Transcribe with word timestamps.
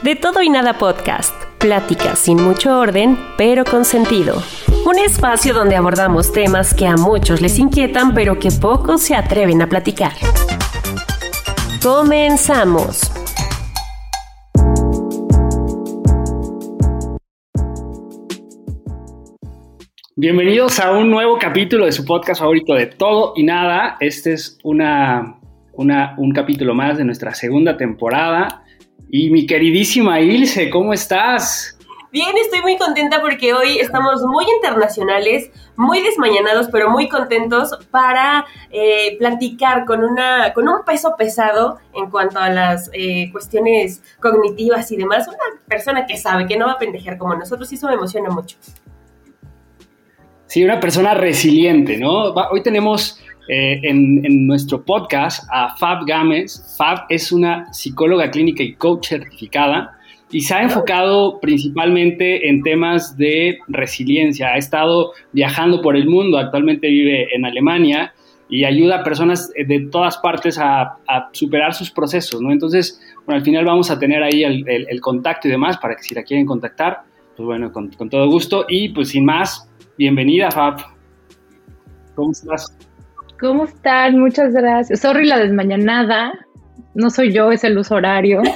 De 0.00 0.14
todo 0.14 0.42
y 0.42 0.48
nada 0.48 0.78
podcast. 0.78 1.34
Pláticas 1.58 2.20
sin 2.20 2.40
mucho 2.40 2.78
orden, 2.78 3.18
pero 3.36 3.64
con 3.64 3.84
sentido. 3.84 4.40
Un 4.86 4.96
espacio 4.96 5.52
donde 5.52 5.74
abordamos 5.74 6.32
temas 6.32 6.72
que 6.72 6.86
a 6.86 6.96
muchos 6.96 7.40
les 7.40 7.58
inquietan, 7.58 8.14
pero 8.14 8.38
que 8.38 8.50
pocos 8.52 9.02
se 9.02 9.16
atreven 9.16 9.60
a 9.60 9.68
platicar. 9.68 10.12
Comenzamos. 11.82 13.10
Bienvenidos 20.14 20.78
a 20.78 20.92
un 20.92 21.10
nuevo 21.10 21.38
capítulo 21.40 21.86
de 21.86 21.92
su 21.92 22.04
podcast 22.04 22.40
favorito 22.40 22.74
de 22.74 22.86
todo 22.86 23.32
y 23.34 23.42
nada. 23.42 23.96
Este 23.98 24.34
es 24.34 24.60
una, 24.62 25.40
un 25.72 26.30
capítulo 26.32 26.72
más 26.72 26.98
de 26.98 27.04
nuestra 27.04 27.34
segunda 27.34 27.76
temporada. 27.76 28.62
Y 29.10 29.30
mi 29.30 29.46
queridísima 29.46 30.20
Ilse, 30.20 30.68
¿cómo 30.68 30.92
estás? 30.92 31.78
Bien, 32.12 32.36
estoy 32.42 32.60
muy 32.60 32.76
contenta 32.76 33.20
porque 33.20 33.54
hoy 33.54 33.78
estamos 33.78 34.22
muy 34.22 34.44
internacionales, 34.56 35.50
muy 35.76 36.02
desmañanados, 36.02 36.68
pero 36.70 36.90
muy 36.90 37.08
contentos 37.08 37.70
para 37.90 38.44
eh, 38.70 39.16
platicar 39.18 39.86
con, 39.86 40.04
una, 40.04 40.52
con 40.52 40.68
un 40.68 40.84
peso 40.84 41.14
pesado 41.16 41.78
en 41.94 42.10
cuanto 42.10 42.38
a 42.38 42.50
las 42.50 42.90
eh, 42.92 43.30
cuestiones 43.32 44.02
cognitivas 44.20 44.90
y 44.92 44.96
demás. 44.96 45.26
Una 45.26 45.38
persona 45.66 46.06
que 46.06 46.16
sabe, 46.18 46.46
que 46.46 46.56
no 46.56 46.66
va 46.66 46.72
a 46.72 46.78
pendejear 46.78 47.16
como 47.16 47.34
nosotros 47.34 47.70
y 47.72 47.76
eso 47.76 47.88
me 47.88 47.94
emociona 47.94 48.28
mucho. 48.28 48.56
Sí, 50.46 50.64
una 50.64 50.80
persona 50.80 51.14
resiliente, 51.14 51.98
¿no? 51.98 52.32
Hoy 52.50 52.62
tenemos 52.62 53.20
eh, 53.48 53.80
en, 53.82 54.46
nuestro 54.46 54.84
podcast 54.84 55.48
a 55.50 55.74
Fab 55.76 56.04
Gámez. 56.06 56.76
Fab 56.76 57.06
es 57.08 57.32
una 57.32 57.72
psicóloga 57.72 58.30
clínica 58.30 58.62
y 58.62 58.74
coach 58.74 59.08
certificada 59.08 59.98
y 60.30 60.42
se 60.42 60.54
ha 60.54 60.62
enfocado 60.62 61.40
principalmente 61.40 62.48
en 62.48 62.62
temas 62.62 63.16
de 63.16 63.58
resiliencia. 63.68 64.48
Ha 64.48 64.58
estado 64.58 65.12
viajando 65.32 65.80
por 65.80 65.96
el 65.96 66.06
mundo, 66.06 66.36
actualmente 66.36 66.88
vive 66.88 67.34
en 67.34 67.46
Alemania 67.46 68.12
y 68.50 68.64
ayuda 68.64 69.00
a 69.00 69.02
personas 69.02 69.50
de 69.52 69.88
todas 69.90 70.18
partes 70.18 70.58
a, 70.58 70.98
superar 71.32 71.72
sus 71.72 71.90
procesos, 71.90 72.42
¿no? 72.42 72.52
Entonces, 72.52 73.00
bueno, 73.24 73.38
al 73.38 73.44
final 73.44 73.64
vamos 73.64 73.90
a 73.90 73.98
tener 73.98 74.22
ahí 74.22 74.44
el, 74.44 75.00
contacto 75.00 75.48
y 75.48 75.50
demás 75.50 75.78
para 75.78 75.96
que 75.96 76.02
si 76.02 76.14
la 76.14 76.22
quieren 76.22 76.44
contactar, 76.44 77.02
pues 77.36 77.46
bueno, 77.46 77.72
con, 77.72 77.88
con 77.88 78.10
todo 78.10 78.28
gusto. 78.28 78.66
Y 78.68 78.90
pues 78.90 79.08
sin 79.08 79.24
más, 79.24 79.70
bienvenida, 79.96 80.50
Fab. 80.50 80.80
¿Cómo 82.14 82.32
estás? 82.32 82.87
¿Cómo 83.40 83.64
están? 83.64 84.18
Muchas 84.18 84.52
gracias. 84.52 85.00
Sorry 85.00 85.26
la 85.26 85.38
desmañanada. 85.38 86.32
No 86.94 87.10
soy 87.10 87.32
yo, 87.32 87.52
es 87.52 87.62
el 87.64 87.78
uso 87.78 87.96
horario. 87.96 88.42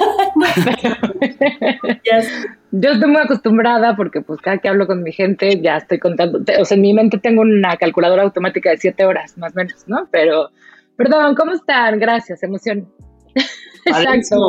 Yo 2.72 2.91
estoy 2.91 3.10
muy 3.10 3.21
acostumbrada 3.21 3.94
porque 3.97 4.22
pues 4.22 4.41
cada 4.41 4.56
que 4.56 4.69
hablo 4.69 4.87
con 4.87 5.03
mi 5.03 5.12
gente 5.12 5.60
ya 5.60 5.76
estoy 5.76 5.98
contando, 5.98 6.41
o 6.59 6.65
sea, 6.65 6.75
en 6.75 6.81
mi 6.81 6.94
mente 6.94 7.19
tengo 7.19 7.42
una 7.42 7.76
calculadora 7.76 8.22
automática 8.22 8.71
de 8.71 8.78
siete 8.78 9.04
horas, 9.04 9.37
más 9.37 9.53
o 9.53 9.56
menos, 9.56 9.84
¿no? 9.87 10.09
Pero, 10.10 10.48
perdón, 10.97 11.34
¿cómo 11.34 11.53
están? 11.53 11.98
Gracias, 11.98 12.42
emoción. 12.42 12.88
Exacto. 13.84 14.48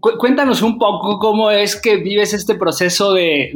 Cuéntanos 0.00 0.60
un 0.60 0.76
poco 0.76 1.18
cómo 1.18 1.50
es 1.50 1.80
que 1.80 1.96
vives 1.96 2.34
este 2.34 2.56
proceso 2.56 3.12
de, 3.12 3.52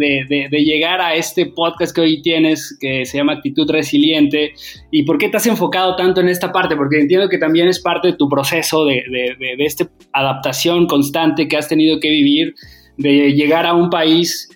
llegar 0.51 1.01
a 1.01 1.15
este 1.15 1.47
podcast 1.47 1.95
que 1.95 2.01
hoy 2.01 2.23
tienes, 2.23 2.77
que 2.81 3.05
se 3.05 3.19
llama 3.19 3.35
Actitud 3.35 3.69
Resiliente, 3.71 4.53
y 4.91 5.03
por 5.03 5.19
qué 5.19 5.29
te 5.29 5.37
has 5.37 5.47
enfocado 5.47 5.97
tanto 5.97 6.21
en 6.21 6.29
esta 6.29 6.53
parte, 6.53 6.77
porque 6.77 7.01
entiendo 7.01 7.29
que 7.29 7.39
también 7.39 7.67
es 7.69 7.81
parte 7.81 8.09
de 8.09 8.15
tu 8.15 8.29
proceso 8.29 8.85
de, 8.85 9.03
esta 9.59 9.91
adaptación 10.13 10.87
constante 10.87 11.49
que 11.49 11.57
has 11.57 11.69
tenido 11.69 11.99
que 11.99 12.09
vivir, 12.09 12.55
de 12.97 13.33
llegar 13.33 13.67
a 13.67 13.75
un 13.75 13.91
país 13.91 14.49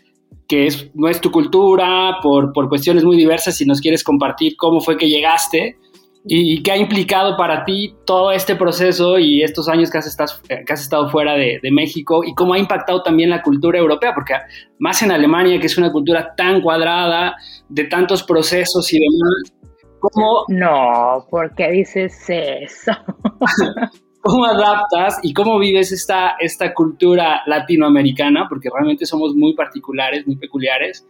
que 0.46 0.66
es, 0.66 0.88
no 0.94 1.08
es 1.08 1.20
tu 1.20 1.30
cultura, 1.30 2.18
por, 2.22 2.52
por 2.52 2.68
cuestiones 2.68 3.04
muy 3.04 3.16
diversas, 3.16 3.56
si 3.56 3.66
nos 3.66 3.80
quieres 3.80 4.04
compartir 4.04 4.54
cómo 4.56 4.80
fue 4.80 4.96
que 4.96 5.08
llegaste 5.08 5.76
¿Y 6.24 6.62
qué 6.62 6.70
ha 6.70 6.76
implicado 6.76 7.36
para 7.36 7.64
ti 7.64 7.96
todo 8.06 8.30
este 8.30 8.54
proceso 8.54 9.18
y 9.18 9.42
estos 9.42 9.68
años 9.68 9.90
que 9.90 9.98
has, 9.98 10.06
estado, 10.06 10.32
que 10.46 10.72
has 10.72 10.80
estado 10.80 11.10
fuera 11.10 11.34
de, 11.34 11.60
México 11.72 12.22
y 12.22 12.32
cómo 12.34 12.54
ha 12.54 12.58
impactado 12.58 13.02
también 13.02 13.30
la 13.30 13.42
cultura 13.42 13.78
europea? 13.78 14.12
Porque 14.14 14.34
más 14.78 15.02
en 15.02 15.10
Alemania, 15.10 15.58
que 15.58 15.66
es 15.66 15.76
una 15.76 15.90
cultura 15.90 16.34
tan 16.36 16.60
cuadrada, 16.60 17.34
de 17.68 17.84
tantos 17.84 18.22
procesos 18.22 18.92
y 18.92 19.00
demás, 19.00 19.70
¿cómo... 19.98 20.44
No, 20.48 21.26
¿por 21.28 21.54
qué 21.56 21.72
dices 21.72 22.24
eso? 22.28 22.92
¿Cómo 24.20 24.44
adaptas 24.44 25.18
y 25.24 25.34
cómo 25.34 25.58
vives 25.58 25.90
esta, 25.90 26.36
esta 26.38 26.72
cultura 26.72 27.42
latinoamericana? 27.46 28.46
Porque 28.48 28.70
realmente 28.72 29.04
somos 29.06 29.34
muy 29.34 29.54
particulares, 29.54 30.24
muy 30.24 30.36
peculiares 30.36 31.04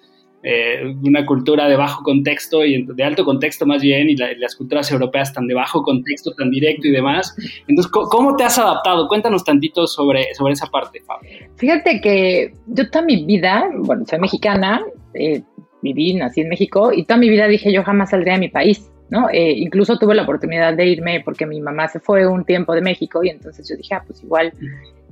eh, 0.45 0.95
una 1.05 1.25
cultura 1.25 1.69
de 1.69 1.77
bajo 1.77 2.03
contexto 2.03 2.65
y 2.65 2.85
de 2.85 3.05
alto 3.05 3.25
contexto 3.25 3.65
más 3.65 3.81
bien, 3.81 4.11
y, 4.11 4.17
las 4.17 4.57
culturas 4.57 4.91
europeas 4.91 5.29
están 5.29 5.47
de 5.47 5.55
bajo 5.55 5.83
contexto, 5.83 6.33
tan 6.33 6.51
directo 6.51 6.89
y 6.89 6.91
demás. 6.91 7.35
Entonces, 7.69 7.93
¿cómo, 7.93 8.35
te 8.35 8.45
has 8.45 8.59
adaptado? 8.59 9.07
Cuéntanos 9.07 9.45
tantito 9.45 9.87
sobre, 9.87 10.35
sobre 10.35 10.55
esa 10.55 10.67
parte, 10.67 11.01
Fabio. 11.07 11.31
Fíjate 11.57 12.01
que 12.01 12.55
yo 12.67 12.91
toda 12.91 13.05
mi 13.05 13.25
vida, 13.25 13.71
bueno, 13.79 14.05
soy 14.05 14.19
mexicana, 14.19 14.83
eh, 15.15 15.43
viví, 15.81 16.15
nací 16.15 16.41
en 16.41 16.49
México, 16.49 16.93
y 16.93 17.05
toda 17.05 17.19
mi 17.19 17.29
vida 17.29 17.47
dije 17.47 17.73
yo 17.73 17.85
jamás 17.85 18.11
saldría 18.11 18.35
de 18.35 18.41
mi 18.41 18.49
país. 18.49 18.89
¿no? 19.11 19.29
Eh, 19.31 19.53
incluso 19.59 19.99
tuve 19.99 20.15
la 20.15 20.23
oportunidad 20.23 20.75
de 20.75 20.87
irme 20.87 21.21
porque 21.23 21.45
mi 21.45 21.61
mamá 21.61 21.87
se 21.87 22.01
fue 22.01 22.27
un 22.27 22.47
tiempo 22.47 22.75
de 22.75 22.81
México 22.81 23.23
y 23.23 23.29
entonces 23.29 23.69
yo 23.69 23.77
dije, 23.77 23.95
ah, 23.95 24.03
pues 24.07 24.23
igual. 24.23 24.55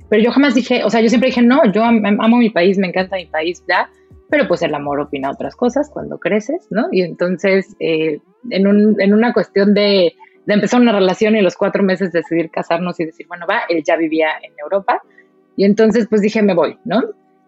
Pero 0.09 0.23
yo 0.23 0.31
jamás 0.31 0.55
dije, 0.55 0.83
o 0.83 0.89
sea, 0.89 1.01
yo 1.01 1.07
siempre 1.07 1.29
dije, 1.29 1.43
no, 1.43 1.71
yo 1.71 1.83
amo 1.83 2.37
mi 2.37 2.49
país, 2.49 2.79
me 2.79 2.87
encanta 2.87 3.15
mi 3.15 3.27
país, 3.27 3.63
ya 3.69 3.87
pero 4.31 4.47
pues 4.47 4.63
el 4.63 4.73
amor 4.73 5.01
opina 5.01 5.29
otras 5.29 5.55
cosas 5.55 5.89
cuando 5.91 6.17
creces, 6.17 6.65
¿no? 6.71 6.87
Y 6.91 7.01
entonces, 7.01 7.75
eh, 7.79 8.19
en, 8.49 8.65
un, 8.65 8.99
en, 8.99 9.13
una 9.13 9.33
cuestión 9.33 9.73
de, 9.73 10.13
de, 10.45 10.53
empezar 10.53 10.81
una 10.81 10.93
relación 10.93 11.35
y 11.35 11.41
los 11.41 11.57
cuatro 11.57 11.83
meses 11.83 12.13
decidir 12.13 12.49
casarnos 12.49 12.99
y 13.01 13.05
decir, 13.05 13.27
bueno, 13.27 13.45
va, 13.45 13.63
él 13.67 13.83
ya 13.85 13.97
vivía 13.97 14.29
en 14.41 14.53
Europa, 14.57 15.01
y 15.57 15.65
entonces 15.65 16.07
pues 16.09 16.21
dije, 16.21 16.41
me 16.41 16.53
voy, 16.53 16.79
¿no? 16.85 17.03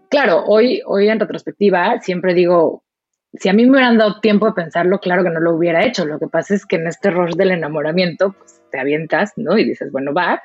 Claro, 0.10 0.44
hoy, 0.46 0.82
hoy 0.86 1.08
en 1.08 1.20
retrospectiva 1.20 2.00
siempre 2.02 2.34
digo, 2.34 2.84
si 3.34 3.50
a 3.50 3.54
mí 3.54 3.66
me 3.66 3.72
hubieran 3.72 3.98
dado 3.98 4.20
tiempo 4.20 4.46
de 4.46 4.54
pensarlo, 4.54 5.00
claro 5.00 5.24
que 5.24 5.30
no 5.30 5.40
lo 5.40 5.56
hubiera 5.56 5.86
hecho. 5.86 6.06
Lo 6.06 6.20
que 6.20 6.28
pasa 6.28 6.54
es 6.54 6.66
que 6.66 6.76
en 6.76 6.88
este 6.88 7.10
rush 7.10 7.34
del 7.34 7.52
enamoramiento, 7.52 8.34
pues 8.38 8.62
te 8.72 8.80
avientas, 8.80 9.34
¿no? 9.38 9.58
Y 9.58 9.64
dices, 9.64 9.92
bueno, 9.92 10.14
va, 10.14 10.44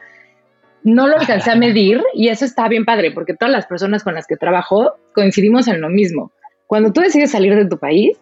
no 0.85 1.09
lo 1.09 1.19
alcancé 1.19 1.51
a 1.51 1.57
medir 1.57 2.03
y 2.15 2.29
eso 2.29 2.45
está 2.45 2.69
bien 2.69 2.85
padre 2.85 3.11
porque 3.11 3.35
todas 3.35 3.53
las 3.53 3.67
personas 3.67 4.05
con 4.05 4.15
las 4.15 4.27
que 4.27 4.37
trabajo 4.37 4.95
coincidimos 5.15 5.69
en 5.69 5.81
lo 5.81 5.89
mismo. 5.89 6.33
Cuando 6.67 6.93
tú 6.93 7.01
decides 7.01 7.31
salir 7.31 7.55
de 7.55 7.67
tu 7.67 7.79
país, 7.79 8.19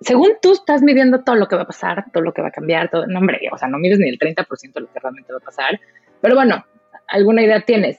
según 0.00 0.32
tú 0.42 0.52
estás 0.52 0.82
midiendo 0.82 1.22
todo 1.22 1.36
lo 1.36 1.48
que 1.48 1.56
va 1.56 1.62
a 1.62 1.66
pasar, 1.66 2.04
todo 2.12 2.22
lo 2.22 2.32
que 2.32 2.42
va 2.42 2.48
a 2.48 2.52
cambiar, 2.52 2.90
todo, 2.90 3.06
no 3.06 3.18
hombre, 3.18 3.40
o 3.52 3.58
sea, 3.58 3.68
no 3.68 3.78
mides 3.78 3.98
ni 3.98 4.08
el 4.08 4.18
30% 4.18 4.72
de 4.72 4.80
lo 4.80 4.92
que 4.92 5.00
realmente 5.00 5.32
va 5.32 5.38
a 5.38 5.44
pasar, 5.44 5.80
pero 6.20 6.34
bueno, 6.34 6.64
alguna 7.08 7.42
idea 7.42 7.60
tienes. 7.62 7.98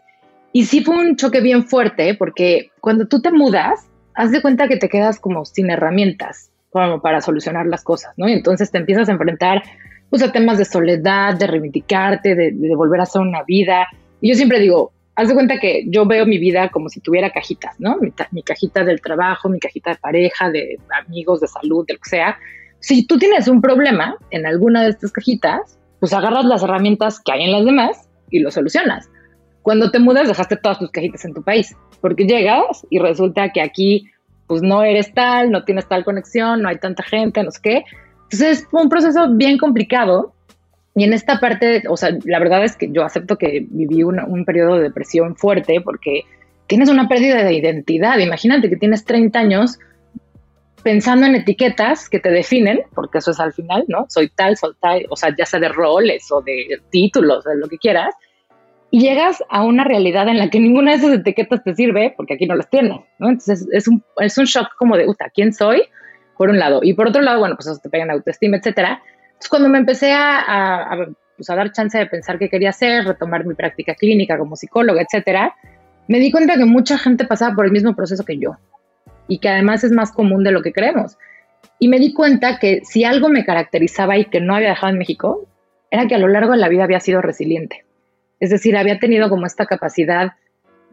Y 0.52 0.66
sí 0.66 0.84
fue 0.84 0.96
un 0.98 1.16
choque 1.16 1.42
bien 1.42 1.64
fuerte 1.66 2.16
porque 2.16 2.72
cuando 2.80 3.08
tú 3.08 3.22
te 3.22 3.32
mudas, 3.32 3.90
haz 4.14 4.32
de 4.32 4.42
cuenta 4.42 4.68
que 4.68 4.78
te 4.78 4.90
quedas 4.90 5.20
como 5.20 5.46
sin 5.46 5.70
herramientas 5.70 6.52
como 6.70 7.02
para 7.02 7.22
solucionar 7.22 7.66
las 7.66 7.84
cosas, 7.84 8.14
¿no? 8.18 8.28
Y 8.28 8.34
entonces 8.34 8.72
te 8.72 8.78
empiezas 8.78 9.10
a 9.10 9.14
enfrentar 9.14 9.64
pues 10.10 10.24
a 10.24 10.32
temas 10.32 10.58
de 10.58 10.66
soledad, 10.66 11.36
de 11.36 11.48
reivindicarte, 11.48 12.36
de, 12.36 12.76
volver 12.76 13.00
a 13.00 13.04
hacer 13.04 13.22
una 13.22 13.44
vida. 13.44 13.88
Y 14.22 14.30
yo 14.30 14.36
siempre 14.36 14.60
digo, 14.60 14.92
haz 15.16 15.28
de 15.28 15.34
cuenta 15.34 15.60
que 15.60 15.86
yo 15.88 16.06
veo 16.06 16.26
mi 16.26 16.38
vida 16.38 16.70
como 16.70 16.90
si 16.90 17.00
tuviera 17.02 17.32
cajitas, 17.32 17.80
¿no? 17.80 17.98
Mi, 18.32 18.44
cajita 18.44 18.84
del 18.84 19.02
trabajo, 19.02 19.50
mi 19.50 19.60
cajita 19.60 19.92
de 19.92 19.98
pareja, 19.98 20.50
de 20.50 20.78
amigos, 21.06 21.42
de 21.42 21.48
salud, 21.48 21.86
de 21.86 21.96
lo 21.96 22.00
que 22.00 22.10
sea. 22.10 22.38
Si 22.80 23.06
tú 23.06 23.18
tienes 23.18 23.48
un 23.48 23.62
problema 23.62 24.18
en 24.32 24.46
alguna 24.46 24.84
de 24.84 24.90
estas 24.90 25.12
cajitas, 25.12 25.80
pues 26.00 26.14
agarras 26.14 26.46
las 26.46 26.64
herramientas 26.64 27.20
que 27.20 27.32
hay 27.32 27.44
en 27.44 27.52
las 27.52 27.66
demás 27.66 28.10
y 28.30 28.40
lo 28.40 28.52
solucionas. 28.52 29.10
Cuando 29.62 29.92
te 29.92 30.00
mudas 30.00 30.28
dejaste 30.28 30.56
todas 30.56 30.80
tus 30.80 30.92
cajitas 30.92 31.26
en 31.26 31.34
tu 31.34 31.44
país, 31.44 31.76
porque 32.00 32.26
llegas 32.26 32.86
y 32.90 33.00
resulta 33.00 33.52
que 33.52 33.62
aquí 33.62 34.06
pues 34.48 34.62
no 34.62 34.82
eres 34.84 35.14
tal, 35.14 35.52
no 35.52 35.66
tienes 35.66 35.88
tal 35.88 36.06
conexión, 36.06 36.62
no 36.62 36.70
hay 36.70 36.78
tanta 36.78 37.04
gente, 37.04 37.44
no 37.44 37.52
sé 37.52 37.60
qué. 37.62 37.84
Entonces 38.30 38.60
es 38.60 38.68
un 38.72 38.90
proceso 38.90 39.34
bien 39.34 39.58
complicado 39.58 40.34
y 40.96 41.04
en 41.04 41.14
esta 41.14 41.40
parte, 41.40 41.84
o 41.88 41.96
sea, 41.96 42.10
la 42.26 42.40
verdad 42.40 42.64
es 42.64 42.76
que 42.76 42.92
yo 42.92 43.04
acepto 43.04 43.38
que 43.38 43.66
viví 43.70 44.04
un 44.04 44.46
periodo 44.46 44.76
de 44.76 44.84
depresión 44.84 45.36
fuerte 45.36 45.80
porque 45.82 46.24
tienes 46.68 46.90
una 46.90 47.08
pérdida 47.08 47.44
de 47.44 47.54
identidad. 47.54 48.18
Imagínate 48.20 48.70
que 48.70 48.78
tienes 48.78 49.06
30 49.06 49.40
años 49.40 49.80
pensando 50.84 51.26
en 51.26 51.36
etiquetas 51.36 52.10
que 52.10 52.20
te 52.20 52.30
definen, 52.30 52.82
porque 52.96 53.18
eso 53.18 53.32
es 53.32 53.40
al 53.40 53.54
final, 53.54 53.86
¿no? 53.88 54.06
Soy 54.10 54.30
tal, 54.30 54.56
soy 54.58 54.74
tal, 54.80 55.06
o 55.10 55.16
sea, 55.16 55.36
ya 55.38 55.46
sea 55.46 55.60
de 55.60 55.70
roles 55.70 56.32
o 56.32 56.42
de 56.42 56.80
títulos, 56.90 57.44
de 57.44 57.58
lo 57.58 57.68
que 57.68 57.78
quieras, 57.78 58.14
y 58.90 59.02
llegas 59.02 59.44
a 59.50 59.64
una 59.64 59.84
realidad 59.84 60.30
en 60.30 60.38
la 60.38 60.50
que 60.50 60.60
ninguna 60.60 60.92
de 60.92 60.98
esas 60.98 61.14
etiquetas 61.14 61.64
te 61.64 61.76
sirve 61.76 62.14
porque 62.16 62.36
aquí 62.36 62.46
no 62.46 62.56
las 62.56 62.70
tienes, 62.70 63.02
¿no? 63.20 63.30
Entonces 63.30 63.68
es 63.72 63.88
un, 63.88 64.02
es 64.20 64.38
un 64.38 64.46
shock 64.46 64.70
como 64.78 64.96
de, 64.96 65.08
uta, 65.08 65.30
¿quién 65.34 65.54
soy? 65.54 65.84
Por 66.38 66.50
un 66.50 66.60
lado. 66.60 66.82
Y 66.84 66.94
por 66.94 67.08
otro 67.08 67.22
lado, 67.22 67.40
bueno, 67.40 67.56
pues 67.56 67.68
eso 67.68 67.80
te 67.82 67.90
pega 67.90 68.04
en 68.04 68.12
autoestima, 68.12 68.58
etcétera. 68.58 69.02
Entonces, 69.28 69.50
cuando 69.50 69.70
me 69.70 69.78
empecé 69.78 70.14
a, 70.14 71.08
pues, 71.36 71.50
a, 71.50 71.56
dar 71.56 71.72
chance 71.72 71.98
de 71.98 72.06
pensar 72.06 72.40
qué 72.40 72.50
quería 72.50 72.70
hacer, 72.70 73.06
retomar 73.06 73.46
mi 73.46 73.54
práctica 73.54 73.96
clínica 73.96 74.38
como 74.38 74.56
psicóloga, 74.56 75.02
etcétera, 75.02 75.56
me 76.08 76.20
di 76.20 76.32
cuenta 76.32 76.56
que 76.56 76.66
mucha 76.66 76.98
gente 76.98 77.26
pasaba 77.26 77.56
por 77.56 77.66
el 77.66 77.72
mismo 77.72 77.96
proceso 77.96 78.24
que 78.24 78.38
yo 78.38 78.58
y 79.28 79.40
que 79.40 79.50
además 79.50 79.84
es 79.84 79.92
más 79.92 80.12
común 80.12 80.44
de 80.44 80.52
lo 80.52 80.62
que 80.62 80.72
creemos. 80.72 81.18
Y 81.80 81.88
me 81.90 82.00
di 82.00 82.14
cuenta 82.14 82.60
que 82.60 82.82
si 82.84 83.04
algo 83.04 83.30
me 83.30 83.46
caracterizaba 83.46 84.18
y 84.18 84.26
que 84.26 84.42
no 84.42 84.56
había 84.56 84.70
dejado 84.70 84.94
en 84.94 85.00
México, 85.00 85.48
era 85.92 86.08
que 86.08 86.16
a 86.16 86.20
lo 86.20 86.28
largo 86.28 86.54
de 86.54 86.58
la 86.58 86.70
vida 86.70 86.84
había 86.84 87.00
sido 87.00 87.22
resiliente. 87.22 87.86
Es 88.40 88.50
decir, 88.50 88.78
había 88.78 89.00
tenido 89.00 89.30
como 89.30 89.46
esta 89.46 89.66
capacidad 89.66 90.34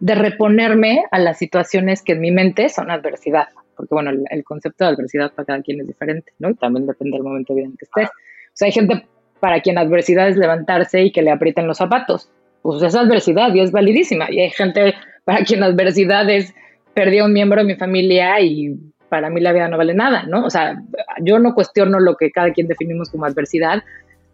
de 0.01 0.15
reponerme 0.15 1.05
a 1.11 1.19
las 1.19 1.39
situaciones 1.39 2.03
que 2.03 2.13
en 2.13 2.21
mi 2.21 2.31
mente 2.31 2.69
son 2.69 2.91
adversidad. 2.91 3.49
Porque, 3.77 3.95
bueno, 3.95 4.11
el, 4.11 4.45
concepto 4.45 4.85
de 4.85 4.91
adversidad 4.91 5.33
para 5.33 5.47
cada 5.47 5.63
quien 5.63 5.81
es 5.81 5.87
diferente, 5.87 6.33
¿no? 6.39 6.51
Y 6.51 6.55
también 6.55 6.87
depende 6.87 7.17
del 7.17 7.25
momento 7.25 7.55
de 7.55 7.63
en 7.63 7.77
que 7.77 7.85
estés. 7.85 8.09
O 8.09 8.57
sea, 8.57 8.67
hay 8.67 8.73
gente 8.73 9.07
para 9.41 9.61
quien 9.61 9.79
adversidad 9.79 10.29
es 10.29 10.37
levantarse 10.37 11.03
y 11.03 11.13
que 11.13 11.23
le 11.23 11.31
aprieten 11.31 11.67
los 11.67 11.79
zapatos. 11.79 12.31
Pues 12.63 12.83
esa 12.83 13.01
adversidad 13.01 13.55
y 13.55 13.61
es 13.61 13.73
validísima. 13.73 14.31
Y 14.31 14.41
hay 14.41 14.51
gente 14.51 14.95
para 15.25 15.45
quien 15.45 15.63
adversidad 15.63 16.29
es 16.31 16.55
perdí 16.95 17.19
a 17.19 17.25
un 17.25 17.33
miembro 17.33 17.61
de 17.61 17.67
mi 17.67 17.75
familia 17.75 18.41
y 18.41 18.75
para 19.09 19.31
mí 19.31 19.41
la 19.41 19.53
vida 19.53 19.69
no 19.69 19.77
vale 19.77 19.95
nada, 19.95 20.25
¿no? 20.25 20.45
O 20.47 20.51
sea, 20.51 20.81
yo 21.21 21.39
no 21.39 21.55
cuestiono 21.55 22.01
lo 22.01 22.17
que 22.17 22.31
cada 22.31 22.53
quien 22.53 22.69
definimos 22.69 23.11
como 23.11 23.27
adversidad, 23.27 23.83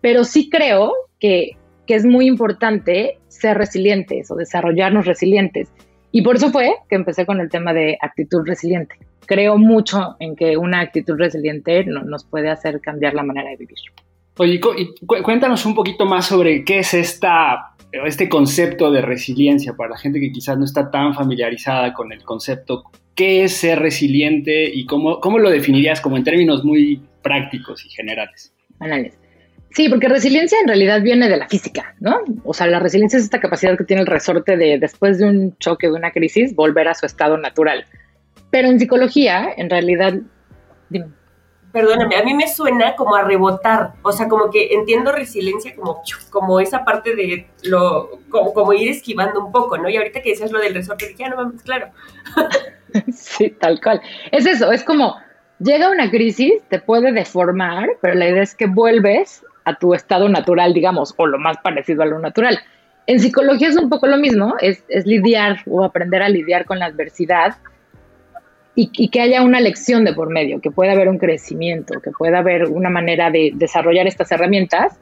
pero 0.01 0.25
sí 0.25 0.49
creo 0.49 0.93
que, 1.19 1.57
que 1.87 1.95
es 1.95 2.05
muy 2.05 2.27
importante 2.27 3.19
ser 3.29 3.59
resilientes 3.59 4.31
o 4.31 4.37
desarrollarnos 4.37 5.07
resilientes. 5.07 5.73
Y 6.13 6.23
por 6.23 6.37
eso 6.37 6.51
fue 6.51 6.75
que 6.89 6.97
empecé 6.97 7.27
con 7.27 7.41
el 7.41 7.51
tema 7.51 7.73
de 7.73 7.99
actitud 8.01 8.43
resiliente. 8.45 8.97
Creo 9.31 9.59
mucho 9.59 10.17
en 10.19 10.35
que 10.35 10.57
una 10.57 10.81
actitud 10.81 11.15
resiliente 11.17 11.85
nos 11.85 12.25
puede 12.25 12.51
hacer 12.51 12.81
cambiar 12.81 13.15
la 13.15 13.23
manera 13.23 13.51
de 13.51 13.59
vivir. 13.59 13.79
Oye, 14.39 14.59
cuéntanos 15.23 15.65
un 15.67 15.77
poquito 15.77 16.05
más 16.05 16.27
sobre 16.27 16.65
qué 16.65 16.81
es 16.81 16.95
esta, 16.95 17.77
este 17.93 18.29
concepto 18.29 18.91
de 18.91 19.03
resiliencia 19.03 19.75
para 19.75 19.91
la 19.91 19.99
gente 19.99 20.19
que 20.19 20.33
quizás 20.33 20.59
no 20.59 20.65
está 20.65 20.91
tan 20.91 21.15
familiarizada 21.15 21.95
con 21.95 22.13
el 22.13 22.25
concepto. 22.25 22.83
¿Qué 23.15 23.45
es 23.45 23.53
ser 23.53 23.79
resiliente 23.79 24.69
y 24.69 24.85
cómo, 24.85 25.21
cómo 25.21 25.39
lo 25.39 25.49
definirías 25.49 26.01
como 26.01 26.17
en 26.17 26.25
términos 26.25 26.65
muy 26.65 27.01
prácticos 27.23 27.87
y 27.87 27.91
generales? 27.91 28.53
Sí, 29.71 29.89
porque 29.89 30.09
resiliencia 30.09 30.59
en 30.61 30.67
realidad 30.67 31.03
viene 31.03 31.29
de 31.29 31.37
la 31.37 31.47
física, 31.47 31.95
¿no? 32.01 32.19
O 32.43 32.53
sea, 32.53 32.67
la 32.67 32.81
resiliencia 32.81 33.17
es 33.17 33.27
esta 33.27 33.39
capacidad 33.39 33.79
que 33.79 33.85
tiene 33.85 34.01
el 34.01 34.09
resorte 34.09 34.57
de, 34.57 34.81
después 34.81 35.19
de 35.19 35.27
un 35.27 35.57
choque, 35.59 35.87
de 35.87 35.93
una 35.93 36.11
crisis, 36.11 36.57
volver 36.57 36.89
a 36.89 36.95
su 36.95 37.07
estado 37.07 37.39
natural. 37.39 37.85
Pero 38.51 38.69
en 38.69 38.79
psicología, 38.79 39.53
en 39.57 39.71
realidad, 39.71 40.15
dime 40.89 41.09
perdóname, 41.73 42.17
a 42.17 42.23
mí 42.23 42.35
me 42.35 42.49
suena 42.49 42.97
como 42.97 43.15
a 43.15 43.23
rebotar, 43.23 43.93
o 44.03 44.13
sea, 44.13 44.29
como 44.29 44.51
que 44.51 44.75
entiendo 44.75 45.13
resiliencia 45.13 45.75
como, 45.75 46.03
como 46.31 46.61
esa 46.61 46.85
parte 46.85 47.15
de 47.15 47.47
lo, 47.65 48.21
como, 48.29 48.73
ir 48.73 48.91
esquivando 48.91 49.45
un 49.45 49.53
poco, 49.53 49.79
¿no? 49.79 49.89
Y 49.89 49.97
ahorita 49.97 50.21
que 50.21 50.31
decías 50.31 50.51
lo 50.51 50.61
del 50.61 50.75
resorte, 50.75 51.07
dije, 51.07 51.21
ya 51.21 51.27
ah, 51.27 51.31
no 51.31 51.37
mames, 51.37 51.63
claro. 51.63 51.89
sí, 53.13 53.51
tal 53.51 53.81
cual. 53.81 54.01
Es 54.33 54.47
eso, 54.47 54.73
es 54.73 54.83
como, 54.83 55.17
llega 55.59 55.91
una 55.91 56.11
crisis, 56.11 56.55
te 56.69 56.81
puede 56.81 57.13
deformar, 57.13 57.89
pero 58.01 58.15
la 58.15 58.29
idea 58.29 58.43
es 58.43 58.55
que 58.55 58.67
vuelves 58.67 59.45
a 59.65 59.75
tu 59.75 59.95
estado 59.95 60.29
natural, 60.29 60.75
digamos, 60.75 61.15
o 61.17 61.27
lo 61.27 61.39
más 61.39 61.59
parecido 61.59 62.03
a 62.03 62.07
lo 62.07 62.19
natural. 62.19 62.59
En 63.07 63.21
psicología 63.21 63.69
es 63.69 63.77
un 63.77 63.89
poco 63.89 64.07
lo 64.07 64.17
mismo, 64.17 64.55
es, 64.61 64.85
es 64.89 65.07
lidiar 65.07 65.61
o 65.67 65.85
aprender 65.85 66.23
a 66.23 66.29
lidiar 66.29 66.65
con 66.65 66.79
la 66.79 66.87
adversidad 66.87 67.57
y, 68.75 69.09
que 69.09 69.21
haya 69.21 69.43
una 69.43 69.61
lección 69.61 70.05
de 70.05 70.15
por 70.15 70.31
medio, 70.31 70.61
que 70.61 70.71
pueda 70.71 70.93
haber 70.93 71.09
un 71.09 71.19
crecimiento, 71.19 72.01
que 72.01 72.11
pueda 72.11 72.39
haber 72.39 72.67
una 72.67 72.89
manera 72.89 73.31
de 73.31 73.51
desarrollar 73.55 74.07
estas 74.07 74.31
herramientas. 74.33 74.99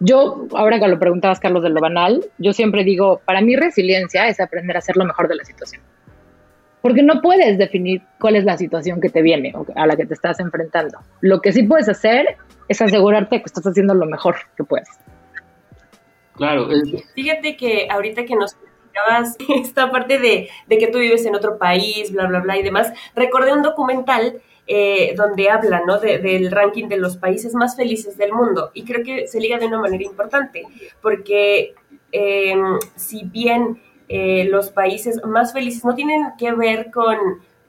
Yo, 0.00 0.46
ahora 0.54 0.80
que 0.80 0.88
lo 0.88 0.98
preguntabas, 0.98 1.38
Carlos, 1.38 1.62
de 1.62 1.70
lo 1.70 1.80
banal, 1.80 2.24
yo 2.38 2.52
siempre 2.52 2.84
digo, 2.84 3.20
para 3.24 3.40
mí 3.40 3.54
resiliencia 3.54 4.26
es 4.26 4.40
aprender 4.40 4.76
a 4.76 4.80
hacer 4.80 4.96
lo 4.96 5.04
mejor 5.04 5.28
de 5.28 5.36
la 5.36 5.44
situación. 5.44 5.82
Porque 6.80 7.04
no 7.04 7.20
puedes 7.22 7.58
definir 7.58 8.02
cuál 8.18 8.34
es 8.34 8.44
la 8.44 8.56
situación 8.56 9.00
que 9.00 9.08
te 9.08 9.22
viene 9.22 9.52
o 9.54 9.64
a 9.76 9.86
la 9.86 9.94
que 9.94 10.04
te 10.04 10.14
estás 10.14 10.40
enfrentando. 10.40 10.98
Lo 11.20 11.40
que 11.40 11.52
sí 11.52 11.62
puedes 11.62 11.88
hacer 11.88 12.36
es 12.68 12.82
asegurarte 12.82 13.38
que 13.38 13.44
estás 13.44 13.64
haciendo 13.64 13.94
lo 13.94 14.06
mejor 14.06 14.34
que 14.56 14.64
puedes. 14.64 14.88
Claro. 16.34 16.68
Fíjate 17.14 17.56
que 17.56 17.86
ahorita 17.88 18.24
que 18.24 18.34
nos 18.34 18.56
esta 19.48 19.90
parte 19.90 20.18
de, 20.18 20.48
que 20.68 20.86
tú 20.88 20.98
vives 20.98 21.24
en 21.26 21.34
otro 21.34 21.58
país, 21.58 22.12
bla, 22.12 22.26
bla, 22.26 22.40
bla 22.40 22.56
y 22.56 22.62
demás, 22.62 22.92
recordé 23.14 23.52
un 23.52 23.62
documental 23.62 24.40
eh, 24.66 25.14
donde 25.16 25.50
habla 25.50 25.82
¿no? 25.84 25.98
del 25.98 26.50
ranking 26.50 26.88
de 26.88 26.96
los 26.96 27.16
países 27.16 27.52
más 27.52 27.76
felices 27.76 28.16
del 28.16 28.32
mundo 28.32 28.70
y 28.74 28.84
creo 28.84 29.04
que 29.04 29.26
se 29.26 29.40
liga 29.40 29.58
de 29.58 29.66
una 29.66 29.80
manera 29.80 30.04
importante 30.04 30.62
porque 31.00 31.74
em, 32.12 32.78
si 32.94 33.24
bien 33.24 33.82
eh, 34.08 34.44
los 34.44 34.70
países 34.70 35.20
más 35.24 35.52
felices 35.52 35.84
no 35.84 35.96
tienen 35.96 36.26
que 36.38 36.52
ver 36.52 36.92
con, 36.92 37.16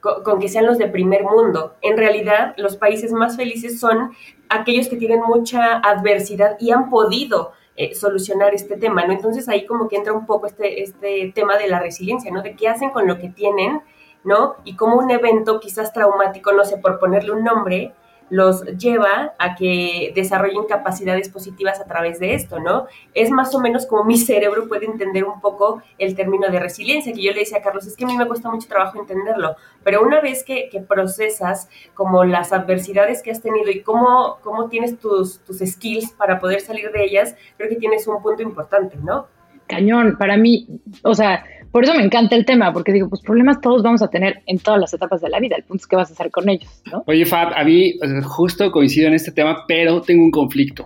con, 0.02 0.40
que 0.40 0.50
sean 0.50 0.68
los 0.68 0.78
de 0.78 0.88
primer 0.88 1.24
mundo, 1.24 1.76
en 1.82 1.98
realidad 1.98 2.54
los 2.58 2.78
países 2.78 3.12
más 3.12 3.38
felices 3.38 3.80
son 3.80 4.12
aquellos 4.50 4.88
que 4.88 4.98
tienen 4.98 5.22
mucha 5.22 5.80
adversidad 5.80 6.58
y 6.60 6.72
han 6.72 6.92
podido 6.92 7.54
eh, 7.76 7.96
solucionar 7.96 8.54
este 8.54 8.78
tema, 8.78 9.06
¿no? 9.06 9.14
Entonces 9.14 9.50
ahí 9.50 9.66
como 9.66 9.88
que 9.88 9.96
entra 9.96 10.14
un 10.14 10.26
poco 10.26 10.46
este, 10.46 10.84
este 10.84 11.32
tema 11.34 11.58
de 11.58 11.68
la 11.68 11.80
resiliencia, 11.80 12.32
¿no? 12.32 12.42
De 12.42 12.56
qué 12.56 12.68
hacen 12.68 12.92
con 12.92 13.08
lo 13.08 13.18
que 13.18 13.30
tienen, 13.30 13.82
¿no? 14.24 14.56
Y 14.64 14.76
como 14.76 14.98
un 14.98 15.10
evento 15.10 15.60
quizás 15.60 15.92
traumático, 15.92 16.52
no 16.52 16.66
sé, 16.66 16.78
por 16.78 17.00
ponerle 17.00 17.32
un 17.32 17.44
nombre, 17.44 17.94
los 18.34 18.64
lleva 18.80 19.36
a 19.38 19.54
que 19.54 20.12
desarrollen 20.16 20.64
capacidades 20.64 21.30
positivas 21.30 21.80
a 21.80 21.86
través 21.86 22.20
de 22.20 22.34
esto, 22.34 22.60
¿no? 22.60 22.88
Es 23.14 23.30
más 23.30 23.54
o 23.54 23.60
menos 23.60 23.86
como 23.86 24.04
mi 24.04 24.18
cerebro 24.30 24.68
puede 24.68 24.88
entender 24.88 25.24
un 25.24 25.40
poco 25.40 25.84
el 26.00 26.16
término 26.16 26.50
de 26.50 26.60
resiliencia, 26.60 27.14
que 27.14 27.22
yo 27.22 27.32
le 27.32 27.42
decía 27.42 27.60
a 27.60 27.62
Carlos, 27.62 27.86
es 27.86 27.96
que 27.96 28.06
a 28.06 28.08
mí 28.08 28.18
me 28.18 28.26
cuesta 28.26 28.50
mucho 28.50 28.68
trabajo 28.68 29.00
entenderlo, 29.00 29.56
pero 29.84 30.02
una 30.02 30.20
vez 30.20 30.44
que, 30.44 30.72
procesas 30.88 31.70
como 31.94 32.24
las 32.24 32.52
adversidades 32.52 33.22
que 33.22 33.30
has 33.30 33.42
tenido 33.42 33.70
y 33.70 33.82
cómo, 33.82 34.40
tienes 34.72 34.98
tus, 34.98 35.40
tus 35.42 35.60
skills 35.60 36.12
para 36.14 36.40
poder 36.40 36.62
salir 36.62 36.92
de 36.92 37.04
ellas, 37.04 37.36
creo 37.58 37.70
que 37.70 37.76
tienes 37.76 38.08
un 38.08 38.20
punto 38.22 38.42
importante, 38.42 38.98
¿no? 38.98 39.28
Cañón, 39.68 40.18
para 40.18 40.38
mí, 40.38 40.68
o 41.04 41.14
sea, 41.14 41.46
por 41.74 41.84
eso 41.84 41.96
me 41.96 42.04
encanta 42.04 42.36
el 42.36 42.46
tema, 42.46 42.72
porque 42.72 42.94
digo, 42.94 43.10
pues 43.10 43.24
problemas 43.24 43.60
todos 43.60 43.82
vamos 43.82 44.04
a 44.04 44.08
tener 44.08 44.44
en 44.46 44.60
todas 44.60 44.80
las 44.80 44.94
etapas 44.94 45.22
de 45.22 45.30
la 45.30 45.40
vida. 45.40 45.56
El 45.56 45.64
punto 45.64 45.82
es 45.82 45.88
qué 45.88 45.96
vas 45.96 46.12
a 46.12 46.14
hacer 46.14 46.30
con 46.30 46.48
ellos, 46.48 46.84
¿no? 46.92 47.04
Oye, 47.08 47.26
Fab, 47.26 47.52
a 47.56 47.64
mí 47.64 47.96
justo 48.24 48.72
coincido 48.72 49.08
en 49.08 49.16
este 49.16 49.32
tema, 49.32 49.66
pero 49.68 50.00
tengo 50.04 50.24
un 50.24 50.30
conflicto. 50.30 50.86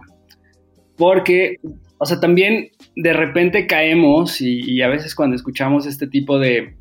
Porque, 0.96 1.58
o 1.98 2.06
sea, 2.06 2.22
también 2.22 2.70
de 2.96 3.12
repente 3.12 3.68
caemos 3.68 4.40
y, 4.40 4.82
a 4.82 4.88
veces 4.88 5.14
cuando 5.14 5.36
escuchamos 5.36 5.86
este 5.86 6.08
tipo 6.08 6.40
de, 6.40 6.78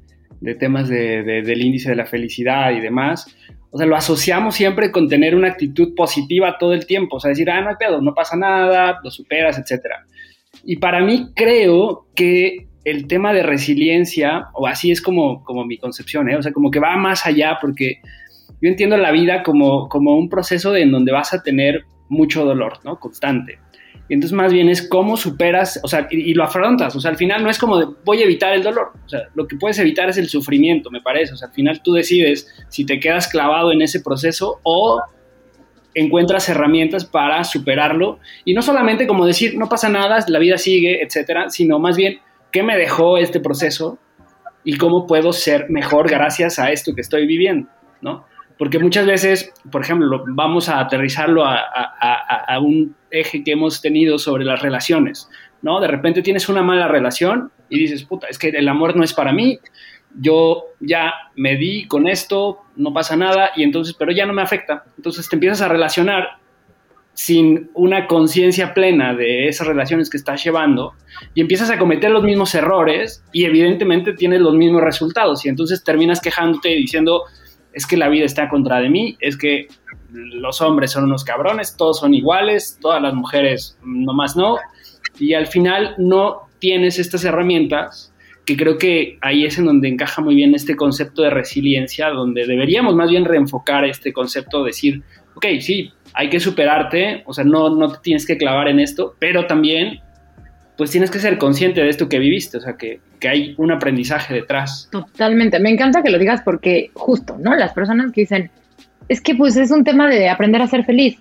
temas 0.60 0.88
del 0.88 1.60
índice 1.60 1.90
de 1.90 1.96
la 1.96 2.06
felicidad 2.06 2.70
y 2.76 2.80
demás, 2.80 3.36
o 3.72 3.76
sea, 3.76 3.88
lo 3.88 3.96
asociamos 3.96 4.54
siempre 4.54 4.92
con 4.92 5.08
tener 5.08 5.34
una 5.34 5.48
actitud 5.48 5.96
positiva 5.96 6.58
todo 6.60 6.74
el 6.74 6.86
tiempo. 6.86 7.16
O 7.16 7.20
sea, 7.20 7.30
decir, 7.30 7.50
ah, 7.50 7.60
no 7.60 7.70
hay 7.70 7.76
pedo, 7.76 8.00
no 8.00 8.14
pasa 8.14 8.36
nada, 8.36 9.00
lo 9.02 9.10
superas, 9.10 9.58
etcétera. 9.58 10.06
Y 10.64 10.76
para 10.76 11.04
mí 11.04 11.30
creo 11.34 12.06
que 12.14 12.65
el 12.86 13.08
tema 13.08 13.32
de 13.32 13.42
resiliencia, 13.42 14.46
o 14.54 14.68
así 14.68 14.92
es 14.92 15.02
como, 15.02 15.42
como 15.42 15.64
mi 15.64 15.76
concepción, 15.76 16.30
¿eh? 16.30 16.36
o 16.36 16.42
sea, 16.42 16.52
como 16.52 16.70
que 16.70 16.78
va 16.78 16.96
más 16.96 17.26
allá 17.26 17.58
porque 17.60 18.00
yo 18.62 18.68
entiendo 18.68 18.96
la 18.96 19.10
vida 19.10 19.42
como, 19.42 19.88
como 19.88 20.16
un 20.16 20.28
proceso 20.28 20.74
en 20.76 20.92
donde 20.92 21.10
vas 21.10 21.34
a 21.34 21.42
tener 21.42 21.84
mucho 22.08 22.44
dolor, 22.44 22.78
¿no? 22.84 23.00
Constante. 23.00 23.58
Y 24.08 24.14
entonces 24.14 24.36
más 24.36 24.52
bien 24.52 24.68
es 24.68 24.88
cómo 24.88 25.16
superas, 25.16 25.80
o 25.82 25.88
sea, 25.88 26.06
y, 26.12 26.32
lo 26.34 26.44
afrontas. 26.44 26.94
O 26.94 27.00
sea, 27.00 27.10
al 27.10 27.16
final 27.16 27.42
no 27.42 27.50
es 27.50 27.58
como 27.58 27.76
de 27.76 27.86
voy 28.04 28.20
a 28.20 28.24
evitar 28.24 28.54
el 28.54 28.62
dolor. 28.62 28.92
O 29.04 29.08
sea, 29.08 29.22
lo 29.34 29.48
que 29.48 29.56
puedes 29.56 29.80
evitar 29.80 30.08
es 30.08 30.16
el 30.16 30.28
sufrimiento, 30.28 30.88
me 30.92 31.00
parece. 31.00 31.32
O 31.34 31.36
sea, 31.36 31.48
al 31.48 31.54
final 31.54 31.82
tú 31.82 31.92
decides 31.92 32.46
si 32.68 32.86
te 32.86 33.00
quedas 33.00 33.26
clavado 33.26 33.72
en 33.72 33.82
ese 33.82 34.00
proceso 34.00 34.60
o 34.62 35.02
encuentras 35.92 36.48
herramientas 36.48 37.04
para 37.04 37.42
superarlo. 37.42 38.20
Y 38.44 38.54
no 38.54 38.62
solamente 38.62 39.08
como 39.08 39.26
decir, 39.26 39.58
no 39.58 39.68
pasa 39.68 39.88
nada, 39.88 40.24
la 40.28 40.38
vida 40.38 40.56
sigue, 40.56 41.02
etcétera, 41.02 41.50
sino 41.50 41.80
más 41.80 41.96
bien, 41.96 42.20
¿qué 42.50 42.62
me 42.62 42.76
dejó 42.76 43.18
este 43.18 43.40
proceso? 43.40 43.98
Y 44.64 44.78
cómo 44.78 45.06
puedo 45.06 45.32
ser 45.32 45.70
mejor 45.70 46.08
gracias 46.10 46.58
a 46.58 46.72
esto 46.72 46.94
que 46.94 47.00
estoy 47.00 47.26
viviendo, 47.26 47.68
¿no? 48.00 48.26
Porque 48.58 48.78
muchas 48.78 49.06
veces, 49.06 49.52
por 49.70 49.82
ejemplo, 49.82 50.24
vamos 50.28 50.68
a 50.68 50.80
aterrizarlo 50.80 51.44
a, 51.44 52.58
un 52.60 52.96
eje 53.10 53.44
que 53.44 53.52
hemos 53.52 53.80
tenido 53.82 54.18
sobre 54.18 54.44
las 54.44 54.62
relaciones, 54.62 55.28
¿no? 55.60 55.78
De 55.78 55.88
repente 55.88 56.22
tienes 56.22 56.48
una 56.48 56.62
mala 56.62 56.88
relación 56.88 57.52
y 57.68 57.78
dices, 57.78 58.04
puta, 58.04 58.28
es 58.28 58.38
que 58.38 58.48
el 58.48 58.68
amor 58.68 58.96
no 58.96 59.04
es 59.04 59.12
para 59.12 59.32
mí, 59.32 59.60
yo 60.18 60.64
ya 60.80 61.12
me 61.36 61.56
di 61.56 61.86
con 61.86 62.08
esto, 62.08 62.62
no 62.76 62.92
pasa 62.94 63.14
nada, 63.16 63.50
y 63.54 63.62
entonces, 63.62 63.94
pero 63.98 64.12
ya 64.12 64.24
no 64.24 64.32
me 64.32 64.42
afecta. 64.42 64.84
Entonces 64.96 65.28
te 65.28 65.36
empiezas 65.36 65.60
a 65.60 65.68
relacionar 65.68 66.38
sin 67.16 67.70
una 67.72 68.06
conciencia 68.06 68.74
plena 68.74 69.14
de 69.14 69.48
esas 69.48 69.66
relaciones 69.66 70.10
que 70.10 70.18
estás 70.18 70.44
llevando 70.44 70.92
y 71.34 71.40
empiezas 71.40 71.70
a 71.70 71.78
cometer 71.78 72.10
los 72.10 72.22
mismos 72.22 72.54
errores 72.54 73.24
y 73.32 73.46
evidentemente 73.46 74.12
tienes 74.12 74.42
los 74.42 74.54
mismos 74.54 74.82
resultados 74.82 75.46
y 75.46 75.48
entonces 75.48 75.82
terminas 75.82 76.20
quejándote 76.20 76.68
diciendo, 76.68 77.22
es 77.72 77.86
que 77.86 77.96
la 77.96 78.10
vida 78.10 78.26
está 78.26 78.50
contra 78.50 78.80
de 78.80 78.90
mí, 78.90 79.16
es 79.18 79.38
que 79.38 79.66
los 80.12 80.60
hombres 80.60 80.90
son 80.90 81.04
unos 81.04 81.24
cabrones, 81.24 81.74
todos 81.78 82.00
son 82.00 82.12
iguales, 82.12 82.78
todas 82.82 83.00
las 83.00 83.14
mujeres 83.14 83.78
nomás 83.82 84.36
no, 84.36 84.58
y 85.18 85.32
al 85.32 85.46
final 85.46 85.94
no 85.96 86.42
tienes 86.58 86.98
estas 86.98 87.24
herramientas 87.24 88.12
que 88.44 88.58
creo 88.58 88.76
que 88.76 89.16
ahí 89.22 89.46
es 89.46 89.56
en 89.56 89.64
donde 89.64 89.88
encaja 89.88 90.20
muy 90.20 90.34
bien 90.34 90.54
este 90.54 90.76
concepto 90.76 91.22
de 91.22 91.30
resiliencia, 91.30 92.10
donde 92.10 92.46
deberíamos 92.46 92.94
más 92.94 93.08
bien 93.08 93.24
reenfocar 93.24 93.86
este 93.86 94.12
concepto, 94.12 94.62
decir, 94.62 95.02
ok, 95.34 95.46
sí, 95.60 95.92
hay 96.16 96.30
que 96.30 96.40
superarte, 96.40 97.22
o 97.26 97.34
sea, 97.34 97.44
no, 97.44 97.68
no 97.68 97.92
te 97.92 97.98
tienes 98.02 98.26
que 98.26 98.38
clavar 98.38 98.68
en 98.68 98.80
esto, 98.80 99.14
pero 99.18 99.46
también 99.46 100.00
pues 100.78 100.90
tienes 100.90 101.10
que 101.10 101.18
ser 101.18 101.36
consciente 101.36 101.82
de 101.82 101.90
esto 101.90 102.08
que 102.08 102.18
viviste, 102.18 102.56
o 102.56 102.60
sea, 102.60 102.76
que, 102.76 103.00
hay 103.28 103.54
un 103.58 103.72
aprendizaje 103.72 104.32
detrás. 104.32 104.88
Totalmente, 104.92 105.58
me 105.58 105.70
encanta 105.70 106.00
que 106.00 106.10
lo 106.10 106.18
digas 106.18 106.42
porque 106.42 106.90
justo, 106.94 107.36
¿no? 107.40 107.56
Las 107.56 107.72
personas 107.72 108.12
que 108.12 108.20
dicen, 108.20 108.50
es 109.08 109.20
que 109.20 109.34
pues 109.34 109.56
es 109.56 109.72
un 109.72 109.82
tema 109.82 110.08
de 110.08 110.28
aprender 110.28 110.62
a 110.62 110.68
ser 110.68 110.84
feliz. 110.84 111.18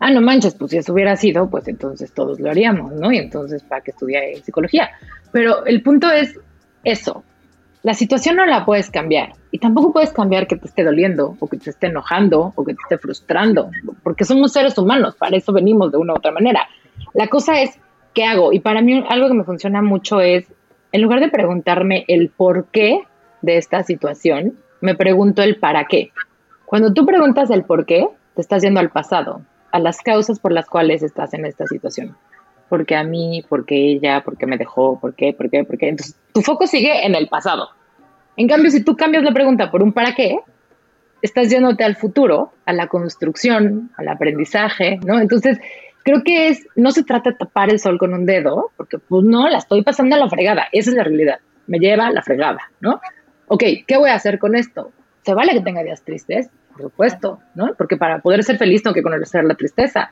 Ah, 0.00 0.10
no 0.10 0.20
manches, 0.20 0.56
pues 0.56 0.72
si 0.72 0.78
eso 0.78 0.92
hubiera 0.92 1.14
sido, 1.14 1.48
pues 1.48 1.68
entonces 1.68 2.12
todos 2.12 2.40
lo 2.40 2.50
haríamos, 2.50 2.92
¿no? 2.94 3.12
Y 3.12 3.18
entonces, 3.18 3.62
¿para 3.62 3.82
qué 3.82 3.92
estudiar 3.92 4.24
psicología? 4.42 4.90
Pero 5.30 5.64
el 5.64 5.80
punto 5.82 6.10
es 6.10 6.40
eso. 6.82 7.22
La 7.84 7.92
situación 7.92 8.36
no 8.36 8.46
la 8.46 8.64
puedes 8.64 8.90
cambiar 8.90 9.34
y 9.50 9.58
tampoco 9.58 9.92
puedes 9.92 10.10
cambiar 10.10 10.46
que 10.46 10.56
te 10.56 10.66
esté 10.66 10.82
doliendo 10.82 11.36
o 11.38 11.46
que 11.48 11.58
te 11.58 11.68
esté 11.68 11.88
enojando 11.88 12.54
o 12.56 12.64
que 12.64 12.72
te 12.72 12.80
esté 12.80 12.96
frustrando, 12.96 13.70
porque 14.02 14.24
somos 14.24 14.52
seres 14.52 14.78
humanos, 14.78 15.16
para 15.16 15.36
eso 15.36 15.52
venimos 15.52 15.92
de 15.92 15.98
una 15.98 16.14
u 16.14 16.16
otra 16.16 16.32
manera. 16.32 16.66
La 17.12 17.28
cosa 17.28 17.60
es 17.60 17.78
¿qué 18.14 18.24
hago? 18.24 18.54
Y 18.54 18.60
para 18.60 18.80
mí 18.80 19.04
algo 19.06 19.28
que 19.28 19.34
me 19.34 19.44
funciona 19.44 19.82
mucho 19.82 20.22
es, 20.22 20.46
en 20.92 21.02
lugar 21.02 21.20
de 21.20 21.28
preguntarme 21.28 22.06
el 22.08 22.30
por 22.30 22.68
qué 22.72 23.02
de 23.42 23.58
esta 23.58 23.82
situación, 23.82 24.56
me 24.80 24.94
pregunto 24.94 25.42
el 25.42 25.56
para 25.56 25.84
qué. 25.84 26.10
Cuando 26.64 26.94
tú 26.94 27.04
preguntas 27.04 27.50
el 27.50 27.64
por 27.64 27.84
qué, 27.84 28.08
te 28.34 28.40
estás 28.40 28.62
yendo 28.62 28.80
al 28.80 28.92
pasado, 28.92 29.42
a 29.72 29.78
las 29.78 29.98
causas 29.98 30.38
por 30.38 30.52
las 30.52 30.70
cuales 30.70 31.02
estás 31.02 31.34
en 31.34 31.44
esta 31.44 31.66
situación. 31.66 32.16
Porque 32.68 32.96
a 32.96 33.04
mí, 33.04 33.44
porque 33.48 33.74
ella, 33.74 34.22
porque 34.24 34.46
me 34.46 34.56
dejó, 34.56 34.98
por 35.00 35.14
qué, 35.14 35.32
por 35.32 35.50
qué, 35.50 35.64
por 35.64 35.78
qué. 35.78 35.88
Entonces, 35.88 36.16
tu 36.32 36.40
foco 36.40 36.66
sigue 36.66 37.06
en 37.06 37.14
el 37.14 37.28
pasado. 37.28 37.68
En 38.36 38.48
cambio, 38.48 38.70
si 38.70 38.82
tú 38.82 38.96
cambias 38.96 39.22
la 39.22 39.32
pregunta 39.32 39.70
por 39.70 39.82
un 39.82 39.92
para 39.92 40.14
qué, 40.14 40.38
estás 41.22 41.48
yéndote 41.50 41.84
al 41.84 41.96
futuro, 41.96 42.52
a 42.66 42.72
la 42.72 42.88
construcción, 42.88 43.90
al 43.96 44.08
aprendizaje, 44.08 44.98
¿no? 45.04 45.20
Entonces, 45.20 45.58
creo 46.04 46.22
que 46.22 46.48
es, 46.48 46.66
no 46.76 46.92
se 46.92 47.02
trata 47.02 47.30
de 47.30 47.36
tapar 47.36 47.70
el 47.70 47.78
sol 47.78 47.98
con 47.98 48.12
un 48.12 48.26
dedo, 48.26 48.70
porque 48.76 48.98
pues 48.98 49.24
no, 49.24 49.48
la 49.48 49.58
estoy 49.58 49.82
pasando 49.82 50.14
a 50.16 50.18
la 50.18 50.28
fregada, 50.28 50.66
esa 50.70 50.90
es 50.90 50.96
la 50.96 51.04
realidad, 51.04 51.38
me 51.66 51.78
lleva 51.78 52.06
a 52.06 52.12
la 52.12 52.22
fregada, 52.22 52.70
¿no? 52.80 53.00
Ok, 53.46 53.62
¿qué 53.86 53.96
voy 53.96 54.10
a 54.10 54.14
hacer 54.14 54.38
con 54.38 54.54
esto? 54.54 54.92
¿Se 55.22 55.34
vale 55.34 55.52
que 55.52 55.62
tenga 55.62 55.82
días 55.82 56.02
tristes? 56.02 56.50
Por 56.72 56.82
supuesto, 56.82 57.40
¿no? 57.54 57.74
Porque 57.78 57.96
para 57.96 58.18
poder 58.18 58.44
ser 58.44 58.58
feliz 58.58 58.82
tengo 58.82 58.94
que 58.94 59.02
conocer 59.02 59.44
la 59.44 59.54
tristeza. 59.54 60.10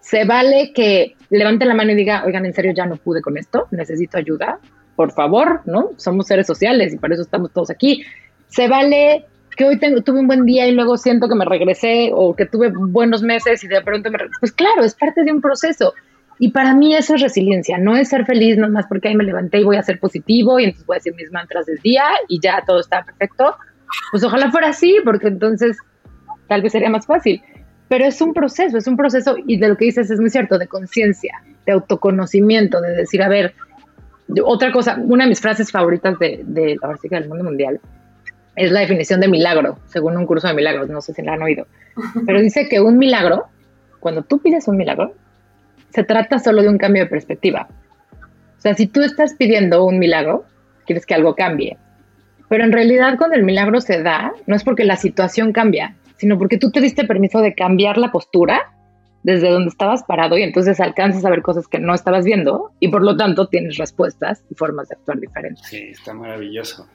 ¿Se 0.00 0.24
vale 0.24 0.72
que 0.74 1.16
levante 1.30 1.64
la 1.64 1.74
mano 1.74 1.92
y 1.92 1.94
diga, 1.94 2.24
oigan, 2.26 2.46
en 2.46 2.54
serio 2.54 2.72
ya 2.74 2.86
no 2.86 2.96
pude 2.96 3.20
con 3.20 3.36
esto, 3.36 3.68
necesito 3.70 4.18
ayuda? 4.18 4.58
Por 4.96 5.12
favor, 5.12 5.60
¿no? 5.66 5.90
Somos 5.96 6.26
seres 6.26 6.46
sociales 6.46 6.92
y 6.92 6.98
para 6.98 7.14
eso 7.14 7.22
estamos 7.22 7.52
todos 7.52 7.70
aquí. 7.70 8.04
¿Se 8.48 8.68
vale 8.68 9.26
que 9.56 9.64
hoy 9.64 9.78
tengo, 9.78 10.00
tuve 10.02 10.20
un 10.20 10.26
buen 10.26 10.44
día 10.44 10.66
y 10.66 10.72
luego 10.72 10.96
siento 10.96 11.28
que 11.28 11.34
me 11.34 11.44
regresé 11.44 12.10
o 12.14 12.34
que 12.34 12.46
tuve 12.46 12.70
buenos 12.74 13.22
meses 13.22 13.62
y 13.62 13.68
de 13.68 13.82
pronto 13.82 14.10
me 14.10 14.18
Pues 14.40 14.52
claro, 14.52 14.82
es 14.82 14.94
parte 14.94 15.22
de 15.22 15.32
un 15.32 15.40
proceso. 15.40 15.92
Y 16.38 16.50
para 16.50 16.74
mí 16.74 16.94
eso 16.94 17.14
es 17.14 17.20
resiliencia, 17.20 17.76
no 17.76 17.96
es 17.96 18.08
ser 18.08 18.24
feliz 18.24 18.56
nomás 18.56 18.86
porque 18.88 19.08
ahí 19.08 19.14
me 19.14 19.24
levanté 19.24 19.60
y 19.60 19.64
voy 19.64 19.76
a 19.76 19.82
ser 19.82 20.00
positivo 20.00 20.58
y 20.58 20.64
entonces 20.64 20.86
voy 20.86 20.94
a 20.94 20.98
decir 20.98 21.14
mis 21.14 21.30
mantras 21.30 21.66
del 21.66 21.76
día 21.78 22.04
y 22.28 22.40
ya 22.40 22.62
todo 22.66 22.80
está 22.80 23.04
perfecto. 23.04 23.56
Pues 24.10 24.24
ojalá 24.24 24.50
fuera 24.50 24.68
así, 24.68 24.96
porque 25.04 25.28
entonces 25.28 25.76
tal 26.48 26.62
vez 26.62 26.72
sería 26.72 26.88
más 26.88 27.04
fácil. 27.04 27.42
Pero 27.90 28.04
es 28.04 28.20
un 28.20 28.32
proceso, 28.32 28.78
es 28.78 28.86
un 28.86 28.96
proceso 28.96 29.34
y 29.48 29.56
de 29.56 29.66
lo 29.66 29.76
que 29.76 29.86
dices 29.86 30.08
es 30.12 30.20
muy 30.20 30.30
cierto, 30.30 30.58
de 30.58 30.68
conciencia, 30.68 31.42
de 31.66 31.72
autoconocimiento, 31.72 32.80
de 32.80 32.94
decir, 32.94 33.20
a 33.20 33.28
ver, 33.28 33.52
otra 34.44 34.70
cosa, 34.70 34.96
una 35.02 35.24
de 35.24 35.30
mis 35.30 35.40
frases 35.40 35.72
favoritas 35.72 36.16
de, 36.20 36.40
de 36.44 36.76
la 36.80 37.18
del 37.18 37.28
mundo 37.28 37.42
mundial 37.42 37.80
es 38.54 38.70
la 38.70 38.78
definición 38.78 39.18
de 39.18 39.26
milagro, 39.26 39.80
según 39.88 40.16
un 40.16 40.24
curso 40.24 40.46
de 40.46 40.54
milagros, 40.54 40.88
no 40.88 41.00
sé 41.00 41.14
si 41.14 41.22
la 41.22 41.32
han 41.32 41.42
oído, 41.42 41.66
pero 42.26 42.40
dice 42.40 42.68
que 42.68 42.78
un 42.80 42.96
milagro, 42.96 43.46
cuando 43.98 44.22
tú 44.22 44.38
pides 44.38 44.68
un 44.68 44.76
milagro, 44.76 45.12
se 45.92 46.04
trata 46.04 46.38
solo 46.38 46.62
de 46.62 46.68
un 46.68 46.78
cambio 46.78 47.02
de 47.02 47.10
perspectiva. 47.10 47.66
O 48.56 48.60
sea, 48.60 48.74
si 48.74 48.86
tú 48.86 49.02
estás 49.02 49.34
pidiendo 49.34 49.84
un 49.84 49.98
milagro, 49.98 50.44
quieres 50.86 51.06
que 51.06 51.14
algo 51.14 51.34
cambie, 51.34 51.76
pero 52.48 52.62
en 52.62 52.70
realidad 52.70 53.18
cuando 53.18 53.34
el 53.34 53.42
milagro 53.42 53.80
se 53.80 54.00
da, 54.00 54.32
no 54.46 54.54
es 54.54 54.62
porque 54.62 54.84
la 54.84 54.94
situación 54.94 55.52
cambia, 55.52 55.96
sino 56.20 56.38
porque 56.38 56.58
tú 56.58 56.70
te 56.70 56.82
diste 56.82 57.04
permiso 57.04 57.40
de 57.40 57.54
cambiar 57.54 57.96
la 57.96 58.12
postura 58.12 58.76
desde 59.22 59.50
donde 59.50 59.70
estabas 59.70 60.04
parado 60.04 60.36
y 60.36 60.42
entonces 60.42 60.78
alcanzas 60.80 61.24
a 61.24 61.30
ver 61.30 61.40
cosas 61.40 61.66
que 61.66 61.78
no 61.78 61.94
estabas 61.94 62.26
viendo 62.26 62.72
y 62.78 62.88
por 62.88 63.02
lo 63.02 63.16
tanto 63.16 63.48
tienes 63.48 63.78
respuestas 63.78 64.44
y 64.50 64.54
formas 64.54 64.88
de 64.88 64.96
actuar 64.96 65.18
diferentes. 65.18 65.66
Sí, 65.66 65.88
está 65.90 66.12
maravilloso. 66.12 66.86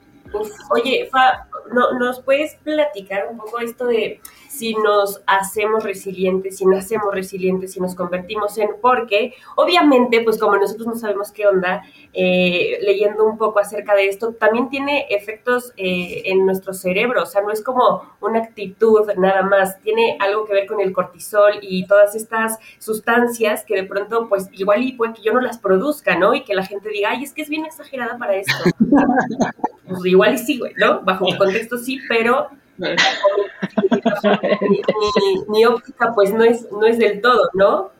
Oye, 0.70 1.08
Fa, 1.10 1.48
¿no, 1.72 1.98
¿nos 1.98 2.20
puedes 2.20 2.54
platicar 2.62 3.26
un 3.30 3.38
poco 3.38 3.58
esto 3.58 3.86
de 3.86 4.20
si 4.56 4.74
nos 4.74 5.22
hacemos 5.26 5.84
resilientes, 5.84 6.58
si 6.58 6.66
nacemos 6.66 7.14
resilientes, 7.14 7.72
si 7.72 7.80
nos 7.80 7.94
convertimos 7.94 8.56
en, 8.58 8.70
porque 8.80 9.34
obviamente, 9.54 10.22
pues 10.22 10.38
como 10.38 10.56
nosotros 10.56 10.86
no 10.86 10.96
sabemos 10.96 11.30
qué 11.32 11.46
onda, 11.46 11.82
eh, 12.12 12.78
leyendo 12.82 13.24
un 13.24 13.36
poco 13.36 13.58
acerca 13.58 13.94
de 13.94 14.08
esto, 14.08 14.32
también 14.32 14.68
tiene 14.70 15.06
efectos 15.10 15.72
eh, 15.76 16.22
en 16.26 16.46
nuestro 16.46 16.72
cerebro, 16.72 17.22
o 17.22 17.26
sea, 17.26 17.42
no 17.42 17.50
es 17.50 17.62
como 17.62 18.02
una 18.20 18.40
actitud 18.40 19.06
nada 19.16 19.42
más, 19.42 19.80
tiene 19.82 20.16
algo 20.20 20.44
que 20.44 20.54
ver 20.54 20.66
con 20.66 20.80
el 20.80 20.92
cortisol 20.92 21.54
y 21.60 21.86
todas 21.86 22.14
estas 22.14 22.58
sustancias 22.78 23.64
que 23.64 23.74
de 23.74 23.84
pronto, 23.84 24.28
pues 24.28 24.48
igual 24.52 24.82
y 24.82 24.92
puede 24.92 25.14
que 25.14 25.22
yo 25.22 25.32
no 25.32 25.40
las 25.40 25.58
produzca, 25.58 26.16
¿no? 26.16 26.34
Y 26.34 26.44
que 26.44 26.54
la 26.54 26.64
gente 26.64 26.88
diga, 26.88 27.10
ay, 27.10 27.24
es 27.24 27.32
que 27.32 27.42
es 27.42 27.48
bien 27.48 27.64
exagerada 27.64 28.16
para 28.18 28.36
esto. 28.36 28.54
pues 29.88 30.04
igual 30.04 30.34
y 30.34 30.38
sí, 30.38 30.58
güey, 30.58 30.72
¿no? 30.76 31.02
Bajo 31.02 31.26
un 31.26 31.36
contexto 31.36 31.78
sí, 31.78 32.00
pero 32.08 32.48
mi, 35.48 35.64
óptica 35.64 36.12
pues 36.14 36.32
no 36.32 36.44
es, 36.44 36.70
no 36.70 36.86
es 36.86 36.98
del 36.98 37.20
todo, 37.20 37.48
¿no? 37.54 37.90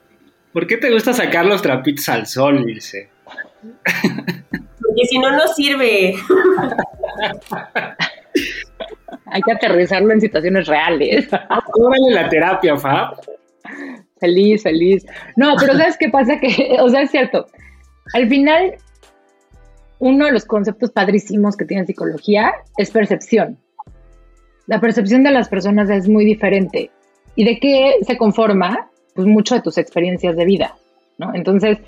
¿Por 0.53 0.67
qué 0.67 0.77
te 0.77 0.93
gusta 0.93 1.13
sacar 1.13 1.47
los 1.47 1.63
trapitos 1.63 2.09
al 2.09 2.27
sol, 2.27 2.69
Ilse? 2.69 3.09
Porque 3.63 5.05
si 5.09 5.19
no, 5.19 5.33
no 5.33 5.49
sirve. 5.49 6.15
Hay 9.27 9.43
que 9.43 9.53
aterrizarlo 9.53 10.13
en 10.13 10.21
situaciones 10.21 10.67
reales. 10.67 11.29
¿Cómo 11.73 11.91
vale 11.91 12.13
la 12.13 12.29
terapia, 12.29 12.77
Fab? 12.77 13.21
Feliz, 14.19 14.63
feliz. 14.63 15.05
No, 15.37 15.55
pero 15.59 15.77
¿sabes 15.77 15.97
qué 15.99 16.09
pasa? 16.09 16.39
Que, 16.39 16.77
o 16.81 16.89
sea, 16.89 17.03
es 17.03 17.11
cierto. 17.11 17.47
Al 18.15 18.29
final, 18.29 18.77
uno 19.99 20.27
de 20.27 20.33
los 20.33 20.45
conceptos 20.45 20.91
padrísimos 20.91 21.57
que 21.57 21.65
tiene 21.65 21.87
psicología 21.87 22.53
es 22.77 22.91
percepción 22.91 23.59
la 24.67 24.81
percepción 24.81 25.23
de 25.23 25.31
las 25.31 25.49
personas 25.49 25.91
es 25.91 26.09
muy 26.09 26.25
diferente. 26.25 26.91
¿Y 27.35 27.45
de 27.45 27.59
qué 27.59 27.97
se 28.03 28.17
conforma? 28.17 28.89
Pues 29.15 29.27
mucho 29.27 29.55
de 29.55 29.63
tus 29.63 29.79
experiencias 29.79 30.37
de 30.37 30.45
vida, 30.45 30.77
¿no? 31.19 31.35
Entonces, 31.35 31.79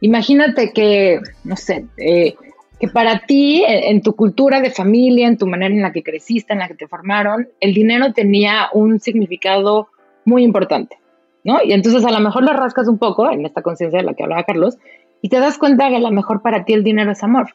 imagínate 0.00 0.72
que, 0.72 1.20
no 1.44 1.56
sé, 1.56 1.86
eh, 1.96 2.34
que 2.78 2.88
para 2.88 3.20
ti, 3.26 3.64
en, 3.66 4.00
tu 4.02 4.14
cultura 4.14 4.60
de 4.60 4.70
familia, 4.70 5.26
en 5.26 5.36
tu 5.36 5.46
manera 5.46 5.74
en 5.74 5.82
la 5.82 5.92
que 5.92 6.02
creciste, 6.02 6.52
en 6.52 6.60
la 6.60 6.68
que 6.68 6.74
te 6.74 6.86
formaron, 6.86 7.48
el 7.60 7.74
dinero 7.74 8.12
tenía 8.12 8.68
un 8.72 9.00
significado 9.00 9.88
muy 10.24 10.44
importante. 10.44 10.96
¿no? 11.42 11.58
Y 11.64 11.72
entonces 11.72 12.04
a 12.04 12.12
lo 12.12 12.20
mejor 12.20 12.44
lo 12.44 12.52
rascas 12.52 12.86
un 12.88 12.98
poco 12.98 13.30
en 13.30 13.44
esta 13.44 13.62
conciencia 13.62 13.98
de 13.98 14.04
la 14.04 14.14
que 14.14 14.22
hablaba 14.22 14.44
Carlos 14.44 14.76
y 15.22 15.28
te 15.28 15.40
das 15.40 15.58
cuenta 15.58 15.88
que 15.88 15.96
a 15.96 16.00
lo 16.00 16.10
mejor 16.10 16.42
para 16.42 16.64
ti 16.64 16.72
el 16.72 16.84
dinero 16.84 17.10
es 17.10 17.22
amor. 17.22 17.54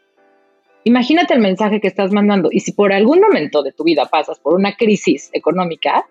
Imagínate 0.85 1.33
el 1.33 1.39
mensaje 1.39 1.79
que 1.79 1.87
estás 1.87 2.11
mandando 2.11 2.49
y 2.51 2.59
si 2.59 2.73
por 2.73 2.91
algún 2.91 3.21
momento 3.21 3.63
de 3.63 3.71
tu 3.71 3.83
vida 3.83 4.05
pasas 4.05 4.39
por 4.39 4.53
una 4.53 4.75
crisis 4.75 5.29
económica, 5.33 6.05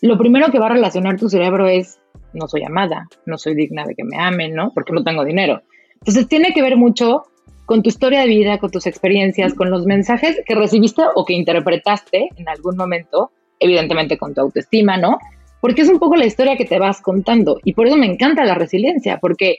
lo 0.00 0.18
primero 0.18 0.50
que 0.50 0.58
va 0.58 0.66
a 0.66 0.70
relacionar 0.70 1.18
tu 1.18 1.28
cerebro 1.28 1.68
es 1.68 2.00
no 2.32 2.48
soy 2.48 2.64
amada, 2.64 3.08
no 3.26 3.38
soy 3.38 3.54
digna 3.54 3.84
de 3.84 3.94
que 3.94 4.04
me 4.04 4.16
amen, 4.18 4.54
¿no? 4.54 4.72
Porque 4.74 4.92
no 4.92 5.04
tengo 5.04 5.24
dinero. 5.24 5.62
Entonces 5.94 6.26
tiene 6.28 6.52
que 6.52 6.62
ver 6.62 6.76
mucho 6.76 7.24
con 7.66 7.82
tu 7.82 7.88
historia 7.88 8.22
de 8.22 8.26
vida, 8.26 8.58
con 8.58 8.70
tus 8.70 8.86
experiencias, 8.86 9.54
con 9.54 9.70
los 9.70 9.86
mensajes 9.86 10.40
que 10.44 10.54
recibiste 10.54 11.02
o 11.14 11.24
que 11.24 11.34
interpretaste 11.34 12.30
en 12.36 12.48
algún 12.48 12.76
momento, 12.76 13.30
evidentemente 13.60 14.18
con 14.18 14.34
tu 14.34 14.40
autoestima, 14.40 14.96
¿no? 14.96 15.18
Porque 15.60 15.82
es 15.82 15.88
un 15.88 15.98
poco 15.98 16.16
la 16.16 16.26
historia 16.26 16.56
que 16.56 16.64
te 16.64 16.78
vas 16.78 17.00
contando 17.00 17.60
y 17.62 17.74
por 17.74 17.86
eso 17.86 17.96
me 17.96 18.06
encanta 18.06 18.44
la 18.44 18.54
resiliencia, 18.54 19.18
porque 19.18 19.58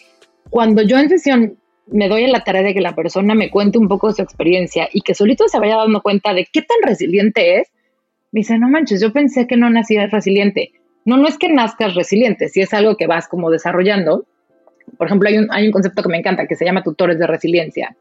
cuando 0.50 0.82
yo 0.82 0.98
en 0.98 1.10
sesión 1.10 1.58
me 1.88 2.08
doy 2.08 2.24
a 2.24 2.28
la 2.28 2.44
tarea 2.44 2.64
de 2.64 2.74
que 2.74 2.82
la 2.82 2.96
persona 2.96 3.36
me 3.36 3.50
cuente 3.50 3.78
un 3.78 3.88
poco 3.88 4.12
su 4.14 4.22
experiencia 4.22 4.90
y 4.92 5.02
que 5.02 5.14
solito 5.14 5.48
se 5.48 5.60
vaya 5.60 5.78
dando 5.78 6.02
cuenta 6.02 6.34
de 6.34 6.48
qué 6.52 6.62
tan 6.62 6.78
resiliente 6.84 7.60
es, 7.60 7.72
me 8.32 8.40
dice, 8.40 8.58
no 8.58 8.70
manches, 8.70 9.02
yo 9.02 9.12
pensé 9.12 9.48
que 9.48 9.58
no 9.58 9.70
nacías 9.70 10.10
resiliente. 10.12 10.72
No, 11.04 11.18
no 11.18 11.28
es 11.28 11.38
que 11.38 11.50
nazcas 11.50 11.96
resiliente, 11.96 12.48
si 12.48 12.62
es 12.62 12.74
algo 12.74 12.96
que 12.96 13.08
vas 13.08 13.28
como 13.28 13.50
desarrollando. 13.50 14.26
Por 14.98 15.08
ejemplo, 15.08 15.28
hay 15.28 15.38
un, 15.38 15.48
hay 15.52 15.66
un 15.66 15.72
concepto 15.72 16.04
que 16.04 16.10
me 16.10 16.18
encanta 16.18 16.48
que 16.48 16.56
se 16.56 16.66
llama 16.66 16.84
tutores 16.84 17.20
de 17.20 17.28
resiliencia. 17.28 17.98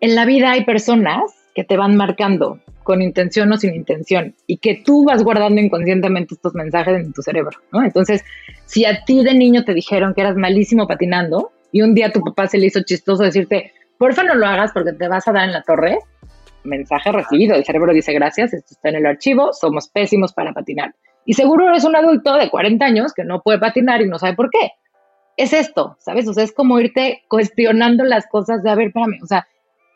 En 0.00 0.14
la 0.14 0.26
vida 0.26 0.50
hay 0.50 0.64
personas 0.64 1.22
que 1.54 1.64
te 1.64 1.76
van 1.76 1.96
marcando 1.96 2.60
con 2.82 3.00
intención 3.00 3.52
o 3.52 3.56
sin 3.56 3.74
intención 3.74 4.34
y 4.46 4.58
que 4.58 4.82
tú 4.84 5.04
vas 5.04 5.22
guardando 5.22 5.60
inconscientemente 5.60 6.34
estos 6.34 6.54
mensajes 6.54 7.00
en 7.00 7.12
tu 7.12 7.22
cerebro. 7.22 7.58
Entonces, 7.72 8.24
si 8.66 8.84
a 8.84 9.04
ti 9.04 9.22
de 9.22 9.34
niño 9.34 9.64
te 9.64 9.74
dijeron 9.74 10.14
que 10.14 10.22
eras 10.22 10.36
malísimo 10.36 10.86
patinando 10.86 11.52
y 11.72 11.82
un 11.82 11.94
día 11.94 12.12
tu 12.12 12.20
papá 12.20 12.46
se 12.46 12.58
le 12.58 12.66
hizo 12.66 12.82
chistoso 12.82 13.24
decirte, 13.24 13.72
porfa 13.98 14.22
no 14.22 14.34
lo 14.34 14.46
hagas 14.46 14.72
porque 14.72 14.92
te 14.92 15.08
vas 15.08 15.26
a 15.26 15.32
dar 15.32 15.44
en 15.44 15.52
la 15.52 15.62
torre, 15.62 15.98
mensaje 16.64 17.10
recibido, 17.10 17.56
el 17.56 17.64
cerebro 17.64 17.92
dice 17.92 18.12
gracias, 18.12 18.52
esto 18.52 18.74
está 18.74 18.90
en 18.90 18.96
el 18.96 19.06
archivo, 19.06 19.52
somos 19.52 19.88
pésimos 19.88 20.32
para 20.32 20.52
patinar. 20.52 20.94
Y 21.24 21.34
seguro 21.34 21.68
eres 21.68 21.84
un 21.84 21.96
adulto 21.96 22.34
de 22.34 22.50
40 22.50 22.84
años 22.84 23.12
que 23.12 23.24
no 23.24 23.42
puede 23.42 23.58
patinar 23.58 24.02
y 24.02 24.08
no 24.08 24.18
sabe 24.18 24.34
por 24.34 24.50
qué. 24.50 24.72
Es 25.36 25.52
esto, 25.52 25.96
¿sabes? 25.98 26.28
O 26.28 26.34
sea, 26.34 26.44
es 26.44 26.52
como 26.52 26.78
irte 26.78 27.22
cuestionando 27.28 28.04
las 28.04 28.26
cosas 28.26 28.62
de, 28.62 28.70
a 28.70 28.74
ver, 28.74 28.88
espérame, 28.88 29.18
o 29.22 29.26
sea, 29.26 29.46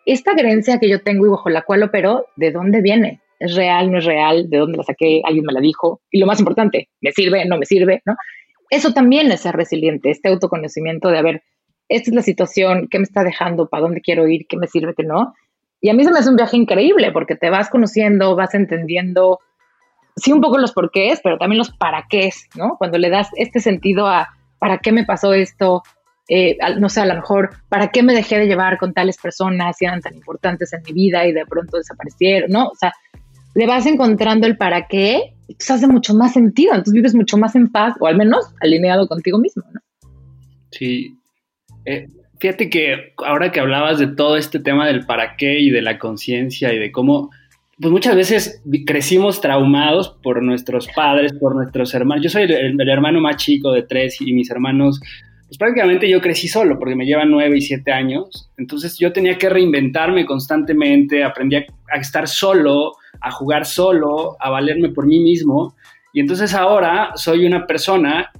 esta 0.06 0.35
creencia 0.35 0.78
que 0.78 0.88
yo 0.88 1.02
tengo 1.02 1.26
y 1.26 1.30
bajo 1.30 1.50
la 1.50 1.62
cual 1.62 1.83
opero, 1.83 2.26
¿de 2.37 2.52
dónde 2.52 2.80
viene? 2.80 3.21
¿Es 3.38 3.54
real, 3.54 3.90
no 3.90 3.99
es 3.99 4.04
real? 4.04 4.49
¿De 4.49 4.59
dónde 4.59 4.78
la 4.78 4.85
saqué? 4.85 5.21
¿Alguien 5.25 5.45
me 5.45 5.52
la 5.52 5.61
dijo? 5.61 6.00
Y 6.11 6.21
lo 6.21 6.26
más 6.26 6.38
importante, 6.38 6.88
¿me 7.00 7.12
sirve, 7.12 7.45
no 7.45 7.59
me 7.59 7.66
sirve? 7.66 8.02
¿no? 8.06 8.14
Eso 8.71 8.92
también 8.95 9.30
es 9.30 9.40
ser 9.40 9.54
resiliente, 9.54 10.11
este 10.11 10.28
autoconocimiento 10.28 11.09
de, 11.09 11.18
a 11.18 11.23
ver, 11.23 11.42
esta 11.88 12.11
es 12.11 12.14
la 12.14 12.23
situación, 12.23 12.88
¿qué 12.90 12.99
me 12.99 13.05
está 13.05 13.23
dejando? 13.23 13.69
¿Para 13.69 13.83
dónde 13.83 14.00
quiero 14.00 14.26
ir? 14.26 14.47
¿Qué 14.49 14.57
me 14.57 14.66
sirve, 14.66 14.95
qué 14.97 15.05
no? 15.05 15.35
Y 15.81 15.90
a 15.90 15.95
mí 15.95 16.05
se 16.05 16.11
me 16.11 16.19
hace 16.19 16.31
un 16.31 16.37
viaje 16.37 16.57
increíble 16.57 17.12
porque 17.12 17.37
te 17.37 17.50
vas 17.50 17.69
conociendo, 17.69 18.35
vas 18.35 18.55
entendiendo, 18.55 19.40
sí 20.16 20.33
un 20.33 20.40
poco 20.40 20.59
los 20.59 20.73
porqués, 20.73 21.21
pero 21.23 21.38
también 21.38 21.59
los 21.59 21.71
para 21.71 22.07
qué, 22.09 22.31
¿no? 22.57 22.76
Cuando 22.78 22.99
le 22.99 23.11
das 23.11 23.28
este 23.37 23.61
sentido 23.61 24.07
a 24.07 24.28
para 24.59 24.78
qué 24.78 24.90
me 24.90 25.05
pasó 25.05 25.35
esto, 25.35 25.83
eh, 26.28 26.57
no 26.78 26.88
sé, 26.88 27.02
a 27.02 27.07
lo 27.07 27.14
mejor, 27.14 27.50
¿para 27.69 27.88
qué 27.88 28.02
me 28.02 28.14
dejé 28.14 28.38
de 28.38 28.47
llevar 28.47 28.78
con 28.78 28.95
tales 28.95 29.19
personas 29.19 29.76
si 29.76 29.85
eran 29.85 30.00
tan 30.00 30.14
importantes 30.14 30.73
en 30.73 30.83
mi 30.83 30.93
vida 30.93 31.26
y 31.26 31.33
de 31.33 31.47
pronto 31.47 31.76
desaparecieron? 31.76 32.50
¿No? 32.50 32.69
O 32.69 32.75
sea, 32.75 32.93
le 33.55 33.66
vas 33.66 33.87
encontrando 33.87 34.47
el 34.47 34.57
para 34.57 34.88
qué 34.88 35.35
pues 35.47 35.71
hace 35.71 35.87
mucho 35.87 36.14
más 36.14 36.33
sentido, 36.33 36.73
entonces 36.73 36.95
vives 36.95 37.14
mucho 37.14 37.38
más 37.38 37.55
en 37.55 37.71
paz 37.71 37.95
o 38.00 38.07
al 38.07 38.16
menos 38.16 38.52
alineado 38.61 39.07
contigo 39.07 39.38
mismo, 39.38 39.62
¿no? 39.73 39.81
Sí. 40.73 41.16
Eh, 41.87 42.09
fíjate 42.38 42.69
que 42.69 43.14
ahora 43.19 43.50
que 43.50 43.61
hablabas 43.61 43.99
de 43.99 44.09
todo 44.09 44.37
este 44.37 44.61
tema 44.61 44.87
del 44.87 45.07
para 45.07 45.37
qué 45.37 45.59
y 45.61 45.71
de 45.71 45.83
la 45.83 45.99
conciencia 45.99 46.73
y 46.73 46.78
de 46.78 46.93
cómo, 46.93 47.31
pues 47.81 47.90
muchas 47.90 48.14
veces 48.14 48.62
crecimos 48.87 49.40
traumados 49.40 50.18
por 50.22 50.42
nuestros 50.42 50.88
padres, 50.94 51.33
por 51.33 51.55
nuestros 51.55 51.94
hermanos. 51.94 52.25
Yo 52.25 52.31
soy 52.31 52.42
el 52.42 52.88
hermano 52.88 53.20
más 53.20 53.37
chico 53.37 53.72
de 53.72 53.83
tres 53.83 54.20
y 54.20 54.33
mis 54.33 54.51
hermanos 54.51 55.01
pues 55.49 55.59
prácticamente 55.59 56.09
yo 56.09 56.20
crecí 56.20 56.49
solo, 56.49 56.79
porque 56.79 56.96
me 56.96 57.07
llevan 57.07 57.31
nueve 57.31 57.59
y 57.59 57.61
siete 57.61 57.92
años. 57.92 58.51
Entonces 58.57 58.99
yo 58.99 59.12
tenía 59.12 59.38
que 59.38 59.49
reinventarme 59.49 60.27
constantemente, 60.27 61.22
aprendí 61.22 61.57
a, 61.57 61.64
estar 62.01 62.27
solo, 62.27 62.94
a 63.20 63.31
jugar 63.31 63.64
solo, 63.64 64.37
a 64.40 64.51
valerme 64.51 64.88
por 64.88 65.07
mí 65.07 65.20
mismo. 65.20 65.77
Y 66.12 66.20
entonces 66.20 66.53
ahora 66.53 67.12
soy 67.14 67.46
una 67.46 67.64
persona 67.64 68.33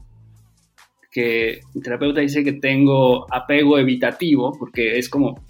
que 1.17 1.61
mi 1.75 1.81
terapeuta 1.81 2.21
dice 2.21 2.45
que 2.45 2.53
tengo 2.53 3.27
apego 3.33 3.79
evitativo, 3.79 4.53
porque 4.59 4.99
es 4.99 5.09
como, 5.09 5.43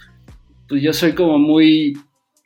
pues 0.69 0.81
yo 0.81 0.93
soy 0.93 1.13
como 1.13 1.39
muy 1.39 1.97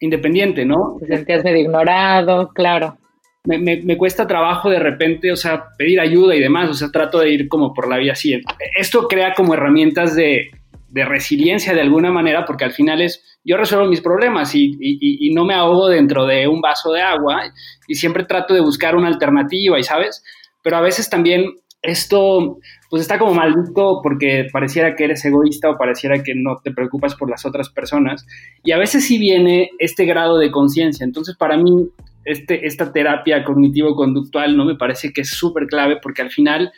independiente, 0.01 0.65
¿no? 0.65 0.97
Te 0.99 1.07
sentías 1.07 1.45
medio 1.45 1.61
ignorado, 1.61 2.49
claro 2.55 2.97
me, 3.45 3.97
cuesta 3.97 4.27
trabajo 4.27 4.69
de 4.69 4.79
repente, 4.79 5.33
o 5.33 5.37
sea, 5.37 5.65
pedir 5.79 6.01
ayuda 6.01 6.35
y 6.35 6.41
demás, 6.41 6.69
o 6.69 6.75
sea, 6.75 6.91
trato 6.91 7.21
de 7.21 7.31
ir 7.31 7.49
como 7.49 7.73
por 7.73 7.89
la 7.89 7.97
vía 7.97 8.13
así. 8.13 8.39
Esto 8.77 9.09
crea 9.09 9.35
como 9.35 9.55
herramientas 9.55 10.15
de, 10.15 10.51
resiliencia 10.93 11.73
de 11.73 11.81
alguna 11.81 12.11
manera, 12.11 12.45
porque 12.45 12.65
al 12.65 12.73
final 12.73 13.01
es, 13.01 13.25
yo 13.45 13.57
resuelvo 13.57 13.87
mis 13.87 14.01
problemas 14.01 14.55
y, 14.55 15.31
no 15.35 15.45
me 15.45 15.55
ahogo 15.55 15.89
dentro 15.89 16.27
de 16.27 16.49
un 16.49 16.61
vaso 16.61 16.93
de 16.93 17.01
agua 17.01 17.45
y 17.87 17.95
siempre 17.95 18.25
trato 18.25 18.53
de 18.53 18.61
buscar 18.61 18.97
una 18.97 19.09
alternativa, 19.09 19.79
y 19.79 19.85
sabes, 19.85 20.23
pero 20.63 20.77
a 20.77 20.81
veces 20.81 21.09
también 21.09 21.47
esto 21.81 22.59
pues 22.91 23.03
está 23.03 23.19
como 23.19 23.33
maldito 23.33 24.01
porque 24.03 24.49
pareciera 24.53 24.97
que 24.97 25.05
eres 25.05 25.25
egoísta 25.25 25.71
o 25.71 25.79
pareciera 25.79 26.23
que 26.23 26.35
no 26.35 26.59
te 26.63 26.73
preocupas 26.73 27.15
por 27.15 27.31
las 27.31 27.47
otras 27.47 27.71
personas 27.71 28.27
y 28.65 28.73
a 28.73 28.79
veces 28.79 29.07
sí 29.07 29.17
viene 29.17 29.71
este 29.79 30.05
grado 30.05 30.39
de 30.39 30.51
conciencia, 30.51 31.05
entonces 31.05 31.37
para 31.37 31.57
mí 31.57 31.89
este, 32.25 32.67
esta 32.67 32.93
terapia 32.93 33.45
cognitivo-conductual, 33.45 34.57
¿no? 34.57 34.65
Me 34.65 34.75
parece 34.75 35.13
que 35.13 35.23
es 35.23 35.31
súper 35.31 35.67
clave 35.67 35.99
porque 36.03 36.21
al 36.21 36.31
final 36.31 36.73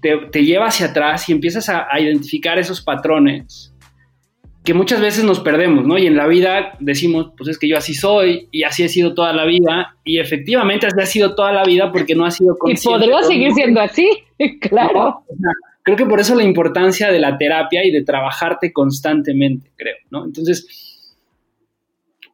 te, 0.00 0.44
lleva 0.44 0.66
hacia 0.66 0.86
atrás 0.86 1.28
y 1.28 1.32
empiezas 1.32 1.68
a, 1.68 1.88
identificar 1.98 2.58
esos 2.58 2.80
patrones 2.80 3.72
que 4.66 4.74
muchas 4.74 5.00
veces 5.00 5.22
nos 5.22 5.38
perdemos, 5.38 5.86
¿no? 5.86 5.96
Y 5.96 6.06
en 6.06 6.16
la 6.16 6.26
vida 6.26 6.74
decimos, 6.80 7.30
pues 7.38 7.50
es 7.50 7.58
que 7.58 7.68
yo 7.68 7.78
así 7.78 7.94
soy 7.94 8.48
y 8.50 8.64
así 8.64 8.82
he 8.82 8.88
sido 8.88 9.14
toda 9.14 9.32
la 9.32 9.44
vida 9.44 9.96
y 10.04 10.18
efectivamente 10.18 10.88
así 10.88 11.00
ha 11.00 11.06
sido 11.06 11.34
toda 11.36 11.52
la 11.52 11.64
vida 11.64 11.92
porque 11.92 12.16
no 12.16 12.24
ha 12.24 12.32
sido 12.32 12.58
consciente. 12.58 13.06
Y 13.06 13.08
podría 13.08 13.22
seguir 13.22 13.52
siendo 13.52 13.80
así, 13.80 14.10
claro. 14.60 15.22
creo 15.84 15.96
que 15.96 16.04
por 16.04 16.18
eso 16.18 16.34
la 16.34 16.42
importancia 16.42 17.12
de 17.12 17.20
la 17.20 17.38
terapia 17.38 17.84
y 17.84 17.92
de 17.92 18.02
trabajarte 18.02 18.72
constantemente, 18.72 19.70
creo, 19.76 19.96
¿no? 20.10 20.24
Entonces, 20.24 21.14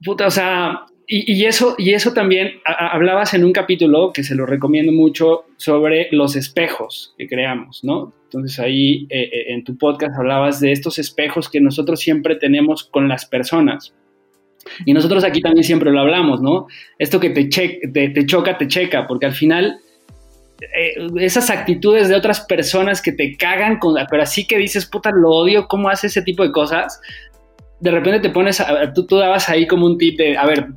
puta, 0.03 0.27
o 0.27 0.31
sea, 0.31 0.87
y, 1.15 1.45
eso, 1.45 1.75
y 1.77 1.93
eso 1.93 2.15
también 2.15 2.61
hablabas 2.65 3.35
en 3.35 3.45
un 3.45 3.53
capítulo 3.53 4.13
que 4.15 4.25
se 4.25 4.35
lo 4.35 4.47
recomiendo 4.47 4.93
mucho 4.93 5.45
sobre 5.59 6.09
los 6.11 6.37
espejos 6.37 7.15
que 7.19 7.29
creamos, 7.29 7.85
¿no? 7.85 8.15
Entonces 8.25 8.59
ahí 8.59 9.07
eh, 9.11 9.29
eh, 9.31 9.53
en 9.53 9.63
tu 9.63 9.77
podcast 9.77 10.17
hablabas 10.17 10.59
de 10.61 10.73
estos 10.73 10.99
espejos 10.99 11.51
que 11.51 11.61
nosotros 11.61 12.01
siempre 12.01 12.37
tenemos 12.37 12.85
con 12.85 13.09
las 13.09 13.27
personas. 13.27 13.95
Y 14.87 14.95
nosotros 14.95 15.23
aquí 15.23 15.43
también 15.43 15.65
siempre 15.65 15.91
lo 15.91 16.01
hablamos, 16.01 16.41
¿no? 16.41 16.67
Esto 16.99 17.21
que 17.21 17.29
te, 17.29 17.45
te, 17.45 18.27
choca, 18.27 18.57
te 18.57 18.67
checa, 18.67 19.07
porque 19.07 19.27
al 19.27 19.33
final 19.33 19.81
eh, 20.61 21.09
esas 21.19 21.51
actitudes 21.51 22.09
de 22.09 22.15
otras 22.15 22.41
personas 22.41 23.03
que 23.03 23.13
te 23.13 23.37
cagan, 23.37 23.79
con, 23.79 23.97
pero 24.11 24.23
así 24.23 24.47
que 24.47 24.57
dices, 24.57 24.87
puta, 24.87 25.11
lo 25.11 25.29
odio, 25.29 25.69
¿cómo 25.69 25.91
hace 25.91 26.07
ese 26.07 26.23
tipo 26.23 26.43
de 26.43 26.53
cosas? 26.53 27.01
de 27.83 27.91
repente 27.91 28.21
te 28.21 28.31
pones, 28.31 28.63
tú, 28.95 29.07
tú 29.07 29.17
dabas 29.17 29.49
ahí 29.49 29.67
como 29.67 29.87
un 29.87 29.99
tip 29.99 30.17
de, 30.17 30.37
a 30.37 30.47
ver, 30.47 30.69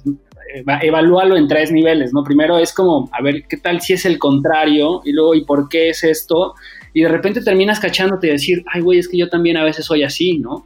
evalúalo 0.81 1.38
en 1.38 1.47
tres 1.47 1.71
niveles, 1.71 2.13
¿no? 2.13 2.23
Primero 2.23 2.58
es 2.58 2.73
como, 2.73 3.10
a 3.12 3.21
ver, 3.21 3.43
¿qué 3.47 3.58
tal 3.58 3.81
si 3.81 3.93
es 3.93 4.05
el 4.05 4.17
contrario? 4.19 5.01
Y 5.03 5.12
luego, 5.12 5.36
¿y 5.36 5.43
por 5.43 5.69
qué 5.69 5.89
es 5.89 6.03
esto? 6.03 6.55
Y 6.93 7.01
de 7.01 7.10
repente 7.10 7.41
terminas 7.41 7.79
cachándote 7.79 8.27
y 8.27 8.31
decir, 8.31 8.63
ay, 8.71 8.81
güey, 8.81 8.99
es 8.99 9.08
que 9.08 9.17
yo 9.17 9.29
también 9.29 9.58
a 9.58 9.63
veces 9.63 9.86
soy 9.86 10.03
así, 10.03 10.38
¿no? 10.38 10.65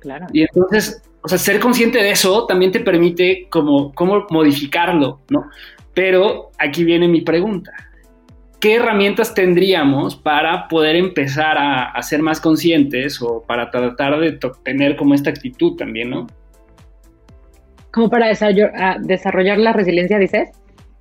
Claro. 0.00 0.26
Y 0.32 0.42
entonces, 0.42 1.02
o 1.22 1.28
sea, 1.28 1.38
ser 1.38 1.60
consciente 1.60 1.98
de 1.98 2.10
eso 2.10 2.46
también 2.46 2.72
te 2.72 2.80
permite 2.80 3.46
como, 3.48 3.92
cómo 3.94 4.26
modificarlo, 4.30 5.20
¿no? 5.30 5.48
Pero 5.94 6.50
aquí 6.58 6.84
viene 6.84 7.08
mi 7.08 7.20
pregunta. 7.20 7.72
¿qué 8.62 8.76
herramientas 8.76 9.34
tendríamos 9.34 10.14
para 10.14 10.68
poder 10.68 10.94
empezar 10.94 11.58
a, 11.58 12.00
ser 12.00 12.22
más 12.22 12.40
conscientes 12.40 13.20
o 13.20 13.42
para 13.44 13.72
tratar 13.72 14.20
de 14.20 14.38
tener 14.62 14.94
como 14.94 15.14
esta 15.14 15.30
actitud 15.30 15.76
también, 15.76 16.10
¿no? 16.10 16.28
¿Como 17.92 18.08
para 18.08 18.28
desarrollar, 18.28 19.58
la 19.58 19.72
resiliencia, 19.72 20.18
dices? 20.18 20.50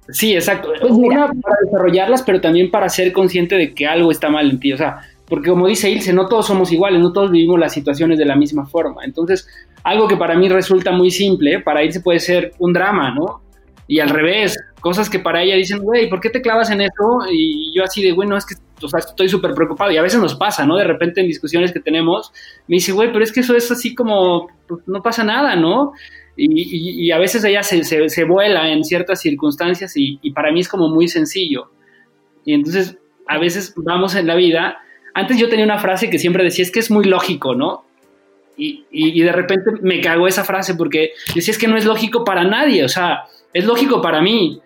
Sí, 0.09 0.33
exacto. 0.33 0.73
Pues 0.79 0.91
Una 0.91 1.27
para 1.27 1.55
desarrollarlas, 1.63 2.21
pero 2.23 2.41
también 2.41 2.69
para 2.69 2.89
ser 2.89 3.13
consciente 3.13 3.55
de 3.55 3.73
que 3.73 3.87
algo 3.87 4.11
está 4.11 4.29
mal 4.29 4.49
en 4.49 4.59
ti. 4.59 4.73
O 4.73 4.77
sea, 4.77 4.99
porque 5.27 5.49
como 5.49 5.67
dice 5.67 5.89
Ilse, 5.89 6.11
no 6.11 6.27
todos 6.27 6.47
somos 6.47 6.71
iguales, 6.71 6.99
no 6.99 7.13
todos 7.13 7.31
vivimos 7.31 7.59
las 7.59 7.73
situaciones 7.73 8.19
de 8.19 8.25
la 8.25 8.35
misma 8.35 8.65
forma. 8.65 9.05
Entonces, 9.05 9.47
algo 9.83 10.07
que 10.07 10.17
para 10.17 10.35
mí 10.35 10.49
resulta 10.49 10.91
muy 10.91 11.11
simple, 11.11 11.61
para 11.61 11.83
Ilse 11.83 12.01
puede 12.01 12.19
ser 12.19 12.51
un 12.59 12.73
drama, 12.73 13.15
¿no? 13.15 13.41
Y 13.87 13.99
al 13.99 14.09
revés, 14.09 14.57
cosas 14.81 15.09
que 15.09 15.19
para 15.19 15.43
ella 15.43 15.55
dicen, 15.55 15.79
güey, 15.79 16.09
¿por 16.09 16.19
qué 16.19 16.29
te 16.29 16.41
clavas 16.41 16.69
en 16.71 16.81
eso? 16.81 17.21
Y 17.31 17.73
yo 17.73 17.83
así 17.83 18.03
de, 18.03 18.11
bueno, 18.11 18.35
es 18.35 18.45
que 18.45 18.55
o 18.83 18.89
sea, 18.89 18.99
estoy 18.99 19.29
súper 19.29 19.53
preocupado. 19.53 19.91
Y 19.91 19.97
a 19.97 20.01
veces 20.01 20.19
nos 20.19 20.35
pasa, 20.35 20.65
¿no? 20.65 20.75
De 20.75 20.83
repente 20.83 21.21
en 21.21 21.27
discusiones 21.27 21.71
que 21.71 21.79
tenemos, 21.79 22.31
me 22.67 22.75
dice, 22.75 22.91
güey, 22.91 23.11
pero 23.11 23.23
es 23.23 23.31
que 23.31 23.41
eso 23.41 23.55
es 23.55 23.71
así 23.71 23.95
como, 23.95 24.47
pues, 24.67 24.81
no 24.87 25.01
pasa 25.01 25.23
nada, 25.23 25.55
¿no? 25.55 25.93
Y, 26.37 27.11
a 27.11 27.17
veces 27.17 27.43
ella 27.43 27.61
se, 27.61 27.83
se, 27.83 28.23
vuela 28.23 28.71
en 28.71 28.83
ciertas 28.83 29.21
circunstancias 29.21 29.95
y, 29.97 30.17
y 30.21 30.31
para 30.31 30.51
mí 30.51 30.61
es 30.61 30.69
como 30.69 30.87
muy 30.89 31.07
sencillo. 31.07 31.69
Y 32.45 32.53
entonces 32.53 32.97
a 33.27 33.37
veces 33.37 33.73
vamos 33.75 34.15
en 34.15 34.27
la 34.27 34.35
vida. 34.35 34.79
Antes 35.13 35.37
yo 35.37 35.49
tenía 35.49 35.65
una 35.65 35.79
frase 35.79 36.09
que 36.09 36.19
siempre 36.19 36.43
decía, 36.43 36.63
es 36.63 36.71
que 36.71 36.79
es 36.79 36.91
muy 36.91 37.05
lógico, 37.05 37.55
¿no? 37.55 37.85
Y, 38.57 38.85
y, 38.91 39.21
de 39.21 39.31
repente 39.31 39.71
me 39.81 40.01
cagó 40.01 40.27
esa 40.27 40.43
frase 40.43 40.75
porque 40.75 41.13
decía, 41.33 41.51
es 41.51 41.57
que 41.57 41.67
no 41.67 41.77
es 41.77 41.85
lógico 41.85 42.23
para 42.23 42.43
nadie, 42.43 42.83
o 42.83 42.89
sea, 42.89 43.23
es 43.53 43.65
lógico 43.65 44.01
para 44.01 44.21
mí, 44.21 44.61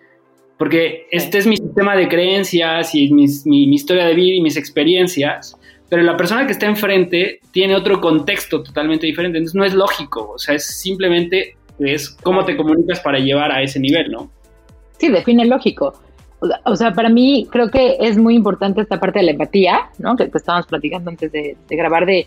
porque 0.58 1.06
este 1.10 1.38
es 1.38 1.46
mi 1.46 1.56
sistema 1.56 1.96
de 1.96 2.08
creencias 2.08 2.94
y 2.94 3.10
mi, 3.12 3.26
mi, 3.44 3.74
historia 3.74 4.04
de 4.04 4.14
vida 4.14 4.34
y 4.34 4.40
mis 4.42 4.56
experiencias, 4.56 5.56
pero 5.88 6.02
la 6.02 6.16
persona 6.16 6.46
que 6.46 6.52
está 6.52 6.66
enfrente 6.66 7.40
tiene 7.52 7.76
otro 7.76 8.00
contexto 8.00 8.62
totalmente 8.62 9.06
diferente, 9.06 9.38
entonces 9.38 9.54
no 9.54 9.64
es 9.64 9.74
lógico, 9.74 10.32
o 10.34 10.38
sea, 10.38 10.54
es 10.54 10.66
simplemente 10.80 11.56
es 11.78 12.10
cómo 12.10 12.44
te 12.44 12.56
comunicas 12.56 13.00
para 13.00 13.18
llevar 13.18 13.52
a 13.52 13.62
ese 13.62 13.78
nivel, 13.78 14.10
¿no? 14.10 14.30
Sí, 14.98 15.08
define 15.10 15.44
lógico. 15.44 15.94
O 16.64 16.76
sea, 16.76 16.92
para 16.92 17.08
mí 17.08 17.46
creo 17.50 17.70
que 17.70 17.96
es 18.00 18.18
muy 18.18 18.34
importante 18.34 18.80
esta 18.80 19.00
parte 19.00 19.18
de 19.18 19.26
la 19.26 19.30
empatía, 19.32 19.90
¿no? 19.98 20.16
Que, 20.16 20.30
estábamos 20.32 20.66
platicando 20.66 21.10
antes 21.10 21.32
de, 21.32 21.56
grabar 21.70 22.06
de, 22.06 22.26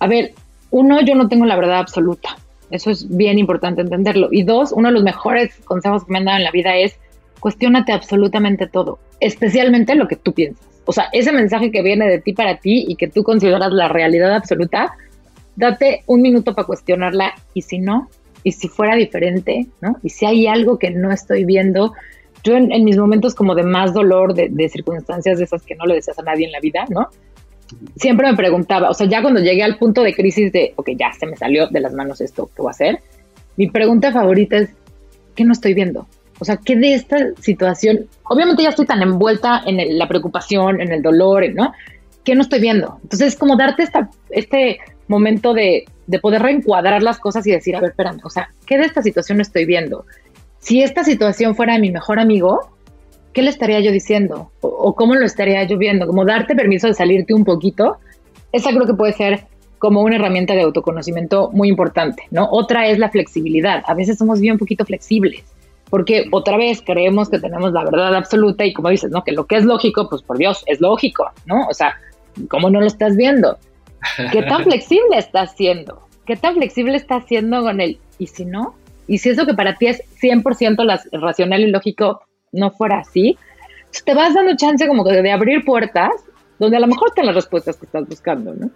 a 0.00 0.06
ver, 0.06 0.32
uno, 0.70 1.00
yo 1.02 1.14
no 1.14 1.28
tengo 1.28 1.46
la 1.46 1.56
verdad 1.56 1.78
absoluta. 1.78 2.36
Eso 2.70 2.90
es 2.90 3.08
bien 3.16 3.38
importante 3.38 3.80
entenderlo. 3.80 4.28
Y 4.32 4.42
dos, 4.42 4.72
uno 4.72 4.88
de 4.88 4.94
los 4.94 5.02
mejores 5.02 5.56
consejos 5.64 6.04
que 6.04 6.12
me 6.12 6.18
han 6.18 6.24
dado 6.24 6.38
en 6.38 6.44
la 6.44 6.50
vida 6.50 6.76
es 6.76 6.96
cuestionate 7.38 7.92
absolutamente 7.92 8.66
todo, 8.66 8.98
especialmente 9.20 9.94
lo 9.94 10.08
que 10.08 10.16
tú 10.16 10.32
piensas. 10.32 10.66
O 10.86 10.92
sea, 10.92 11.08
ese 11.12 11.32
mensaje 11.32 11.70
que 11.70 11.82
viene 11.82 12.08
de 12.08 12.20
ti 12.20 12.32
para 12.32 12.58
ti 12.58 12.84
y 12.88 12.96
que 12.96 13.08
tú 13.08 13.22
consideras 13.22 13.72
la 13.72 13.88
realidad 13.88 14.34
absoluta, 14.34 14.94
date 15.56 16.02
un 16.06 16.22
minuto 16.22 16.54
para 16.54 16.66
cuestionarla 16.66 17.34
y 17.54 17.62
si 17.62 17.78
no, 17.78 18.08
y 18.42 18.52
si 18.52 18.68
fuera 18.68 18.94
diferente, 18.94 19.66
¿no? 19.80 19.96
Y 20.02 20.10
si 20.10 20.26
hay 20.26 20.46
algo 20.46 20.78
que 20.78 20.90
no 20.90 21.10
estoy 21.10 21.44
viendo, 21.44 21.94
yo 22.42 22.54
en, 22.56 22.84
mis 22.84 22.98
momentos 22.98 23.34
como 23.34 23.54
de 23.54 23.62
más 23.62 23.94
dolor, 23.94 24.34
de, 24.34 24.68
circunstancias 24.68 25.38
de 25.38 25.44
esas 25.44 25.62
que 25.62 25.74
no 25.74 25.86
le 25.86 25.94
deseas 25.94 26.18
a 26.18 26.22
nadie 26.22 26.44
en 26.44 26.52
la 26.52 26.60
vida, 26.60 26.84
¿no? 26.90 27.08
Siempre 27.96 28.30
me 28.30 28.36
preguntaba, 28.36 28.90
o 28.90 28.94
sea, 28.94 29.08
ya 29.08 29.22
cuando 29.22 29.40
llegué 29.40 29.62
al 29.62 29.78
punto 29.78 30.02
de 30.02 30.14
crisis 30.14 30.52
de, 30.52 30.74
ok, 30.76 30.90
ya 30.96 31.12
se 31.18 31.26
me 31.26 31.36
salió 31.36 31.68
de 31.68 31.80
las 31.80 31.94
manos 31.94 32.20
esto, 32.20 32.50
¿qué 32.54 32.60
voy 32.60 32.68
a 32.68 32.70
hacer? 32.72 32.98
Mi 33.56 33.70
pregunta 33.70 34.12
favorita 34.12 34.58
es, 34.58 34.70
¿qué 35.34 35.44
no 35.44 35.52
estoy 35.52 35.72
viendo? 35.72 36.06
O 36.38 36.44
sea, 36.44 36.56
¿qué 36.56 36.76
de 36.76 36.94
esta 36.94 37.16
situación? 37.40 38.06
Obviamente 38.24 38.62
ya 38.62 38.70
estoy 38.70 38.86
tan 38.86 39.02
envuelta 39.02 39.62
en 39.66 39.98
la 39.98 40.08
preocupación, 40.08 40.80
en 40.80 40.92
el 40.92 41.02
dolor, 41.02 41.44
¿no? 41.54 41.72
¿Qué 42.24 42.34
no 42.34 42.42
estoy 42.42 42.60
viendo? 42.60 42.98
Entonces 43.02 43.28
es 43.28 43.36
como 43.36 43.56
darte 43.56 43.82
esta, 43.82 44.10
este 44.30 44.78
momento 45.08 45.52
de, 45.54 45.84
de 46.06 46.18
poder 46.18 46.42
reencuadrar 46.42 47.02
las 47.02 47.18
cosas 47.18 47.46
y 47.46 47.52
decir, 47.52 47.76
a 47.76 47.80
ver, 47.80 47.90
espérame, 47.90 48.20
o 48.24 48.30
sea, 48.30 48.50
¿qué 48.66 48.78
de 48.78 48.84
esta 48.84 49.02
situación 49.02 49.40
estoy 49.40 49.64
viendo? 49.64 50.04
si 50.64 50.82
esta 50.82 51.04
situación 51.04 51.54
fuera 51.54 51.78
mi 51.78 51.90
mejor 51.90 52.18
amigo, 52.18 52.70
¿qué 53.34 53.42
le 53.42 53.50
estaría 53.50 53.80
yo 53.80 53.92
diciendo? 53.92 54.50
O, 54.62 54.94
cómo 54.94 55.14
lo 55.14 55.26
estaría 55.26 55.62
yo 55.64 55.76
viendo? 55.76 56.06
Como 56.06 56.24
darte 56.24 56.56
permiso 56.56 56.86
de 56.86 56.94
salirte 56.94 57.34
un 57.34 57.44
poquito. 57.44 57.98
Esa 58.50 58.70
creo 58.70 58.86
que 58.86 58.94
puede 58.94 59.12
ser 59.12 59.44
como 59.78 60.00
una 60.00 60.16
herramienta 60.16 60.54
de 60.54 60.62
autoconocimiento 60.62 61.50
muy 61.52 61.68
importante, 61.68 62.22
¿no? 62.30 62.48
Otra 62.50 62.88
es 62.88 62.98
la 62.98 63.10
flexibilidad. 63.10 63.82
A 63.86 63.92
veces 63.92 64.16
somos 64.16 64.40
bien 64.40 64.54
un 64.54 64.58
poquito 64.58 64.86
flexibles, 64.86 65.44
porque 65.90 66.26
otra 66.32 66.56
vez 66.56 66.82
creemos 66.84 67.28
que 67.28 67.38
tenemos 67.38 67.72
la 67.72 67.84
verdad 67.84 68.14
absoluta 68.14 68.64
y 68.64 68.72
como 68.72 68.88
dices, 68.88 69.10
¿no? 69.10 69.22
Que 69.22 69.32
lo 69.32 69.46
que 69.46 69.56
es 69.56 69.64
lógico, 69.64 70.08
pues 70.08 70.22
por 70.22 70.38
Dios, 70.38 70.64
es 70.66 70.80
lógico, 70.80 71.30
¿no? 71.46 71.66
O 71.68 71.74
sea, 71.74 71.96
¿cómo 72.48 72.70
no 72.70 72.80
lo 72.80 72.86
estás 72.86 73.16
viendo? 73.16 73.58
¿Qué 74.32 74.42
tan 74.42 74.64
flexible 74.64 75.18
estás 75.18 75.54
siendo? 75.56 76.06
¿Qué 76.26 76.36
tan 76.36 76.54
flexible 76.54 76.96
estás 76.96 77.24
siendo 77.26 77.62
con 77.62 77.80
el, 77.80 77.98
y 78.18 78.26
si 78.26 78.44
no? 78.44 78.74
Y 79.06 79.18
si 79.18 79.30
eso 79.30 79.46
que 79.46 79.54
para 79.54 79.76
ti 79.76 79.88
es 79.88 80.02
100% 80.20 81.20
racional 81.20 81.60
y 81.60 81.70
lógico 81.70 82.22
no 82.52 82.70
fuera 82.70 83.00
así, 83.00 83.36
pues 83.90 84.04
te 84.04 84.14
vas 84.14 84.34
dando 84.34 84.56
chance 84.56 84.86
como 84.88 85.04
que 85.04 85.22
de 85.22 85.30
abrir 85.30 85.64
puertas 85.64 86.12
donde 86.58 86.76
a 86.76 86.80
lo 86.80 86.86
mejor 86.86 87.08
están 87.08 87.26
las 87.26 87.34
respuestas 87.34 87.76
que 87.76 87.86
estás 87.86 88.08
buscando, 88.08 88.54
¿no? 88.54 88.70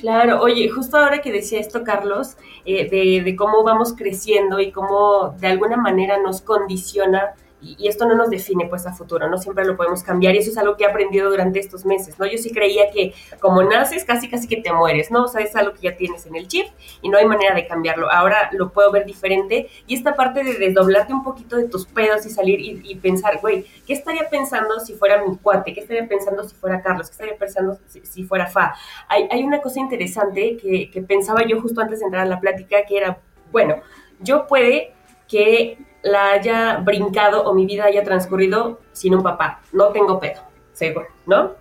Claro, 0.00 0.40
oye, 0.40 0.68
justo 0.70 0.96
ahora 0.96 1.20
que 1.20 1.30
decía 1.30 1.60
esto, 1.60 1.84
Carlos, 1.84 2.36
eh, 2.64 2.88
de, 2.88 3.22
de, 3.22 3.36
cómo 3.36 3.62
vamos 3.62 3.92
creciendo 3.92 4.58
y 4.58 4.72
cómo 4.72 5.36
de 5.38 5.48
alguna 5.48 5.76
manera 5.76 6.18
nos 6.18 6.40
condiciona 6.40 7.34
y, 7.62 7.88
esto 7.88 8.06
no 8.06 8.14
nos 8.14 8.30
define 8.30 8.66
pues 8.66 8.86
a 8.86 8.92
futuro, 8.92 9.28
no 9.28 9.38
siempre 9.38 9.64
lo 9.64 9.76
podemos 9.76 10.02
cambiar 10.02 10.34
y 10.34 10.38
eso 10.38 10.50
es 10.50 10.58
algo 10.58 10.76
que 10.76 10.84
he 10.84 10.86
aprendido 10.86 11.30
durante 11.30 11.58
estos 11.58 11.84
meses, 11.84 12.18
¿no? 12.18 12.26
Yo 12.26 12.38
sí 12.38 12.50
creía 12.50 12.90
que 12.90 13.14
como 13.40 13.62
naces 13.62 14.04
casi 14.04 14.28
casi 14.28 14.48
que 14.48 14.58
te 14.58 14.72
mueres, 14.72 15.10
¿no? 15.10 15.24
O 15.24 15.28
sea, 15.28 15.42
es 15.42 15.54
algo 15.56 15.74
que 15.74 15.82
ya 15.82 15.96
tienes 15.96 16.26
en 16.26 16.36
el 16.36 16.48
chip 16.48 16.66
y 17.02 17.08
no 17.08 17.18
hay 17.18 17.26
manera 17.26 17.54
de 17.54 17.66
cambiarlo. 17.66 18.10
Ahora 18.10 18.50
lo 18.52 18.70
puedo 18.72 18.90
ver 18.90 19.04
diferente 19.04 19.68
y 19.86 19.94
esta 19.94 20.14
parte 20.14 20.44
de 20.44 20.54
desdoblarte 20.54 21.12
un 21.12 21.22
poquito 21.22 21.56
de 21.56 21.68
tus 21.68 21.86
pedos 21.86 22.24
y 22.26 22.30
salir 22.30 22.60
y, 22.60 22.94
pensar, 22.96 23.38
güey, 23.40 23.64
¿qué 23.86 23.92
estaría 23.92 24.28
pensando 24.28 24.78
si 24.80 24.94
fuera 24.94 25.24
mi 25.24 25.36
cuate? 25.36 25.72
¿Qué 25.72 25.80
estaría 25.80 26.06
pensando 26.06 26.44
si 26.44 26.54
fuera 26.54 26.82
Carlos? 26.82 27.08
¿Qué 27.08 27.12
estaría 27.12 27.36
pensando 27.36 27.78
si, 27.86 28.24
fuera 28.24 28.46
Fa? 28.46 28.74
Hay, 29.08 29.26
hay, 29.30 29.42
una 29.42 29.60
cosa 29.60 29.80
interesante 29.80 30.56
que, 30.56 30.90
que 30.90 31.02
pensaba 31.02 31.46
yo 31.46 31.60
justo 31.60 31.80
antes 31.80 32.00
de 32.00 32.06
entrar 32.06 32.26
a 32.26 32.28
la 32.28 32.40
plática 32.40 32.84
que 32.86 32.98
era, 32.98 33.18
bueno, 33.50 33.76
yo 34.20 34.46
puede 34.46 34.92
que 35.28 35.78
la 36.02 36.32
haya 36.32 36.76
brincado 36.76 37.44
o 37.44 37.54
mi 37.54 37.66
vida 37.66 37.84
haya 37.84 38.04
transcurrido 38.04 38.80
sin 38.92 39.14
un 39.14 39.22
papá. 39.22 39.60
No 39.72 39.88
tengo 39.88 40.18
pedo, 40.18 40.40
seguro, 40.72 41.06
¿no? 41.26 41.52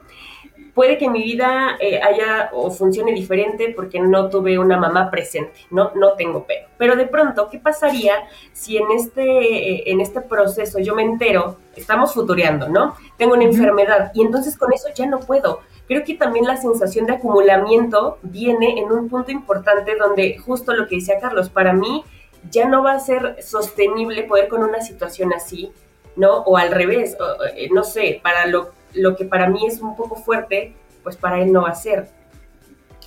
Puede 0.74 0.98
que 0.98 1.10
mi 1.10 1.22
vida 1.24 1.76
eh, 1.80 2.00
haya 2.02 2.52
o 2.54 2.72
funcione 2.72 3.12
diferente 3.12 3.74
porque 3.76 4.00
no 4.00 4.30
tuve 4.30 4.58
una 4.58 4.78
mamá 4.78 5.12
presente, 5.12 5.60
¿no? 5.72 5.92
No 5.96 6.14
tengo 6.14 6.46
pedo. 6.46 6.68
Pero 6.78 6.96
de 6.96 7.06
pronto, 7.06 7.50
¿qué 7.50 7.60
pasaría 7.60 8.14
si 8.54 8.78
en 8.78 8.90
este, 8.92 9.22
eh, 9.22 9.84
en 9.88 10.00
este 10.00 10.22
proceso 10.22 10.80
yo 10.80 10.96
me 10.96 11.02
entero, 11.02 11.58
estamos 11.76 12.14
futureando, 12.14 12.70
¿no? 12.70 12.96
Tengo 13.18 13.34
una 13.34 13.44
enfermedad 13.44 14.12
y 14.14 14.22
entonces 14.22 14.58
con 14.58 14.72
eso 14.72 14.88
ya 14.96 15.06
no 15.06 15.20
puedo. 15.20 15.60
Creo 15.88 16.04
que 16.04 16.14
también 16.14 16.46
la 16.46 16.56
sensación 16.56 17.08
de 17.08 17.14
acumulamiento 17.14 18.20
viene 18.22 18.80
en 18.80 18.92
un 18.92 19.10
punto 19.10 19.32
importante 19.32 19.96
donde 19.96 20.38
justo 20.38 20.74
lo 20.74 20.88
que 20.88 20.98
decía 20.98 21.20
Carlos, 21.20 21.50
para 21.50 21.74
mí 21.74 22.06
ya 22.52 22.68
no 22.68 22.84
va 22.84 22.94
a 22.94 23.00
ser 23.00 23.38
sostenible 23.42 24.24
poder 24.24 24.48
con 24.48 24.64
una 24.64 24.82
situación 24.82 25.34
así, 25.34 25.72
¿no? 26.16 26.38
O 26.40 26.58
al 26.58 26.72
revés, 26.72 27.18
eh, 27.56 27.70
no 27.72 27.84
sé, 27.84 28.20
para 28.24 28.46
lo, 28.48 28.72
lo, 28.94 29.16
que 29.16 29.26
para 29.26 29.50
mí 29.50 29.66
es 29.68 29.82
un 29.82 29.96
poco 29.96 30.16
fuerte, 30.16 30.74
pues 31.04 31.18
para 31.18 31.42
él 31.42 31.52
no 31.52 31.64
va 31.64 31.70
a 31.70 31.76
ser. 31.76 32.08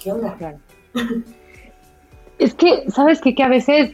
¿Qué 0.02 0.12
onda? 0.12 0.36
Es 2.38 2.54
que, 2.54 2.90
¿sabes 2.90 3.20
qué? 3.20 3.36
Que 3.36 3.44
a 3.44 3.48
veces 3.48 3.92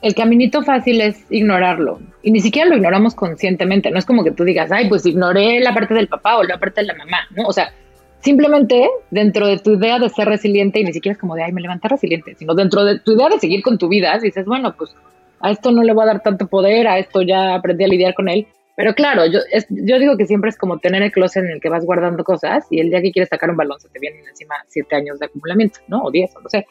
el 0.00 0.14
caminito 0.14 0.62
fácil 0.62 1.02
es 1.02 1.24
ignorarlo. 1.28 2.00
Y 2.22 2.30
ni 2.30 2.40
siquiera 2.40 2.68
lo 2.68 2.76
ignoramos 2.76 3.14
conscientemente. 3.14 3.90
No 3.90 3.98
es 3.98 4.06
como 4.06 4.24
que 4.24 4.30
tú 4.30 4.44
digas, 4.44 4.70
ay, 4.72 4.88
pues 4.88 5.04
ignoré 5.04 5.60
la 5.60 5.74
parte 5.74 5.92
del 5.92 6.08
papá 6.08 6.38
o 6.38 6.44
la 6.44 6.58
parte 6.58 6.80
de 6.80 6.86
la 6.86 6.94
mamá, 6.94 7.18
¿no? 7.36 7.46
O 7.46 7.52
sea, 7.52 7.72
Simplemente 8.20 8.88
dentro 9.10 9.46
de 9.46 9.58
tu 9.58 9.74
idea 9.74 9.98
de 9.98 10.08
ser 10.08 10.28
resiliente, 10.28 10.80
y 10.80 10.84
ni 10.84 10.92
siquiera 10.92 11.12
es 11.12 11.18
como 11.18 11.34
de, 11.34 11.44
ay, 11.44 11.52
me 11.52 11.60
levanté 11.60 11.88
resiliente, 11.88 12.34
sino 12.34 12.54
dentro 12.54 12.84
de 12.84 12.98
tu 12.98 13.12
idea 13.12 13.28
de 13.28 13.38
seguir 13.38 13.62
con 13.62 13.78
tu 13.78 13.88
vida, 13.88 14.18
dices, 14.18 14.44
bueno, 14.44 14.74
pues 14.76 14.94
a 15.40 15.50
esto 15.50 15.70
no 15.70 15.82
le 15.82 15.92
voy 15.92 16.04
a 16.04 16.06
dar 16.06 16.22
tanto 16.22 16.48
poder, 16.48 16.88
a 16.88 16.98
esto 16.98 17.22
ya 17.22 17.54
aprendí 17.54 17.84
a 17.84 17.88
lidiar 17.88 18.14
con 18.14 18.28
él. 18.28 18.46
Pero 18.76 18.94
claro, 18.94 19.26
yo, 19.26 19.40
yo 19.70 19.98
digo 19.98 20.16
que 20.16 20.26
siempre 20.26 20.50
es 20.50 20.56
como 20.56 20.78
tener 20.78 21.02
el 21.02 21.10
closet 21.10 21.44
en 21.44 21.50
el 21.50 21.60
que 21.60 21.68
vas 21.68 21.84
guardando 21.84 22.22
cosas 22.22 22.64
y 22.70 22.78
el 22.80 22.90
día 22.90 23.02
que 23.02 23.10
quieres 23.10 23.28
sacar 23.28 23.50
un 23.50 23.56
balón 23.56 23.80
se 23.80 23.88
te 23.88 23.98
vienen 23.98 24.26
encima 24.28 24.54
siete 24.68 24.94
años 24.94 25.18
de 25.18 25.26
acumulamiento, 25.26 25.80
¿no? 25.88 26.04
O 26.04 26.10
diez, 26.12 26.34
o 26.36 26.40
no 26.40 26.48
sé. 26.48 26.64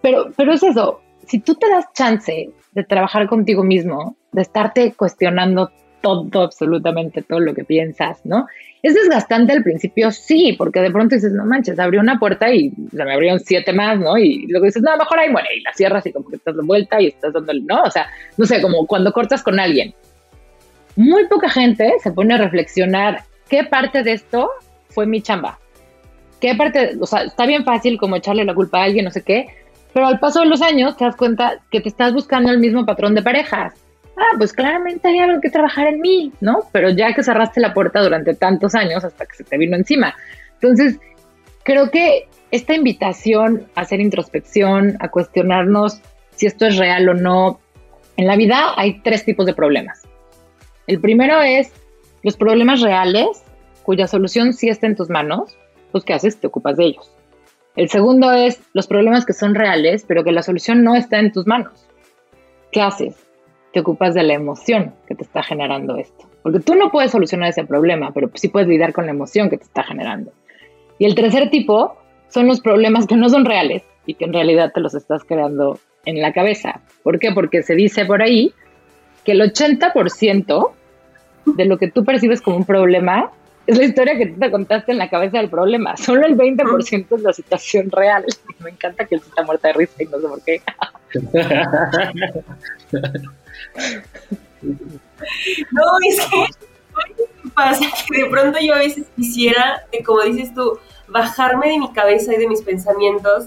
Pero, 0.00 0.30
pero 0.36 0.54
es 0.54 0.62
eso, 0.62 1.00
si 1.26 1.40
tú 1.40 1.54
te 1.54 1.68
das 1.68 1.86
chance 1.92 2.50
de 2.72 2.84
trabajar 2.84 3.28
contigo 3.28 3.62
mismo, 3.62 4.16
de 4.32 4.42
estarte 4.42 4.94
cuestionando 4.94 5.70
todo, 6.04 6.42
absolutamente 6.42 7.22
todo 7.22 7.40
lo 7.40 7.54
que 7.54 7.64
piensas, 7.64 8.20
¿no? 8.24 8.46
Es 8.82 8.94
desgastante 8.94 9.54
al 9.54 9.62
principio, 9.62 10.10
sí, 10.10 10.54
porque 10.58 10.80
de 10.80 10.90
pronto 10.90 11.14
dices, 11.14 11.32
no 11.32 11.46
manches, 11.46 11.78
abrió 11.78 12.00
una 12.00 12.18
puerta 12.18 12.52
y 12.52 12.70
se 12.90 13.04
me 13.04 13.14
abrieron 13.14 13.40
siete 13.40 13.72
más, 13.72 13.98
¿no? 13.98 14.18
Y 14.18 14.46
luego 14.48 14.66
dices, 14.66 14.82
no, 14.82 14.94
mejor 14.96 15.18
ahí 15.18 15.30
muere, 15.30 15.48
y 15.56 15.62
la 15.62 15.72
cierras 15.72 16.04
y 16.06 16.12
como 16.12 16.28
que 16.28 16.36
estás 16.36 16.54
de 16.54 16.62
vuelta 16.62 17.00
y 17.00 17.06
estás 17.06 17.32
dando, 17.32 17.52
¿no? 17.54 17.82
O 17.82 17.90
sea, 17.90 18.06
no 18.36 18.44
sé, 18.44 18.60
como 18.60 18.86
cuando 18.86 19.12
cortas 19.12 19.42
con 19.42 19.58
alguien. 19.58 19.94
Muy 20.96 21.26
poca 21.26 21.48
gente 21.48 21.94
se 22.02 22.12
pone 22.12 22.34
a 22.34 22.38
reflexionar 22.38 23.22
qué 23.48 23.64
parte 23.64 24.02
de 24.02 24.12
esto 24.12 24.50
fue 24.90 25.06
mi 25.06 25.22
chamba. 25.22 25.58
¿Qué 26.40 26.54
parte, 26.54 26.96
o 27.00 27.06
sea, 27.06 27.22
está 27.22 27.46
bien 27.46 27.64
fácil 27.64 27.98
como 27.98 28.16
echarle 28.16 28.44
la 28.44 28.54
culpa 28.54 28.80
a 28.80 28.84
alguien, 28.84 29.06
no 29.06 29.10
sé 29.10 29.22
qué, 29.22 29.46
pero 29.94 30.06
al 30.06 30.18
paso 30.18 30.40
de 30.40 30.46
los 30.46 30.60
años 30.60 30.96
te 30.96 31.04
das 31.04 31.16
cuenta 31.16 31.60
que 31.70 31.80
te 31.80 31.88
estás 31.88 32.12
buscando 32.12 32.50
el 32.50 32.58
mismo 32.58 32.84
patrón 32.84 33.14
de 33.14 33.22
parejas 33.22 33.72
ah, 34.16 34.36
pues 34.38 34.52
claramente 34.52 35.08
hay 35.08 35.18
algo 35.18 35.40
que 35.40 35.50
trabajar 35.50 35.86
en 35.86 36.00
mí, 36.00 36.32
¿no? 36.40 36.60
Pero 36.72 36.90
ya 36.90 37.12
que 37.14 37.22
cerraste 37.22 37.60
la 37.60 37.74
puerta 37.74 38.02
durante 38.02 38.34
tantos 38.34 38.74
años 38.74 39.04
hasta 39.04 39.26
que 39.26 39.36
se 39.36 39.44
te 39.44 39.58
vino 39.58 39.76
encima. 39.76 40.14
Entonces, 40.54 40.98
creo 41.62 41.90
que 41.90 42.28
esta 42.50 42.74
invitación 42.74 43.66
a 43.74 43.82
hacer 43.82 44.00
introspección, 44.00 44.96
a 45.00 45.08
cuestionarnos 45.08 46.00
si 46.36 46.46
esto 46.46 46.66
es 46.66 46.76
real 46.78 47.08
o 47.08 47.14
no, 47.14 47.60
En 48.16 48.28
la 48.28 48.36
vida 48.36 48.74
hay 48.76 49.00
tres 49.00 49.24
tipos 49.24 49.44
de 49.44 49.54
problemas. 49.54 50.02
El 50.86 51.00
primero 51.00 51.42
es 51.42 51.72
los 52.22 52.36
problemas 52.36 52.80
reales, 52.80 53.42
cuya 53.82 54.06
solución 54.06 54.52
sí 54.52 54.68
está 54.68 54.86
en 54.86 54.94
tus 54.94 55.10
manos, 55.10 55.56
pues 55.90 56.04
¿qué 56.04 56.14
haces? 56.14 56.38
Te 56.38 56.46
ocupas 56.46 56.76
de 56.76 56.84
ellos. 56.84 57.10
El 57.74 57.88
segundo 57.88 58.30
es 58.32 58.62
los 58.72 58.86
problemas 58.86 59.26
que 59.26 59.32
son 59.32 59.56
reales, 59.56 60.04
pero 60.06 60.22
que 60.22 60.30
la 60.30 60.42
solución 60.42 60.84
no 60.84 60.94
está 60.94 61.18
en 61.18 61.32
tus 61.32 61.46
manos. 61.46 61.88
¿Qué 62.70 62.80
haces? 62.80 63.16
Te 63.74 63.80
ocupas 63.80 64.14
de 64.14 64.22
la 64.22 64.34
emoción 64.34 64.94
que 65.06 65.14
te 65.14 65.24
está 65.24 65.42
generando 65.42 65.96
esto. 65.96 66.26
Porque 66.42 66.60
tú 66.60 66.76
no 66.76 66.90
puedes 66.90 67.10
solucionar 67.10 67.50
ese 67.50 67.64
problema, 67.64 68.12
pero 68.14 68.30
sí 68.34 68.48
puedes 68.48 68.68
lidiar 68.68 68.92
con 68.92 69.04
la 69.04 69.10
emoción 69.10 69.50
que 69.50 69.58
te 69.58 69.64
está 69.64 69.82
generando. 69.82 70.32
Y 70.98 71.06
el 71.06 71.14
tercer 71.16 71.50
tipo 71.50 71.96
son 72.28 72.46
los 72.46 72.60
problemas 72.60 73.06
que 73.06 73.16
no 73.16 73.28
son 73.28 73.44
reales 73.44 73.82
y 74.06 74.14
que 74.14 74.26
en 74.26 74.32
realidad 74.32 74.70
te 74.72 74.80
los 74.80 74.94
estás 74.94 75.24
creando 75.24 75.80
en 76.04 76.22
la 76.22 76.32
cabeza. 76.32 76.82
¿Por 77.02 77.18
qué? 77.18 77.32
Porque 77.32 77.64
se 77.64 77.74
dice 77.74 78.06
por 78.06 78.22
ahí 78.22 78.54
que 79.24 79.32
el 79.32 79.40
80% 79.40 80.70
de 81.46 81.64
lo 81.64 81.76
que 81.76 81.90
tú 81.90 82.04
percibes 82.04 82.40
como 82.40 82.58
un 82.58 82.64
problema 82.64 83.32
es 83.66 83.76
la 83.76 83.84
historia 83.84 84.16
que 84.16 84.26
tú 84.26 84.38
te 84.38 84.50
contaste 84.50 84.92
en 84.92 84.98
la 84.98 85.10
cabeza 85.10 85.38
del 85.38 85.48
problema. 85.48 85.96
Solo 85.96 86.26
el 86.26 86.36
20% 86.36 87.06
es 87.10 87.22
la 87.22 87.32
situación 87.32 87.90
real. 87.90 88.24
Me 88.60 88.70
encanta 88.70 89.04
que 89.04 89.16
él 89.16 89.22
está 89.26 89.42
muerta 89.42 89.68
de 89.68 89.74
risa 89.74 90.02
y 90.02 90.06
no 90.06 90.20
sé 90.20 90.28
por 90.28 90.42
qué. 90.42 90.62
no, 95.70 95.82
es 96.08 96.20
que 96.26 96.46
pasa 97.54 97.84
que 98.08 98.22
de 98.22 98.30
pronto 98.30 98.58
yo 98.60 98.74
a 98.74 98.78
veces 98.78 99.06
quisiera, 99.16 99.86
como 100.04 100.22
dices 100.22 100.54
tú, 100.54 100.78
bajarme 101.08 101.68
de 101.68 101.78
mi 101.78 101.92
cabeza 101.92 102.34
y 102.34 102.38
de 102.38 102.48
mis 102.48 102.62
pensamientos 102.62 103.46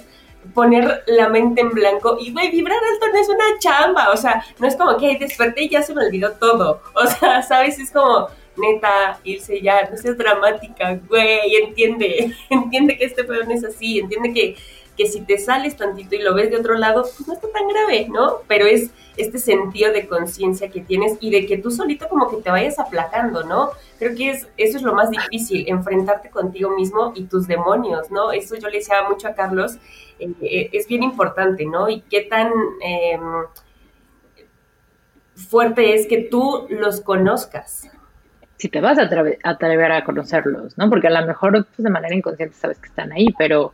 poner 0.54 1.04
la 1.08 1.30
mente 1.30 1.62
en 1.62 1.70
blanco 1.70 2.18
y, 2.20 2.32
güey, 2.32 2.50
vibrar 2.52 2.78
alto 2.78 3.08
no 3.12 3.20
es 3.20 3.30
una 3.30 3.60
chamba, 3.60 4.12
o 4.12 4.18
sea, 4.18 4.44
no 4.60 4.68
es 4.68 4.76
como 4.76 4.98
que 4.98 5.18
desperté 5.18 5.64
y 5.64 5.70
ya 5.70 5.82
se 5.82 5.94
me 5.94 6.06
olvidó 6.06 6.32
todo, 6.34 6.82
o 6.94 7.08
sea, 7.08 7.42
¿sabes? 7.44 7.80
Es 7.80 7.92
como, 7.92 8.28
neta, 8.56 9.20
irse 9.24 9.62
ya, 9.62 9.90
no 9.90 9.98
seas 9.98 10.18
dramática, 10.18 11.00
güey, 11.08 11.56
entiende, 11.64 12.34
entiende 12.50 12.98
que 12.98 13.06
este 13.06 13.24
pedo 13.24 13.44
no 13.44 13.52
es 13.52 13.64
así, 13.64 14.00
entiende 14.00 14.34
que, 14.34 14.56
que 14.98 15.06
si 15.06 15.22
te 15.22 15.38
sales 15.38 15.78
tantito 15.78 16.16
y 16.16 16.24
lo 16.24 16.34
ves 16.34 16.50
de 16.50 16.58
otro 16.58 16.74
lado, 16.74 17.04
pues 17.04 17.28
no 17.28 17.34
está 17.36 17.48
tan 17.50 17.68
grave, 17.68 18.08
¿no? 18.10 18.38
Pero 18.48 18.66
es 18.66 18.90
este 19.16 19.38
sentido 19.38 19.94
de 19.94 20.08
conciencia 20.08 20.70
que 20.70 20.82
tienes 20.82 21.18
y 21.20 21.30
de 21.30 21.46
que 21.46 21.58
tú 21.58 21.70
solito 21.70 22.10
como 22.10 22.30
que 22.30 22.38
te 22.38 22.50
vayas 22.50 22.80
aplacando, 22.80 23.44
¿no? 23.44 23.70
Creo 24.00 24.16
que 24.16 24.32
es, 24.32 24.48
eso 24.58 24.78
es 24.78 24.84
lo 24.84 24.94
más 24.94 25.12
difícil, 25.12 25.66
enfrentarte 25.68 26.30
contigo 26.30 26.72
mismo 26.72 27.14
y 27.16 27.26
tus 27.26 27.48
demonios, 27.48 28.10
¿no? 28.10 28.32
Eso 28.32 28.56
yo 28.56 28.70
le 28.70 28.80
decía 28.80 29.08
mucho 29.08 29.28
a 29.28 29.36
Carlos, 29.36 29.76
eh, 30.20 30.32
eh, 30.42 30.70
es 30.74 30.88
bien 30.88 31.04
importante, 31.04 31.66
¿no? 31.66 31.90
Y 31.90 32.02
qué 32.02 32.22
tan 32.22 32.52
em, 32.82 33.22
fuerte 35.36 35.94
es 35.94 36.08
que 36.08 36.24
tú 36.24 36.66
los 36.70 37.02
conozcas. 37.02 37.90
Si 38.58 38.70
te 38.70 38.82
vas 38.82 38.98
a 38.98 39.04
atrever 39.44 39.92
a 39.92 40.04
conocerlos, 40.04 40.76
¿no? 40.78 40.90
Porque 40.90 41.08
a 41.08 41.22
lo 41.22 41.28
mejor 41.28 41.52
pues, 41.52 41.78
de 41.78 41.90
manera 41.92 42.16
inconsciente 42.16 42.56
sabes 42.56 42.80
que 42.80 42.88
están 42.88 43.12
ahí, 43.12 43.28
pero, 43.38 43.74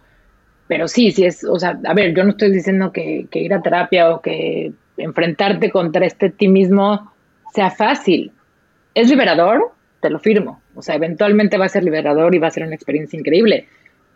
pero 0.74 0.88
sí, 0.88 1.12
sí 1.12 1.24
es, 1.24 1.44
o 1.44 1.60
sea, 1.60 1.80
a 1.86 1.94
ver, 1.94 2.16
yo 2.16 2.24
no 2.24 2.32
estoy 2.32 2.52
diciendo 2.52 2.92
que, 2.92 3.28
que 3.30 3.42
ir 3.42 3.54
a 3.54 3.62
terapia 3.62 4.10
o 4.10 4.22
que 4.22 4.74
enfrentarte 4.98 5.70
contra 5.70 6.04
este 6.08 6.32
ti 6.32 6.48
mismo 6.48 7.14
sea 7.54 7.70
fácil. 7.70 8.32
¿Es 8.96 9.08
liberador? 9.08 9.72
Te 10.02 10.10
lo 10.10 10.18
firmo. 10.18 10.64
O 10.74 10.82
sea, 10.82 10.96
eventualmente 10.96 11.60
va 11.60 11.66
a 11.66 11.70
ser 11.70 11.84
liberador 11.84 12.34
y 12.34 12.40
va 12.40 12.48
a 12.48 12.50
ser 12.50 12.64
una 12.64 12.74
experiencia 12.74 13.20
increíble. 13.20 13.68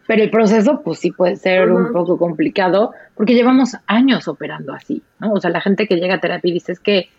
Pero 0.07 0.23
el 0.23 0.31
proceso, 0.31 0.81
pues 0.83 0.97
sí 0.97 1.11
puede 1.11 1.35
ser 1.35 1.71
un 1.71 1.93
poco 1.93 2.17
complicado 2.17 2.91
porque 3.13 3.35
llevamos 3.35 3.77
años 3.85 4.27
operando 4.27 4.73
así, 4.73 5.03
¿no? 5.19 5.33
O 5.33 5.39
sea, 5.39 5.51
la 5.51 5.61
gente 5.61 5.85
que 5.85 5.97
llega 5.97 6.15
a 6.15 6.19
terapia 6.19 6.49
y 6.49 6.53
dice 6.53 6.71
es 6.71 6.79
que 6.79 7.09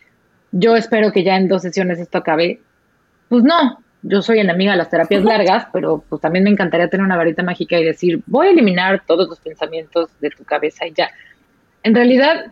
yo 0.51 0.75
espero 0.75 1.13
que 1.13 1.23
ya 1.23 1.37
en 1.37 1.47
dos 1.47 1.63
sesiones 1.63 2.01
esto 2.01 2.19
acabe. 2.19 2.61
Pues 3.29 3.45
no, 3.45 3.85
yo 4.03 4.23
soy 4.23 4.39
enemiga 4.39 4.73
de 4.73 4.79
las 4.79 4.91
terapias 4.91 5.25
largas, 5.25 5.67
pero 5.73 6.03
pues 6.09 6.21
también 6.21 6.45
me 6.45 6.51
encantaría 6.51 6.89
tener 6.89 7.05
una 7.05 7.17
varita 7.17 7.43
mágica 7.43 7.79
y 7.79 7.85
decir, 7.85 8.23
voy 8.27 8.49
a 8.49 8.51
eliminar 8.51 9.03
todos 9.07 9.29
los 9.29 9.41
pensamientos 9.41 10.11
de 10.21 10.31
tu 10.31 10.45
cabeza 10.45 10.87
y 10.87 10.93
ya. 10.93 11.11
En 11.83 11.95
realidad, 11.95 12.47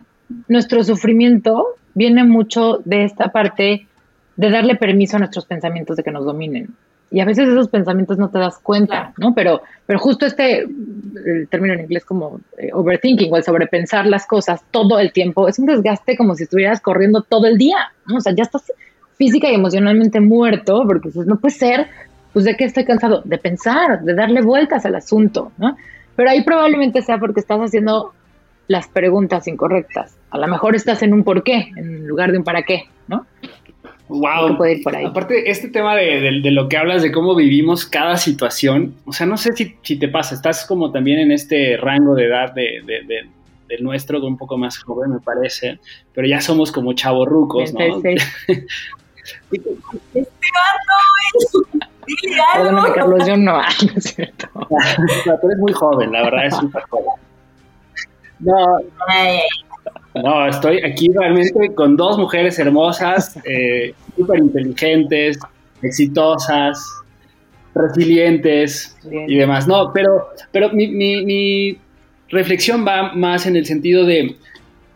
nuestro 0.47 0.83
sufrimiento 0.83 1.75
viene 1.93 2.23
mucho 2.23 2.81
de 2.85 3.03
esta 3.03 3.29
parte 3.29 3.87
de 4.35 4.51
darle 4.51 4.75
permiso 4.75 5.17
a 5.17 5.19
nuestros 5.19 5.45
pensamientos 5.45 5.97
de 5.97 6.03
que 6.03 6.11
nos 6.11 6.25
dominen. 6.25 6.69
Y 7.09 7.21
a 7.21 7.25
veces 7.25 7.47
esos 7.47 7.69
pensamientos 7.69 8.17
no 8.17 8.29
te 8.29 8.37
das 8.37 8.59
cuenta, 8.59 9.13
¿no? 9.17 9.33
Pero, 9.33 9.61
pero 9.85 9.97
justo 9.97 10.25
este, 10.25 10.59
el 10.59 11.47
término 11.49 11.73
en 11.73 11.81
inglés 11.81 12.03
como 12.03 12.41
eh, 12.57 12.69
overthinking 12.73 13.31
o 13.33 13.37
el 13.37 13.43
sobrepensar 13.43 14.05
las 14.05 14.27
cosas 14.27 14.61
todo 14.71 14.99
el 14.99 15.13
tiempo, 15.13 15.47
es 15.47 15.57
un 15.57 15.67
desgaste 15.67 16.17
como 16.17 16.35
si 16.35 16.43
estuvieras 16.43 16.81
corriendo 16.81 17.21
todo 17.21 17.47
el 17.47 17.57
día, 17.57 17.77
¿no? 18.05 18.17
O 18.17 18.21
sea, 18.21 18.33
ya 18.35 18.43
estás 18.43 18.71
física 19.17 19.49
y 19.49 19.55
emocionalmente 19.55 20.19
muerto 20.19 20.83
porque 20.87 21.09
pues, 21.09 21.27
no 21.27 21.37
puede 21.37 21.55
ser, 21.55 21.87
pues 22.33 22.45
de 22.45 22.55
qué 22.55 22.65
estoy 22.65 22.85
cansado, 22.85 23.21
de 23.25 23.37
pensar, 23.37 24.01
de 24.01 24.13
darle 24.13 24.41
vueltas 24.41 24.85
al 24.85 24.95
asunto, 24.95 25.51
¿no? 25.57 25.75
Pero 26.15 26.29
ahí 26.29 26.43
probablemente 26.43 27.01
sea 27.01 27.17
porque 27.17 27.39
estás 27.39 27.59
haciendo 27.59 28.13
las 28.67 28.87
preguntas 28.87 29.47
incorrectas. 29.47 30.17
A 30.29 30.37
lo 30.37 30.47
mejor 30.47 30.75
estás 30.75 31.01
en 31.03 31.13
un 31.13 31.23
por 31.23 31.43
qué 31.43 31.69
en 31.75 32.07
lugar 32.07 32.31
de 32.31 32.37
un 32.37 32.43
para 32.43 32.63
qué, 32.63 32.83
¿no? 33.07 33.25
Wow. 34.09 34.55
Puede 34.57 34.77
ir 34.77 34.83
por 34.83 34.95
ahí. 34.95 35.05
Aparte, 35.05 35.49
este 35.49 35.67
tema 35.67 35.95
de, 35.95 36.31
lo 36.31 36.69
que 36.69 36.77
hablas 36.77 37.01
de 37.01 37.11
cómo 37.11 37.35
vivimos 37.35 37.85
cada 37.85 38.17
situación, 38.17 38.95
o 39.05 39.11
sea, 39.11 39.27
no 39.27 39.37
sé 39.37 39.51
si, 39.53 39.75
si 39.81 39.99
te 39.99 40.07
pasa, 40.07 40.35
estás 40.35 40.65
como 40.65 40.91
también 40.91 41.19
en 41.19 41.31
este 41.31 41.75
rango 41.77 42.15
de 42.15 42.25
edad 42.25 42.53
de, 42.53 42.81
del 43.67 43.83
nuestro, 43.83 44.19
de 44.19 44.27
un 44.27 44.37
poco 44.37 44.57
más 44.57 44.77
joven, 44.77 45.11
me 45.11 45.19
parece, 45.19 45.79
pero 46.13 46.27
ya 46.27 46.39
somos 46.39 46.71
como 46.71 46.93
chavorrucos, 46.93 47.73
¿no? 47.73 48.01
Sí, 48.01 48.15
sí. 48.45 48.53
este 49.51 50.31
Perdóname, 52.53 52.93
Carlos, 52.93 53.27
yo 53.27 53.37
no, 53.37 53.53
no 53.57 53.61
es 53.95 54.03
cierto. 54.03 54.47
tú 54.53 55.47
eres 55.47 55.59
muy 55.59 55.73
joven, 55.73 56.11
la 56.11 56.23
verdad 56.23 56.45
es 56.45 56.55
súper 56.55 56.83
joven. 56.89 57.13
No, 58.39 58.65
no, 60.15 60.47
estoy 60.47 60.79
aquí 60.83 61.09
realmente 61.13 61.73
con 61.75 61.97
dos 61.97 62.17
mujeres 62.17 62.57
hermosas, 62.59 63.37
eh, 63.45 63.93
súper 64.15 64.39
inteligentes, 64.39 65.39
exitosas, 65.81 66.79
resilientes 67.73 68.97
y 69.11 69.35
demás. 69.35 69.67
No, 69.67 69.91
pero, 69.93 70.29
pero 70.51 70.69
mi, 70.71 70.87
mi, 70.87 71.79
reflexión 72.29 72.85
va 72.85 73.13
más 73.13 73.45
en 73.45 73.55
el 73.55 73.65
sentido 73.65 74.05
de, 74.05 74.35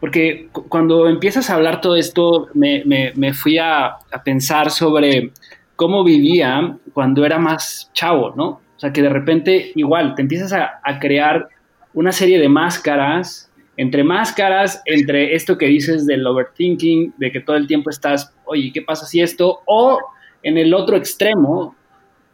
porque 0.01 0.49
cuando 0.67 1.07
empiezas 1.07 1.49
a 1.49 1.53
hablar 1.53 1.79
todo 1.79 1.95
esto, 1.95 2.49
me, 2.55 2.83
me, 2.83 3.33
fui 3.33 3.59
a, 3.59 3.85
a, 3.85 4.23
pensar 4.23 4.71
sobre 4.71 5.31
cómo 5.75 6.03
vivía 6.03 6.75
cuando 6.91 7.23
era 7.23 7.37
más 7.37 7.91
chavo, 7.93 8.33
¿no? 8.35 8.47
O 8.47 8.79
sea, 8.79 8.91
que 8.91 9.03
de 9.03 9.09
repente 9.09 9.71
igual 9.75 10.15
te 10.15 10.23
empiezas 10.23 10.53
a, 10.53 10.81
a 10.83 10.99
crear 10.99 11.47
una 11.93 12.11
serie 12.11 12.39
de 12.39 12.49
máscaras, 12.49 13.51
entre 13.77 14.03
máscaras, 14.03 14.81
entre 14.85 15.35
esto 15.35 15.55
que 15.55 15.67
dices 15.67 16.07
del 16.07 16.25
overthinking, 16.25 17.13
de 17.17 17.31
que 17.31 17.39
todo 17.39 17.55
el 17.55 17.67
tiempo 17.67 17.91
estás, 17.91 18.33
oye, 18.45 18.71
¿qué 18.73 18.81
pasa 18.81 19.05
si 19.05 19.21
esto? 19.21 19.59
O 19.65 19.99
en 20.41 20.57
el 20.57 20.73
otro 20.73 20.97
extremo, 20.97 21.75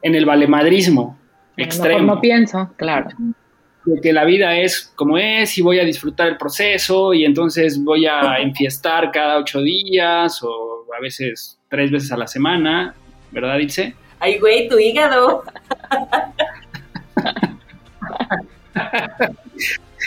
en 0.01 0.15
el 0.15 0.25
valemadrismo 0.25 1.17
extremo. 1.57 2.15
No 2.15 2.21
pienso, 2.21 2.71
claro. 2.77 3.09
De 3.87 4.01
que 4.01 4.11
la 4.11 4.25
vida 4.25 4.57
es 4.57 4.91
como 4.95 5.17
es 5.17 5.57
y 5.57 5.61
voy 5.61 5.79
a 5.79 5.85
disfrutar 5.85 6.27
el 6.27 6.35
proceso 6.35 7.13
y 7.13 7.23
entonces 7.23 7.81
voy 7.81 8.05
a 8.05 8.37
enfiestar 8.39 9.11
cada 9.11 9.37
ocho 9.37 9.61
días 9.61 10.43
o 10.43 10.85
a 10.95 10.99
veces 10.99 11.57
tres 11.69 11.89
veces 11.89 12.11
a 12.11 12.17
la 12.17 12.27
semana, 12.27 12.93
¿verdad, 13.31 13.57
Dice? 13.57 13.95
Ay, 14.19 14.39
güey, 14.39 14.67
tu 14.67 14.77
hígado. 14.77 15.43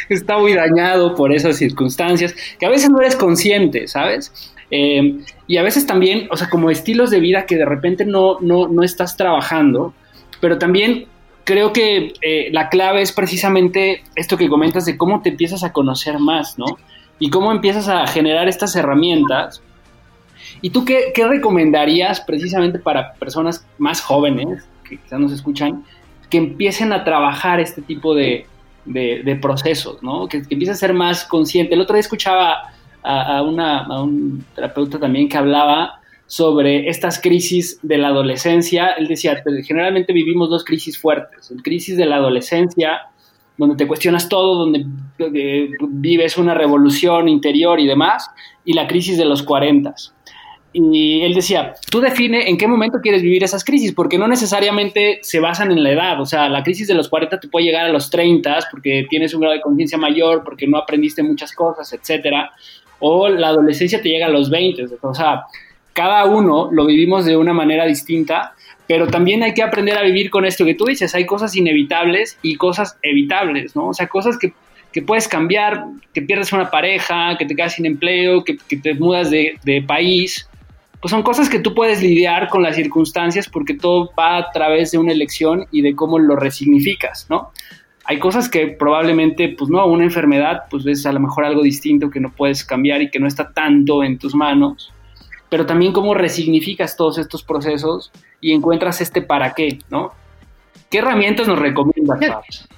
está 0.09 0.39
muy 0.39 0.55
dañado 0.55 1.15
por 1.15 1.33
esas 1.33 1.57
circunstancias, 1.57 2.35
que 2.59 2.67
a 2.67 2.69
veces 2.69 2.91
no 2.91 3.01
eres 3.01 3.17
consciente, 3.17 3.87
¿sabes? 3.89 4.53
Eh, 4.71 5.21
y 5.47 5.57
a 5.57 5.63
veces 5.63 5.87
también, 5.87 6.29
o 6.31 6.37
sea, 6.37 6.49
como 6.49 6.71
estilos 6.71 7.11
de 7.11 7.21
vida 7.21 7.47
que 7.47 7.57
de 7.57 7.65
repente 7.65 8.05
no, 8.05 8.39
no, 8.41 8.69
no 8.69 8.83
estás 8.83 9.17
trabajando, 9.17 9.95
pero 10.41 10.59
también 10.59 11.07
creo 11.45 11.73
que 11.73 12.13
eh, 12.23 12.49
la 12.53 12.69
clave 12.69 13.03
es 13.03 13.13
precisamente 13.13 14.05
esto 14.17 14.37
que 14.37 14.49
comentas 14.49 14.85
de 14.87 14.97
cómo 14.97 15.23
te 15.23 15.31
empiezas 15.31 15.65
a 15.65 15.73
conocer 15.73 16.19
más, 16.19 16.59
¿no? 16.59 16.79
Y 17.19 17.31
cómo 17.31 17.53
empiezas 17.53 17.89
a 17.89 18.07
generar 18.07 18.49
estas 18.49 18.75
herramientas. 18.77 19.63
¿Y 20.63 20.71
tú 20.71 20.85
qué, 20.85 21.13
qué 21.15 21.27
recomendarías 21.27 22.21
precisamente 22.21 22.79
para 22.79 23.15
personas 23.15 23.67
más 23.79 24.01
jóvenes, 24.01 24.65
que 24.89 24.99
quizás 24.99 25.21
nos 25.21 25.33
escuchan, 25.33 25.85
que 26.29 26.39
empiecen 26.39 26.93
a 26.93 27.05
trabajar 27.05 27.61
este 27.61 27.83
tipo 27.83 28.15
de, 28.15 28.47
de, 28.85 29.39
procesos, 29.41 30.03
¿no? 30.03 30.29
Que, 30.29 30.43
que, 30.43 30.55
empiece 30.55 30.73
a 30.73 30.77
ser 30.77 30.95
más 30.95 31.25
consciente. 31.25 31.75
El 31.75 31.81
otro 31.81 31.95
día 31.95 32.01
escuchaba 32.01 32.73
a, 33.03 33.43
una, 33.43 33.81
a 33.81 34.03
un 34.03 34.45
terapeuta 34.55 34.99
también 34.99 35.29
que 35.29 35.37
hablaba 35.37 36.00
sobre 36.31 36.89
estas 36.89 37.21
crisis 37.21 37.81
de 37.83 37.99
la 37.99 38.07
adolescencia. 38.07 38.91
Él 38.91 39.09
decía, 39.09 39.43
generalmente 39.65 40.13
vivimos 40.13 40.49
dos 40.49 40.63
crisis 40.63 40.97
fuertes. 40.97 41.51
El 41.51 41.61
crisis 41.61 41.97
de 41.97 42.07
la 42.07 42.17
adolescencia, 42.17 43.01
donde 43.59 43.75
te 43.75 43.89
cuestionas 43.89 44.29
todo, 44.29 44.55
donde 44.55 44.87
vives 45.89 46.39
una 46.39 46.55
revolución 46.55 47.29
interior 47.29 47.81
y 47.81 47.89
demás, 47.89 48.31
y 48.65 48.75
la 48.75 48.87
crisis 48.87 49.19
de 49.19 49.25
los 49.25 49.43
40. 49.43 49.93
Y 50.73 51.23
él 51.23 51.35
decía, 51.35 51.75
tú 51.91 52.01
define 52.01 52.49
en 52.49 52.57
qué 52.57 52.69
momento 52.69 53.01
quieres 53.03 53.23
vivir 53.23 53.43
esas 53.43 53.65
crisis, 53.65 53.93
porque 53.93 54.17
no 54.17 54.29
necesariamente 54.29 55.19
se 55.23 55.41
basan 55.41 55.73
en 55.73 55.83
la 55.83 55.91
edad, 55.91 56.21
o 56.21 56.27
sea, 56.27 56.49
la 56.49 56.63
crisis 56.63 56.87
de 56.87 56.95
los 56.95 57.09
40 57.09 57.41
te 57.41 57.49
puede 57.49 57.67
llegar 57.67 57.87
a 57.87 57.93
los 57.93 58.09
30 58.09 58.57
porque 58.71 59.05
tienes 59.11 59.35
un 59.35 59.41
grado 59.41 59.57
de 59.57 59.63
conciencia 59.63 59.99
mayor, 59.99 60.45
porque 60.45 60.69
no 60.69 60.79
aprendiste 60.79 61.25
muchas 61.25 61.53
cosas, 61.53 61.93
etcétera, 61.93 62.53
o 63.01 63.29
la 63.29 63.49
adolescencia 63.49 64.01
te 64.01 64.11
llega 64.11 64.27
a 64.27 64.31
los 64.31 64.49
20, 64.49 64.85
o 65.03 65.13
sea, 65.13 65.43
cada 65.93 66.25
uno 66.25 66.69
lo 66.73 66.87
vivimos 66.87 67.25
de 67.25 67.37
una 67.37 67.53
manera 67.53 67.87
distinta, 67.87 68.55
pero 68.87 69.07
también 69.07 69.43
hay 69.43 69.55
que 69.55 69.63
aprender 69.63 69.97
a 69.99 70.03
vivir 70.03 70.31
con 70.31 70.45
esto 70.45 70.65
que 70.65 70.75
tú 70.75 70.87
dices, 70.87 71.15
hay 71.15 71.27
cosas 71.27 71.55
inevitables 71.55 72.39
y 72.43 72.57
cosas 72.57 72.99
evitables, 73.03 73.77
¿no? 73.77 73.89
O 73.89 73.95
sea, 73.95 74.09
cosas 74.09 74.37
que, 74.39 74.53
puedes 75.03 75.29
cambiar, 75.29 75.85
que 76.13 76.23
pierdes 76.23 76.53
una 76.53 76.71
pareja, 76.71 77.37
que 77.39 77.47
te 77.47 77.55
quedas 77.55 77.75
sin 77.75 77.87
empleo, 77.87 78.43
que, 78.43 78.57
te 78.77 78.95
mudas 78.95 79.31
de, 79.31 79.59
de 79.63 79.83
país, 79.83 80.49
pues 81.01 81.11
son 81.11 81.23
cosas 81.23 81.49
que 81.49 81.61
tú 81.61 81.75
puedes 81.75 82.03
lidiar 82.03 82.49
con 82.49 82.63
las 82.63 82.77
circunstancias 82.77 83.49
porque 83.49 83.75
todo 83.75 84.11
va 84.19 84.37
a 84.37 84.51
través 84.51 84.91
de 84.91 84.99
una 84.99 85.13
elección 85.13 85.67
y 85.71 85.83
de 85.83 85.95
cómo 85.95 86.19
lo 86.19 86.37
resignificas, 86.37 87.27
¿no? 87.31 87.53
Hay 88.05 88.19
cosas 88.19 88.49
que 88.49 88.67
probablemente, 88.67 89.55
pues 89.57 89.71
no, 89.71 89.87
una 89.87 90.05
enfermedad, 90.05 90.63
pues 90.69 90.85
es 90.87 91.07
a 91.07 91.13
lo 91.13 91.21
mejor 91.21 91.45
algo 91.45 91.63
distinto 91.63 92.11
que 92.11 92.21
no 92.21 92.33
puedes 92.33 92.65
cambiar 92.65 93.03
y 93.03 93.11
que 93.11 93.21
no 93.21 93.27
está 93.27 93.53
tanto 93.53 94.03
en 94.03 94.19
tus 94.19 94.35
manos, 94.35 94.93
pero 95.51 95.67
también 95.67 95.93
cómo 95.93 96.15
resignificas 96.15 96.97
todos 96.97 97.19
estos 97.19 97.43
procesos 97.43 98.11
y 98.41 98.53
encuentras 98.53 99.01
este 99.01 99.21
para 99.21 99.53
qué, 99.53 99.79
¿no? 99.91 100.13
¿Qué 100.89 100.99
herramientas 100.99 101.47
nos 101.47 101.59
recomiendas, 101.59 102.69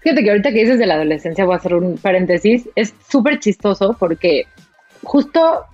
Fíjate 0.00 0.22
que 0.22 0.30
ahorita 0.30 0.50
que 0.50 0.60
dices 0.60 0.78
de 0.78 0.86
la 0.86 0.94
adolescencia, 0.94 1.44
voy 1.44 1.54
a 1.54 1.56
hacer 1.58 1.74
un 1.74 1.98
paréntesis, 1.98 2.66
es 2.74 2.94
súper 3.06 3.38
chistoso 3.38 3.94
porque 3.98 4.46
justo 5.02 5.66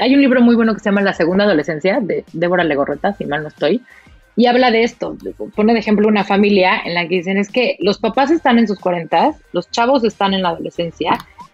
hay 0.00 0.14
un 0.14 0.20
libro 0.20 0.40
muy 0.40 0.56
bueno 0.56 0.74
que 0.74 0.80
se 0.80 0.86
llama 0.86 1.00
La 1.00 1.12
Segunda 1.12 1.44
Adolescencia, 1.44 2.00
de 2.00 2.24
Débora 2.32 2.64
Legorreta, 2.64 3.14
si 3.14 3.24
mal 3.24 3.42
no 3.42 3.48
estoy, 3.48 3.80
y 4.34 4.46
habla 4.46 4.72
de 4.72 4.82
esto. 4.82 5.16
Pone 5.54 5.74
de 5.74 5.78
ejemplo 5.78 6.08
una 6.08 6.24
familia 6.24 6.80
en 6.84 6.94
la 6.94 7.06
que 7.06 7.16
dicen 7.16 7.38
es 7.38 7.50
que 7.50 7.76
los 7.78 7.98
papás 7.98 8.32
están 8.32 8.58
en 8.58 8.66
sus 8.66 8.80
cuarentas, 8.80 9.36
los 9.52 9.70
chavos 9.70 10.02
están 10.02 10.34
en 10.34 10.42
la 10.42 10.50
adolescencia 10.50 11.12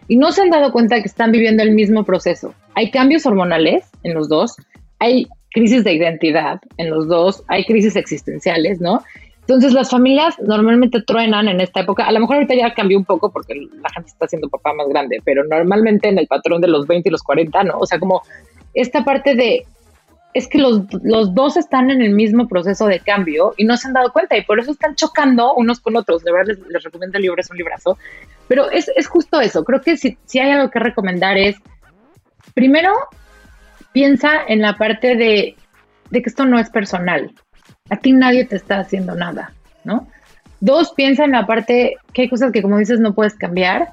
y 0.08 0.16
no 0.16 0.32
se 0.32 0.42
han 0.42 0.50
dado 0.50 0.72
cuenta 0.72 0.96
que 1.00 1.08
están 1.08 1.30
viviendo 1.30 1.62
el 1.62 1.72
mismo 1.72 2.04
proceso. 2.04 2.54
Hay 2.74 2.90
cambios 2.90 3.26
hormonales 3.26 3.84
en 4.02 4.14
los 4.14 4.28
dos, 4.28 4.56
hay 4.98 5.26
crisis 5.52 5.84
de 5.84 5.92
identidad 5.92 6.60
en 6.76 6.90
los 6.90 7.08
dos, 7.08 7.42
hay 7.48 7.64
crisis 7.64 7.96
existenciales, 7.96 8.80
¿no? 8.80 9.02
Entonces 9.42 9.72
las 9.72 9.90
familias 9.90 10.36
normalmente 10.40 11.02
truenan 11.02 11.48
en 11.48 11.60
esta 11.60 11.80
época, 11.80 12.06
a 12.06 12.12
lo 12.12 12.20
mejor 12.20 12.36
ahorita 12.36 12.54
ya 12.54 12.72
cambió 12.72 12.96
un 12.96 13.04
poco 13.04 13.30
porque 13.30 13.54
la 13.54 13.90
gente 13.90 14.08
está 14.08 14.24
haciendo 14.24 14.48
papá 14.48 14.72
más 14.72 14.88
grande, 14.88 15.20
pero 15.24 15.44
normalmente 15.44 16.08
en 16.08 16.18
el 16.18 16.26
patrón 16.26 16.62
de 16.62 16.68
los 16.68 16.86
20 16.86 17.08
y 17.08 17.12
los 17.12 17.22
40, 17.22 17.64
¿no? 17.64 17.78
O 17.78 17.86
sea, 17.86 17.98
como 17.98 18.22
esta 18.72 19.04
parte 19.04 19.34
de, 19.34 19.66
es 20.34 20.48
que 20.48 20.58
los, 20.58 20.82
dos 21.34 21.56
están 21.56 21.90
en 21.90 22.02
el 22.02 22.10
mismo 22.10 22.48
proceso 22.48 22.86
de 22.86 23.00
cambio 23.00 23.54
y 23.56 23.64
no 23.64 23.76
se 23.76 23.86
han 23.86 23.94
dado 23.94 24.12
cuenta 24.12 24.36
y 24.36 24.42
por 24.42 24.58
eso 24.58 24.72
están 24.72 24.96
chocando 24.96 25.54
unos 25.54 25.78
con 25.78 25.96
otros. 25.96 26.24
De 26.24 26.32
verdad 26.32 26.56
les, 26.68 26.82
recomiendo 26.82 27.18
el 27.18 27.22
libro, 27.22 27.40
es 27.40 27.50
un 27.50 27.56
librazo. 27.56 27.96
Pero 28.48 28.68
es, 28.70 28.90
justo 29.06 29.40
eso, 29.40 29.62
creo 29.62 29.80
que 29.80 29.96
si, 29.96 30.18
si 30.24 30.40
hay 30.40 30.50
algo 30.50 30.70
que 30.70 30.80
recomendar 30.80 31.38
es, 31.38 31.56
primero, 32.54 32.92
piensa 33.92 34.30
en 34.46 34.62
la 34.62 34.76
parte 34.76 35.16
de, 35.16 35.56
de 36.10 36.22
que 36.22 36.28
esto 36.28 36.46
no 36.46 36.58
es 36.58 36.70
personal. 36.70 37.32
A 37.90 37.96
ti 37.96 38.12
nadie 38.12 38.44
te 38.44 38.56
está 38.56 38.78
haciendo 38.78 39.14
nada, 39.14 39.52
¿no? 39.84 40.08
Dos, 40.60 40.92
piensa 40.92 41.24
en 41.24 41.32
la 41.32 41.46
parte 41.46 41.96
que 42.12 42.22
hay 42.22 42.28
cosas 42.30 42.50
que 42.50 42.62
como 42.62 42.78
dices 42.78 42.98
no 42.98 43.14
puedes 43.14 43.34
cambiar. 43.34 43.90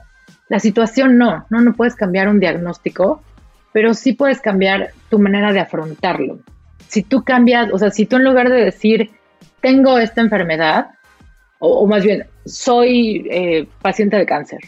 La 0.48 0.60
situación 0.60 1.18
no, 1.18 1.46
no, 1.50 1.62
no 1.62 1.74
puedes 1.74 1.96
cambiar 1.96 2.30
un 2.30 2.40
diagnóstico, 2.40 3.22
pero 3.74 3.94
sí 3.94 4.14
puedes 4.14 4.40
cambiar 4.40 4.92
tu 5.10 5.20
manera 5.20 5.52
de 5.52 5.60
afrontarlo. 5.60 6.40
Si 6.88 7.04
tú 7.04 7.24
cambias, 7.24 7.72
o 7.72 7.78
sea, 7.78 7.90
si 7.90 8.06
tú 8.06 8.18
en 8.18 8.24
lugar 8.24 8.50
de 8.50 8.64
decir, 8.64 9.12
tengo 9.62 9.98
esta 9.98 10.22
enfermedad, 10.22 10.92
o, 11.60 11.86
más 11.88 12.04
bien, 12.04 12.26
soy 12.46 13.28
eh, 13.30 13.68
paciente 13.82 14.18
de 14.18 14.26
cáncer. 14.26 14.60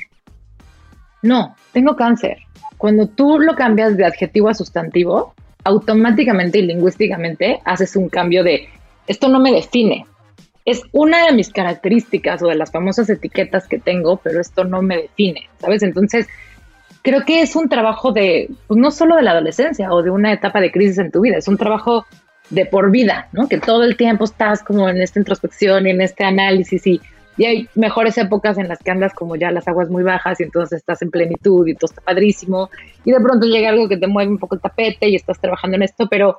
No, 1.22 1.56
tengo 1.72 1.96
cáncer. 1.96 2.38
Cuando 2.84 3.08
tú 3.08 3.40
lo 3.40 3.56
cambias 3.56 3.96
de 3.96 4.04
adjetivo 4.04 4.50
a 4.50 4.54
sustantivo, 4.54 5.34
automáticamente 5.64 6.60
y 6.60 6.64
lingüísticamente 6.64 7.62
haces 7.64 7.96
un 7.96 8.10
cambio 8.10 8.44
de 8.44 8.68
esto 9.08 9.30
no 9.30 9.40
me 9.40 9.54
define. 9.54 10.06
Es 10.66 10.82
una 10.92 11.26
de 11.26 11.32
mis 11.32 11.50
características 11.50 12.44
o 12.44 12.48
de 12.48 12.56
las 12.56 12.74
famosas 12.74 13.10
etiquetas 13.10 13.70
que 13.70 13.80
tengo, 13.80 14.18
pero 14.18 14.42
esto 14.42 14.66
no 14.66 14.82
me 14.82 14.98
define, 14.98 15.48
¿sabes? 15.60 15.82
Entonces, 15.82 16.28
creo 17.04 17.24
que 17.24 17.42
es 17.42 17.56
un 17.56 17.70
trabajo 17.70 18.12
de, 18.12 18.50
pues 18.68 18.78
no 18.78 18.92
solo 18.92 19.16
de 19.16 19.22
la 19.22 19.32
adolescencia 19.32 19.90
o 19.94 20.04
de 20.04 20.10
una 20.10 20.34
etapa 20.34 20.60
de 20.60 20.74
crisis 20.74 20.98
en 20.98 21.10
tu 21.10 21.22
vida, 21.22 21.38
es 21.38 21.48
un 21.48 21.56
trabajo 21.56 22.06
de 22.50 22.66
por 22.66 22.92
vida, 22.92 23.30
¿no? 23.32 23.48
Que 23.48 23.60
todo 23.60 23.86
el 23.86 23.96
tiempo 23.96 24.26
estás 24.26 24.62
como 24.62 24.90
en 24.90 25.02
esta 25.02 25.20
introspección 25.20 25.88
y 25.88 25.92
en 25.92 26.02
este 26.02 26.26
análisis 26.26 26.86
y, 26.86 27.00
y 27.38 27.46
hay 27.46 27.70
mejores 27.76 28.18
épocas 28.18 28.58
en 28.58 28.68
las 28.68 28.80
que 28.80 28.92
andas 28.92 29.14
como 29.14 29.36
ya 29.36 29.52
las 29.52 29.68
aguas 29.68 29.90
muy 29.90 30.04
bajas 30.04 30.40
y 30.40 30.44
entonces 30.44 30.80
estás 30.80 31.02
en 31.02 31.12
plenitud 31.12 31.68
y 31.68 31.74
todo 31.76 31.90
está 31.90 32.02
padrísimo 32.02 32.70
y 33.04 33.12
de 33.12 33.20
pronto 33.20 33.48
llega 33.48 33.70
algo 33.70 33.90
que 33.90 33.98
te 33.98 34.08
mueve 34.08 34.32
un 34.32 34.38
poco 34.38 34.56
el 34.56 34.62
tapete 34.62 35.10
y 35.10 35.16
estás 35.16 35.40
trabajando 35.40 35.78
en 35.78 35.84
esto, 35.84 36.08
pero 36.10 36.38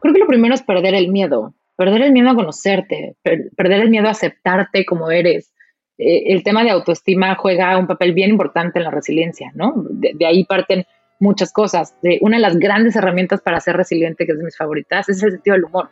creo 0.00 0.14
que 0.14 0.20
lo 0.20 0.26
primero 0.26 0.54
es 0.54 0.62
perder 0.62 0.94
el 0.94 1.08
miedo, 1.08 1.54
perder 1.76 2.02
el 2.02 2.12
miedo 2.12 2.30
a 2.30 2.34
conocerte, 2.34 3.16
perder 3.22 3.82
el 3.82 3.90
miedo 3.90 4.08
a 4.08 4.12
aceptarte 4.12 4.84
como 4.84 5.10
eres. 5.10 5.52
Eh, 5.98 6.32
el 6.32 6.42
tema 6.42 6.64
de 6.64 6.70
autoestima 6.70 7.34
juega 7.36 7.76
un 7.76 7.86
papel 7.86 8.14
bien 8.14 8.30
importante 8.30 8.78
en 8.78 8.84
la 8.84 8.90
resiliencia, 8.90 9.52
¿no? 9.54 9.74
De, 9.76 10.14
ahí 10.26 10.44
parten 10.44 10.84
muchas 11.18 11.52
cosas. 11.52 11.94
De, 12.02 12.18
una 12.22 12.38
de 12.38 12.42
las 12.42 12.56
grandes 12.58 12.96
herramientas 12.96 13.42
para 13.42 13.60
ser 13.60 13.76
resiliente, 13.76 14.24
que 14.24 14.32
es 14.32 14.38
de 14.38 14.44
mis 14.44 14.56
favoritas, 14.56 15.08
es 15.10 15.22
el 15.22 15.32
sentido 15.32 15.56
del 15.56 15.64
humor. 15.64 15.90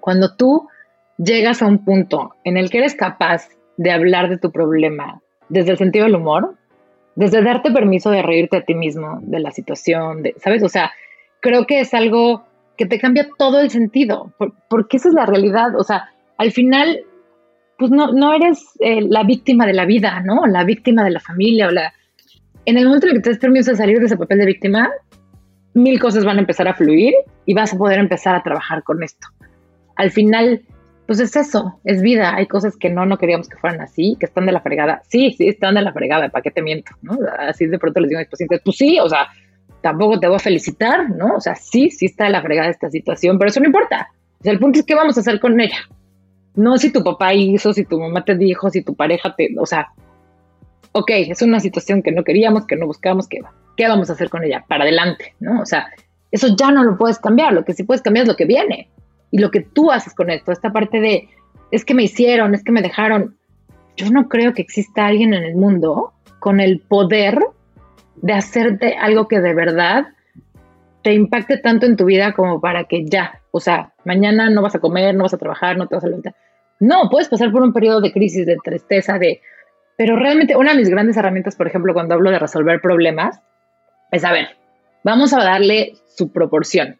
Cuando 0.00 0.34
tú 0.36 0.68
llegas 1.18 1.60
a 1.60 1.66
un 1.66 1.84
punto 1.84 2.34
en 2.44 2.56
el 2.56 2.70
que 2.70 2.78
eres 2.78 2.94
capaz 2.94 3.48
de 3.76 3.90
hablar 3.90 4.28
de 4.28 4.38
tu 4.38 4.50
problema 4.50 5.20
desde 5.48 5.72
el 5.72 5.78
sentido 5.78 6.06
del 6.06 6.16
humor, 6.16 6.54
desde 7.14 7.42
darte 7.42 7.70
permiso 7.70 8.10
de 8.10 8.22
reírte 8.22 8.58
a 8.58 8.64
ti 8.64 8.74
mismo 8.74 9.18
de 9.22 9.40
la 9.40 9.50
situación, 9.50 10.22
de, 10.22 10.34
¿sabes? 10.38 10.62
O 10.62 10.68
sea, 10.68 10.92
creo 11.40 11.66
que 11.66 11.80
es 11.80 11.94
algo 11.94 12.44
que 12.76 12.86
te 12.86 12.98
cambia 12.98 13.28
todo 13.38 13.60
el 13.60 13.70
sentido, 13.70 14.32
porque 14.68 14.98
esa 14.98 15.08
es 15.08 15.14
la 15.14 15.26
realidad, 15.26 15.78
o 15.78 15.82
sea, 15.82 16.10
al 16.36 16.52
final, 16.52 17.00
pues 17.78 17.90
no, 17.90 18.12
no 18.12 18.34
eres 18.34 18.62
eh, 18.80 19.00
la 19.00 19.22
víctima 19.22 19.66
de 19.66 19.72
la 19.72 19.86
vida, 19.86 20.20
¿no? 20.20 20.46
La 20.46 20.64
víctima 20.64 21.04
de 21.04 21.10
la 21.10 21.20
familia 21.20 21.68
o 21.68 21.70
la... 21.70 21.92
En 22.66 22.76
el 22.76 22.84
momento 22.84 23.06
en 23.06 23.12
el 23.12 23.18
que 23.18 23.22
te 23.22 23.30
des 23.30 23.38
permiso 23.38 23.70
de 23.70 23.76
salir 23.76 23.98
de 23.98 24.06
ese 24.06 24.16
papel 24.16 24.38
de 24.38 24.46
víctima, 24.46 24.90
mil 25.72 25.98
cosas 26.00 26.24
van 26.24 26.36
a 26.36 26.40
empezar 26.40 26.68
a 26.68 26.74
fluir 26.74 27.14
y 27.46 27.54
vas 27.54 27.72
a 27.72 27.78
poder 27.78 27.98
empezar 27.98 28.34
a 28.34 28.42
trabajar 28.42 28.82
con 28.82 29.02
esto. 29.02 29.28
Al 29.94 30.10
final, 30.10 30.62
pues 31.06 31.20
es 31.20 31.36
eso, 31.36 31.78
es 31.84 32.02
vida. 32.02 32.34
Hay 32.34 32.46
cosas 32.46 32.76
que 32.76 32.90
no, 32.90 33.06
no 33.06 33.16
queríamos 33.16 33.48
que 33.48 33.56
fueran 33.56 33.80
así, 33.80 34.16
que 34.18 34.26
están 34.26 34.46
de 34.46 34.52
la 34.52 34.60
fregada. 34.60 35.02
Sí, 35.08 35.34
sí, 35.38 35.48
están 35.48 35.76
de 35.76 35.82
la 35.82 35.92
fregada, 35.92 36.28
¿para 36.28 36.42
qué 36.42 36.50
te 36.50 36.62
miento? 36.62 36.92
¿no? 37.02 37.16
Así 37.38 37.66
de 37.66 37.78
pronto 37.78 38.00
les 38.00 38.08
digo 38.08 38.18
a 38.18 38.22
mis 38.22 38.30
pacientes, 38.30 38.60
pues 38.64 38.76
sí, 38.76 38.98
o 39.00 39.08
sea, 39.08 39.28
tampoco 39.80 40.18
te 40.18 40.26
voy 40.26 40.36
a 40.36 40.40
felicitar, 40.40 41.10
¿no? 41.10 41.36
O 41.36 41.40
sea, 41.40 41.54
sí, 41.54 41.90
sí 41.90 42.06
está 42.06 42.24
de 42.24 42.30
la 42.30 42.42
fregada 42.42 42.68
esta 42.68 42.90
situación, 42.90 43.38
pero 43.38 43.50
eso 43.50 43.60
no 43.60 43.66
importa. 43.66 44.08
O 44.40 44.42
sea, 44.42 44.52
el 44.52 44.58
punto 44.58 44.80
es 44.80 44.84
qué 44.84 44.94
vamos 44.94 45.16
a 45.16 45.20
hacer 45.20 45.38
con 45.38 45.60
ella. 45.60 45.78
No 46.56 46.76
si 46.76 46.92
tu 46.92 47.04
papá 47.04 47.34
hizo, 47.34 47.72
si 47.72 47.84
tu 47.84 48.00
mamá 48.00 48.24
te 48.24 48.34
dijo, 48.34 48.68
si 48.70 48.82
tu 48.82 48.96
pareja 48.96 49.34
te, 49.36 49.50
o 49.58 49.66
sea, 49.66 49.92
ok, 50.92 51.10
es 51.10 51.42
una 51.42 51.60
situación 51.60 52.02
que 52.02 52.10
no 52.10 52.24
queríamos, 52.24 52.66
que 52.66 52.76
no 52.76 52.86
buscábamos, 52.86 53.28
que 53.28 53.40
¿qué 53.76 53.86
vamos 53.86 54.10
a 54.10 54.14
hacer 54.14 54.28
con 54.28 54.42
ella? 54.42 54.64
Para 54.66 54.82
adelante, 54.82 55.34
¿no? 55.38 55.60
O 55.60 55.66
sea, 55.66 55.86
eso 56.32 56.48
ya 56.56 56.72
no 56.72 56.82
lo 56.82 56.96
puedes 56.98 57.18
cambiar, 57.18 57.52
lo 57.52 57.64
que 57.64 57.74
sí 57.74 57.84
puedes 57.84 58.02
cambiar 58.02 58.24
es 58.24 58.28
lo 58.28 58.36
que 58.36 58.46
viene 58.46 58.90
y 59.30 59.38
lo 59.38 59.50
que 59.50 59.60
tú 59.60 59.90
haces 59.90 60.14
con 60.14 60.30
esto, 60.30 60.52
esta 60.52 60.72
parte 60.72 61.00
de, 61.00 61.28
es 61.70 61.84
que 61.84 61.94
me 61.94 62.04
hicieron, 62.04 62.54
es 62.54 62.62
que 62.62 62.72
me 62.72 62.82
dejaron. 62.82 63.36
Yo 63.96 64.10
no 64.10 64.28
creo 64.28 64.54
que 64.54 64.62
exista 64.62 65.06
alguien 65.06 65.34
en 65.34 65.44
el 65.44 65.56
mundo 65.56 66.12
con 66.38 66.60
el 66.60 66.80
poder 66.80 67.38
de 68.16 68.32
hacerte 68.32 68.96
algo 68.96 69.28
que 69.28 69.40
de 69.40 69.54
verdad 69.54 70.08
te 71.02 71.12
impacte 71.12 71.58
tanto 71.58 71.86
en 71.86 71.96
tu 71.96 72.04
vida 72.04 72.32
como 72.32 72.60
para 72.60 72.84
que 72.84 73.04
ya, 73.06 73.40
o 73.52 73.60
sea, 73.60 73.92
mañana 74.04 74.50
no 74.50 74.62
vas 74.62 74.74
a 74.74 74.80
comer, 74.80 75.14
no 75.14 75.22
vas 75.22 75.34
a 75.34 75.38
trabajar, 75.38 75.76
no 75.76 75.86
te 75.86 75.94
vas 75.94 76.04
a 76.04 76.08
levantar. 76.08 76.34
No, 76.80 77.08
puedes 77.10 77.28
pasar 77.28 77.52
por 77.52 77.62
un 77.62 77.72
periodo 77.72 78.00
de 78.00 78.12
crisis, 78.12 78.44
de 78.44 78.56
tristeza, 78.62 79.18
de... 79.18 79.40
Pero 79.96 80.16
realmente 80.16 80.56
una 80.56 80.72
de 80.72 80.78
mis 80.78 80.90
grandes 80.90 81.16
herramientas, 81.16 81.56
por 81.56 81.66
ejemplo, 81.66 81.94
cuando 81.94 82.14
hablo 82.14 82.30
de 82.30 82.38
resolver 82.38 82.80
problemas, 82.80 83.40
es, 84.10 84.24
a 84.24 84.32
ver, 84.32 84.48
vamos 85.04 85.32
a 85.32 85.38
darle 85.38 85.94
su 86.06 86.32
proporción. 86.32 86.98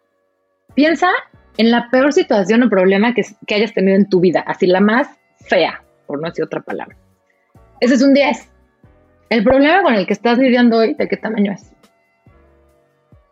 Piensa 0.74 1.10
en 1.58 1.70
la 1.70 1.88
peor 1.90 2.12
situación 2.12 2.62
o 2.62 2.70
problema 2.70 3.14
que, 3.14 3.22
que 3.46 3.54
hayas 3.54 3.72
tenido 3.72 3.96
en 3.96 4.08
tu 4.08 4.20
vida, 4.20 4.40
así 4.40 4.66
la 4.66 4.80
más 4.80 5.08
fea, 5.40 5.82
por 6.06 6.20
no 6.20 6.28
decir 6.28 6.44
otra 6.44 6.60
palabra. 6.60 6.96
Ese 7.80 7.94
es 7.94 8.02
un 8.02 8.14
10. 8.14 8.50
El 9.28 9.44
problema 9.44 9.82
con 9.82 9.94
el 9.94 10.06
que 10.06 10.12
estás 10.12 10.38
lidiando 10.38 10.78
hoy, 10.78 10.94
¿de 10.94 11.08
qué 11.08 11.16
tamaño 11.16 11.52
es? 11.52 11.72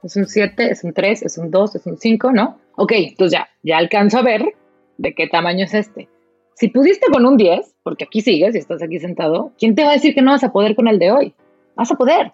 ¿Es 0.03 0.17
un 0.17 0.27
7, 0.27 0.71
es 0.71 0.85
un 0.85 0.93
3, 0.93 1.23
es 1.23 1.39
un 1.39 1.51
2, 1.51 1.77
es 1.77 1.87
un 1.87 1.97
5, 1.97 2.33
no? 2.33 2.59
Ok, 2.77 2.93
entonces 2.93 3.39
ya, 3.39 3.49
ya 3.63 3.79
alcanzo 3.79 4.19
a 4.19 4.23
ver 4.23 4.45
de 4.99 5.15
qué 5.15 5.29
tamaño 5.29 5.65
es 5.65 5.75
este. 5.75 6.09
Si 6.55 6.69
pudiste 6.69 7.07
con 7.11 7.25
un 7.25 7.37
10, 7.37 7.75
porque 7.83 8.05
aquí 8.05 8.21
sigues 8.21 8.55
y 8.55 8.59
estás 8.59 8.83
aquí 8.83 9.01
sentado, 9.01 9.53
¿quién 9.59 9.75
te 9.75 9.83
va 9.83 9.91
a 9.91 9.95
decir 9.95 10.15
que 10.15 10.23
no 10.23 10.33
vas 10.33 10.45
a 10.45 10.53
poder 10.53 10.77
con 10.77 10.89
el 10.89 10.99
de 10.99 11.11
hoy? 11.11 11.35
Vas 11.75 11.91
a 11.91 11.97
poder. 11.97 12.33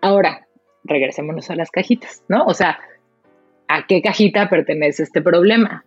Ahora, 0.00 0.46
regresémonos 0.84 1.50
a 1.50 1.56
las 1.56 1.70
cajitas, 1.70 2.22
¿no? 2.28 2.44
O 2.44 2.54
sea, 2.54 2.78
¿a 3.68 3.86
qué 3.86 4.02
cajita 4.02 4.48
pertenece 4.48 5.02
este 5.02 5.22
problema? 5.22 5.84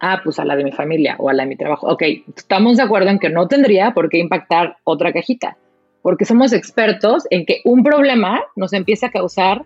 Ah, 0.00 0.20
pues 0.22 0.38
a 0.38 0.44
la 0.44 0.56
de 0.56 0.64
mi 0.64 0.72
familia 0.72 1.16
o 1.18 1.28
a 1.28 1.34
la 1.34 1.42
de 1.42 1.48
mi 1.48 1.56
trabajo. 1.56 1.88
Ok, 1.88 2.02
estamos 2.36 2.76
de 2.76 2.82
acuerdo 2.82 3.10
en 3.10 3.18
que 3.18 3.30
no 3.30 3.48
tendría 3.48 3.92
por 3.92 4.08
qué 4.08 4.18
impactar 4.18 4.76
otra 4.84 5.12
cajita, 5.12 5.56
porque 6.02 6.24
somos 6.24 6.52
expertos 6.52 7.26
en 7.30 7.46
que 7.46 7.60
un 7.64 7.82
problema 7.82 8.42
nos 8.56 8.72
empieza 8.72 9.06
a 9.06 9.10
causar 9.10 9.64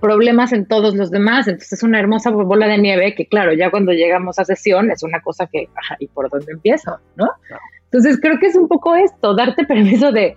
problemas 0.00 0.52
en 0.52 0.66
todos 0.66 0.94
los 0.94 1.10
demás. 1.10 1.48
Entonces 1.48 1.74
es 1.74 1.82
una 1.82 1.98
hermosa 1.98 2.30
bola 2.30 2.66
de 2.66 2.78
nieve 2.78 3.14
que, 3.14 3.26
claro, 3.26 3.52
ya 3.52 3.70
cuando 3.70 3.92
llegamos 3.92 4.38
a 4.38 4.44
sesión 4.44 4.90
es 4.90 5.02
una 5.02 5.20
cosa 5.20 5.46
que, 5.46 5.68
¿y 5.98 6.08
por 6.08 6.28
dónde 6.30 6.52
empiezo? 6.52 6.98
¿No? 7.16 7.30
Entonces 7.84 8.18
creo 8.20 8.38
que 8.38 8.46
es 8.46 8.56
un 8.56 8.68
poco 8.68 8.94
esto, 8.94 9.34
darte 9.34 9.64
permiso 9.64 10.12
de, 10.12 10.36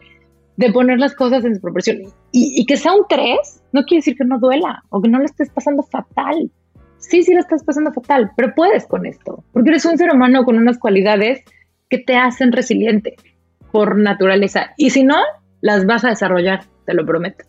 de 0.58 0.72
poner 0.72 1.00
las 1.00 1.16
cosas 1.16 1.44
en 1.46 1.56
su 1.56 1.62
proporción. 1.62 1.98
Y, 2.32 2.66
que 2.66 2.78
sea 2.78 2.94
un 2.94 3.06
3 3.10 3.64
no 3.74 3.84
quiere 3.84 4.00
decir 4.00 4.16
que 4.18 4.26
no 4.26 4.40
duela 4.40 4.84
o 4.90 5.02
que 5.02 5.10
no 5.10 5.20
lo 5.20 5.26
estés 5.26 5.50
pasando 5.50 5.84
fatal. 5.84 6.50
Sí, 6.98 7.24
sí 7.24 7.34
lo 7.34 7.40
estás 7.40 7.64
pasando 7.64 7.92
fatal, 7.92 8.32
pero 8.36 8.54
puedes 8.56 8.86
con 8.88 9.06
esto, 9.06 9.44
porque 9.52 9.70
eres 9.70 9.86
un 9.86 9.98
ser 9.98 10.12
humano 10.12 10.44
con 10.44 10.58
unas 10.58 10.80
cualidades 10.80 11.44
que 11.90 12.00
te 12.00 12.16
hacen 12.16 12.52
resiliente 12.52 13.16
por 13.72 13.98
naturaleza. 13.98 14.74
Y 14.78 14.90
si 14.90 15.04
no, 15.04 15.18
las 15.62 15.86
vas 15.86 16.04
a 16.06 16.10
desarrollar, 16.10 16.64
te 16.86 16.94
lo 16.94 17.06
prometo. 17.06 17.44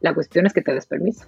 La 0.00 0.14
cuestión 0.14 0.46
es 0.46 0.52
que 0.52 0.62
te 0.62 0.72
des 0.72 0.86
permiso. 0.86 1.26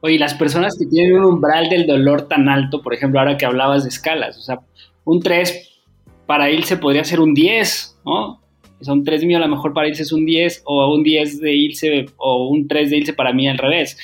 Oye, 0.00 0.18
las 0.18 0.34
personas 0.34 0.76
que 0.78 0.86
tienen 0.86 1.16
un 1.16 1.24
umbral 1.24 1.68
del 1.68 1.86
dolor 1.86 2.28
tan 2.28 2.48
alto, 2.48 2.82
por 2.82 2.94
ejemplo, 2.94 3.20
ahora 3.20 3.36
que 3.36 3.46
hablabas 3.46 3.84
de 3.84 3.88
escalas, 3.88 4.36
o 4.36 4.40
sea, 4.40 4.60
un 5.04 5.20
3 5.20 5.82
para 6.26 6.50
irse 6.50 6.76
podría 6.76 7.04
ser 7.04 7.20
un 7.20 7.34
10, 7.34 8.00
¿no? 8.04 8.40
Son 8.80 9.04
3 9.04 9.24
mío, 9.24 9.38
a 9.38 9.40
lo 9.40 9.48
mejor 9.48 9.72
para 9.72 9.88
irse 9.88 10.02
es 10.02 10.12
un 10.12 10.24
10, 10.24 10.62
o 10.64 10.94
un 10.94 11.02
10 11.02 11.40
de 11.40 11.52
irse, 11.52 12.06
o 12.16 12.48
un 12.48 12.68
3 12.68 12.90
de 12.90 12.96
irse 12.98 13.12
para 13.12 13.32
mí 13.32 13.48
al 13.48 13.58
revés. 13.58 13.98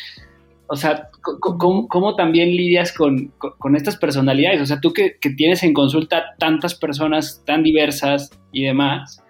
O 0.67 0.77
sea, 0.77 1.09
¿cómo, 1.21 2.17
también 2.17 2.51
lidias 2.51 2.93
con, 2.93 3.33
con, 3.39 3.77
estas 3.77 3.97
personalidades? 3.97 4.61
O 4.63 4.67
sea, 4.67 4.81
tú 4.81 4.93
que, 4.93 5.17
que, 5.21 5.31
tienes 5.31 5.63
en 5.63 5.75
consulta 5.75 6.35
tantas 6.39 6.75
personas 6.75 7.43
tan 7.45 7.63
diversas 7.63 8.31
y 8.51 8.65
demás, 8.65 9.23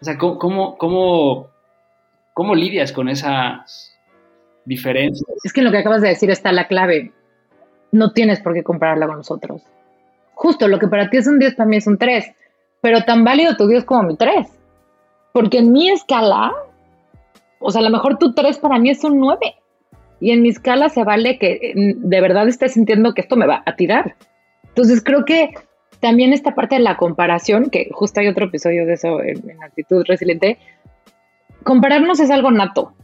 o 0.00 0.04
sea, 0.04 0.18
¿cómo, 0.18 0.76
cómo, 0.76 1.48
cómo 2.34 2.54
lidias 2.54 2.92
con 2.92 3.08
esas 3.08 3.92
diferencias. 4.64 5.28
Es 5.44 5.52
que 5.52 5.62
lo 5.62 5.70
que 5.70 5.78
acabas 5.78 6.02
de 6.02 6.08
decir 6.08 6.30
está 6.30 6.52
la 6.52 6.68
clave. 6.68 7.12
No 7.90 8.12
tienes 8.12 8.40
por 8.40 8.54
qué 8.54 8.62
compararla 8.62 9.06
con 9.06 9.18
nosotros. 9.18 9.62
Justo 10.34 10.66
lo 10.68 10.78
que 10.78 10.88
para 10.88 11.10
ti 11.10 11.18
es 11.18 11.26
un 11.26 11.38
10, 11.38 11.54
para 11.54 11.68
mí 11.68 11.76
es 11.76 11.86
un 11.86 11.98
3. 11.98 12.32
Pero 12.80 13.02
tan 13.02 13.24
válido 13.24 13.56
tu 13.56 13.66
10 13.66 13.84
como 13.84 14.02
mi 14.04 14.16
3. 14.16 14.46
Porque 15.32 15.58
en 15.58 15.72
mi 15.72 15.90
escala, 15.90 16.52
o 17.58 17.70
sea, 17.70 17.80
a 17.80 17.84
lo 17.84 17.90
mejor 17.90 18.18
tu 18.18 18.34
3 18.34 18.58
para 18.58 18.78
mí 18.78 18.90
es 18.90 19.02
un 19.04 19.18
9. 19.18 19.38
Y 20.20 20.30
en 20.30 20.42
mi 20.42 20.50
escala 20.50 20.88
se 20.88 21.04
vale 21.04 21.38
que 21.38 21.72
mm, 21.74 22.08
de 22.08 22.20
verdad 22.20 22.48
estés 22.48 22.74
sintiendo 22.74 23.14
que 23.14 23.22
esto 23.22 23.36
me 23.36 23.46
va 23.46 23.62
a 23.66 23.76
tirar. 23.76 24.16
Entonces 24.68 25.02
creo 25.02 25.24
que 25.24 25.54
también 26.00 26.32
esta 26.32 26.54
parte 26.54 26.76
de 26.76 26.82
la 26.82 26.96
comparación, 26.96 27.70
que 27.70 27.88
justo 27.92 28.20
hay 28.20 28.28
otro 28.28 28.46
episodio 28.46 28.86
de 28.86 28.94
eso 28.94 29.20
en, 29.20 29.50
en 29.50 29.62
Actitud 29.62 30.04
Resiliente, 30.06 30.58
compararnos 31.64 32.20
es 32.20 32.30
algo 32.30 32.50
nato 32.50 32.94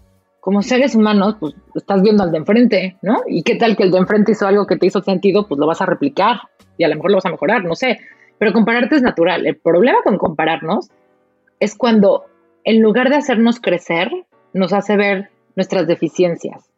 como 0.49 0.63
seres 0.63 0.95
humanos, 0.95 1.37
pues 1.39 1.55
estás 1.75 2.01
viendo 2.01 2.23
al 2.23 2.33
de 2.33 2.39
enfrente, 2.39 2.97
¿no? 3.03 3.19
Y 3.27 3.43
qué 3.43 3.57
tal 3.57 3.77
que 3.77 3.83
el 3.83 3.91
de 3.91 3.99
enfrente 3.99 4.33
hizo 4.33 4.47
algo 4.47 4.67
que 4.67 4.77
te 4.77 4.87
hizo 4.87 5.03
sentido, 5.03 5.47
pues 5.47 5.59
lo 5.59 5.67
vas 5.67 5.83
a 5.83 5.85
replicar 5.85 6.39
y 6.79 6.85
a 6.85 6.89
lo 6.89 6.95
mejor 6.95 7.11
lo 7.11 7.17
vas 7.19 7.27
a 7.27 7.31
mejorar, 7.31 7.65
no 7.65 7.75
sé. 7.75 7.99
Pero 8.39 8.55
compararte 8.55 8.97
es 8.97 9.03
natural. 9.03 9.47
El 9.47 9.57
problema 9.57 9.99
con 10.03 10.17
compararnos 10.17 10.91
es 11.61 11.77
cuando 11.77 12.25
en 12.65 12.83
lugar 12.83 13.09
de 13.09 13.17
hacernos 13.17 13.61
crecer, 13.61 14.11
nos 14.53 14.73
hace 14.73 14.97
ver 14.97 15.31
nuestras 15.57 15.87
deficiencias. 15.87 16.71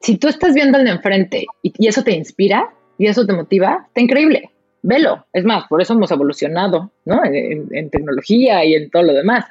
Si 0.00 0.18
tú 0.18 0.28
estás 0.28 0.54
viendo 0.54 0.78
al 0.78 0.84
de 0.84 0.90
enfrente 0.90 1.46
y, 1.62 1.86
eso 1.86 2.02
te 2.02 2.12
inspira 2.12 2.70
y 2.98 3.06
eso 3.06 3.26
te 3.26 3.32
motiva, 3.32 3.84
está 3.88 4.00
increíble. 4.00 4.50
Velo. 4.82 5.26
Es 5.32 5.44
más, 5.44 5.66
por 5.68 5.82
eso 5.82 5.94
hemos 5.94 6.10
evolucionado, 6.10 6.90
¿no? 7.04 7.22
en 7.24 7.90
tecnología 7.90 8.64
y 8.64 8.74
en 8.74 8.90
todo 8.90 9.02
lo 9.02 9.12
demás. 9.12 9.44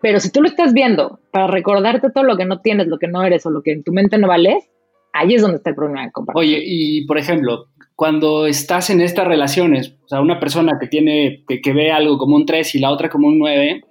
Pero 0.00 0.18
si 0.18 0.30
tú 0.30 0.40
lo 0.40 0.48
estás 0.48 0.72
viendo 0.72 1.20
para 1.30 1.46
recordarte 1.46 2.10
todo 2.10 2.24
lo 2.24 2.36
que 2.36 2.46
no 2.46 2.60
tienes, 2.60 2.86
lo 2.86 2.98
que 2.98 3.08
no 3.08 3.22
eres 3.22 3.44
o 3.46 3.50
lo 3.50 3.62
que 3.62 3.72
en 3.72 3.82
tu 3.82 3.92
mente 3.92 4.18
no 4.18 4.28
vales, 4.28 4.68
ahí 5.12 5.34
es 5.34 5.42
donde 5.42 5.58
está 5.58 5.70
el 5.70 5.76
problema 5.76 6.04
de 6.04 6.12
comparación. 6.12 6.46
Oye, 6.46 6.62
y 6.64 7.06
por 7.06 7.18
ejemplo, 7.18 7.66
cuando 8.00 8.46
estás 8.46 8.88
en 8.88 9.02
estas 9.02 9.28
relaciones, 9.28 9.94
o 10.06 10.08
sea, 10.08 10.22
una 10.22 10.40
persona 10.40 10.78
que 10.80 10.86
tiene, 10.86 11.44
que, 11.46 11.72
ve 11.74 11.92
algo 11.92 12.16
como 12.16 12.34
un 12.34 12.46
3 12.46 12.76
y 12.76 12.78
la 12.78 12.92
otra 12.92 13.10
como 13.10 13.28
un 13.28 13.38
9, 13.38 13.84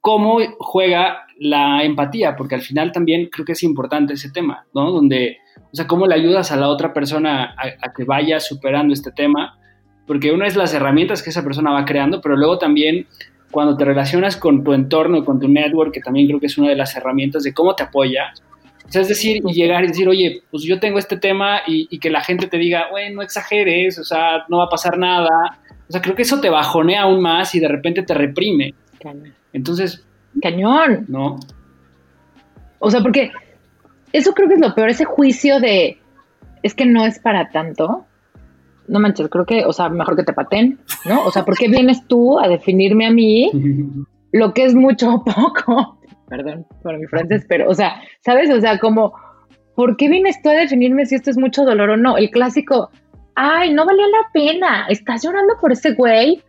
¿cómo 0.00 0.38
juega 0.58 1.26
la 1.38 1.84
empatía? 1.84 2.34
Porque 2.34 2.54
al 2.54 2.62
final 2.62 2.90
también 2.90 3.28
creo 3.30 3.44
que 3.44 3.52
es 3.52 3.62
importante 3.62 4.14
ese 4.14 4.30
tema, 4.30 4.64
¿no? 4.72 4.90
Donde, 4.90 5.36
o 5.70 5.76
sea, 5.76 5.86
¿cómo 5.86 6.06
le 6.06 6.14
ayudas 6.14 6.50
a 6.50 6.56
la 6.56 6.70
otra 6.70 6.94
persona 6.94 7.54
a, 7.58 7.88
a 7.88 7.92
que 7.92 8.04
vaya 8.04 8.40
superando 8.40 8.94
este 8.94 9.12
tema? 9.12 9.58
Porque 10.06 10.32
una 10.32 10.46
es 10.46 10.56
las 10.56 10.72
herramientas 10.72 11.22
que 11.22 11.28
esa 11.28 11.44
persona 11.44 11.72
va 11.72 11.84
creando, 11.84 12.22
pero 12.22 12.38
luego 12.38 12.56
también 12.56 13.06
cuando 13.50 13.76
te 13.76 13.84
relacionas 13.84 14.34
con 14.38 14.64
tu 14.64 14.72
entorno, 14.72 15.26
con 15.26 15.38
tu 15.38 15.46
network, 15.46 15.92
que 15.92 16.00
también 16.00 16.26
creo 16.26 16.40
que 16.40 16.46
es 16.46 16.56
una 16.56 16.70
de 16.70 16.76
las 16.76 16.96
herramientas 16.96 17.42
de 17.42 17.52
cómo 17.52 17.74
te 17.74 17.82
apoya. 17.82 18.32
O 18.88 18.90
sea, 18.90 19.02
es 19.02 19.08
decir, 19.08 19.42
y 19.46 19.52
llegar 19.52 19.84
y 19.84 19.88
decir, 19.88 20.08
oye, 20.08 20.42
pues 20.50 20.62
yo 20.62 20.80
tengo 20.80 20.98
este 20.98 21.18
tema 21.18 21.60
y, 21.66 21.98
que 21.98 22.10
la 22.10 22.22
gente 22.22 22.46
te 22.46 22.56
diga, 22.56 22.88
güey, 22.90 23.12
no 23.12 23.22
exageres, 23.22 23.98
o 23.98 24.04
sea, 24.04 24.44
no 24.48 24.58
va 24.58 24.64
a 24.64 24.70
pasar 24.70 24.96
nada. 24.96 25.28
O 25.88 25.92
sea, 25.92 26.00
creo 26.00 26.14
que 26.14 26.22
eso 26.22 26.40
te 26.40 26.48
bajonea 26.48 27.02
aún 27.02 27.20
más 27.20 27.54
y 27.54 27.60
de 27.60 27.68
repente 27.68 28.02
te 28.02 28.14
reprime. 28.14 28.74
Cañón. 29.00 29.34
Entonces. 29.52 30.04
Cañón. 30.40 31.04
¿No? 31.08 31.38
O 32.78 32.90
sea, 32.90 33.02
porque 33.02 33.30
eso 34.12 34.32
creo 34.32 34.48
que 34.48 34.54
es 34.54 34.60
lo 34.60 34.74
peor, 34.74 34.88
ese 34.88 35.04
juicio 35.04 35.60
de 35.60 35.98
es 36.62 36.74
que 36.74 36.86
no 36.86 37.04
es 37.04 37.18
para 37.18 37.50
tanto 37.50 38.06
no 38.88 39.00
manches, 39.00 39.28
creo 39.28 39.44
que, 39.44 39.64
o 39.64 39.72
sea, 39.72 39.88
mejor 39.88 40.16
que 40.16 40.24
te 40.24 40.32
paten, 40.32 40.78
¿no? 41.04 41.24
O 41.24 41.30
sea, 41.30 41.44
¿por 41.44 41.56
qué 41.56 41.68
vienes 41.68 42.06
tú 42.06 42.40
a 42.40 42.48
definirme 42.48 43.06
a 43.06 43.10
mí 43.10 43.50
lo 44.32 44.52
que 44.54 44.64
es 44.64 44.74
mucho 44.74 45.14
o 45.14 45.24
poco? 45.24 45.97
Perdón 46.28 46.66
por 46.82 46.98
mi 46.98 47.06
francés, 47.06 47.44
pero, 47.48 47.68
o 47.68 47.74
sea, 47.74 48.00
¿sabes? 48.20 48.50
O 48.50 48.60
sea, 48.60 48.78
como, 48.78 49.14
¿por 49.74 49.96
qué 49.96 50.08
vienes 50.08 50.40
tú 50.42 50.50
a 50.50 50.54
definirme 50.54 51.06
si 51.06 51.14
esto 51.14 51.30
es 51.30 51.38
mucho 51.38 51.64
dolor 51.64 51.90
o 51.90 51.96
no? 51.96 52.16
El 52.18 52.30
clásico, 52.30 52.90
ay, 53.34 53.72
no 53.72 53.86
valía 53.86 54.06
la 54.06 54.30
pena, 54.32 54.86
estás 54.88 55.22
llorando 55.22 55.54
por 55.60 55.72
ese 55.72 55.94
güey. 55.94 56.42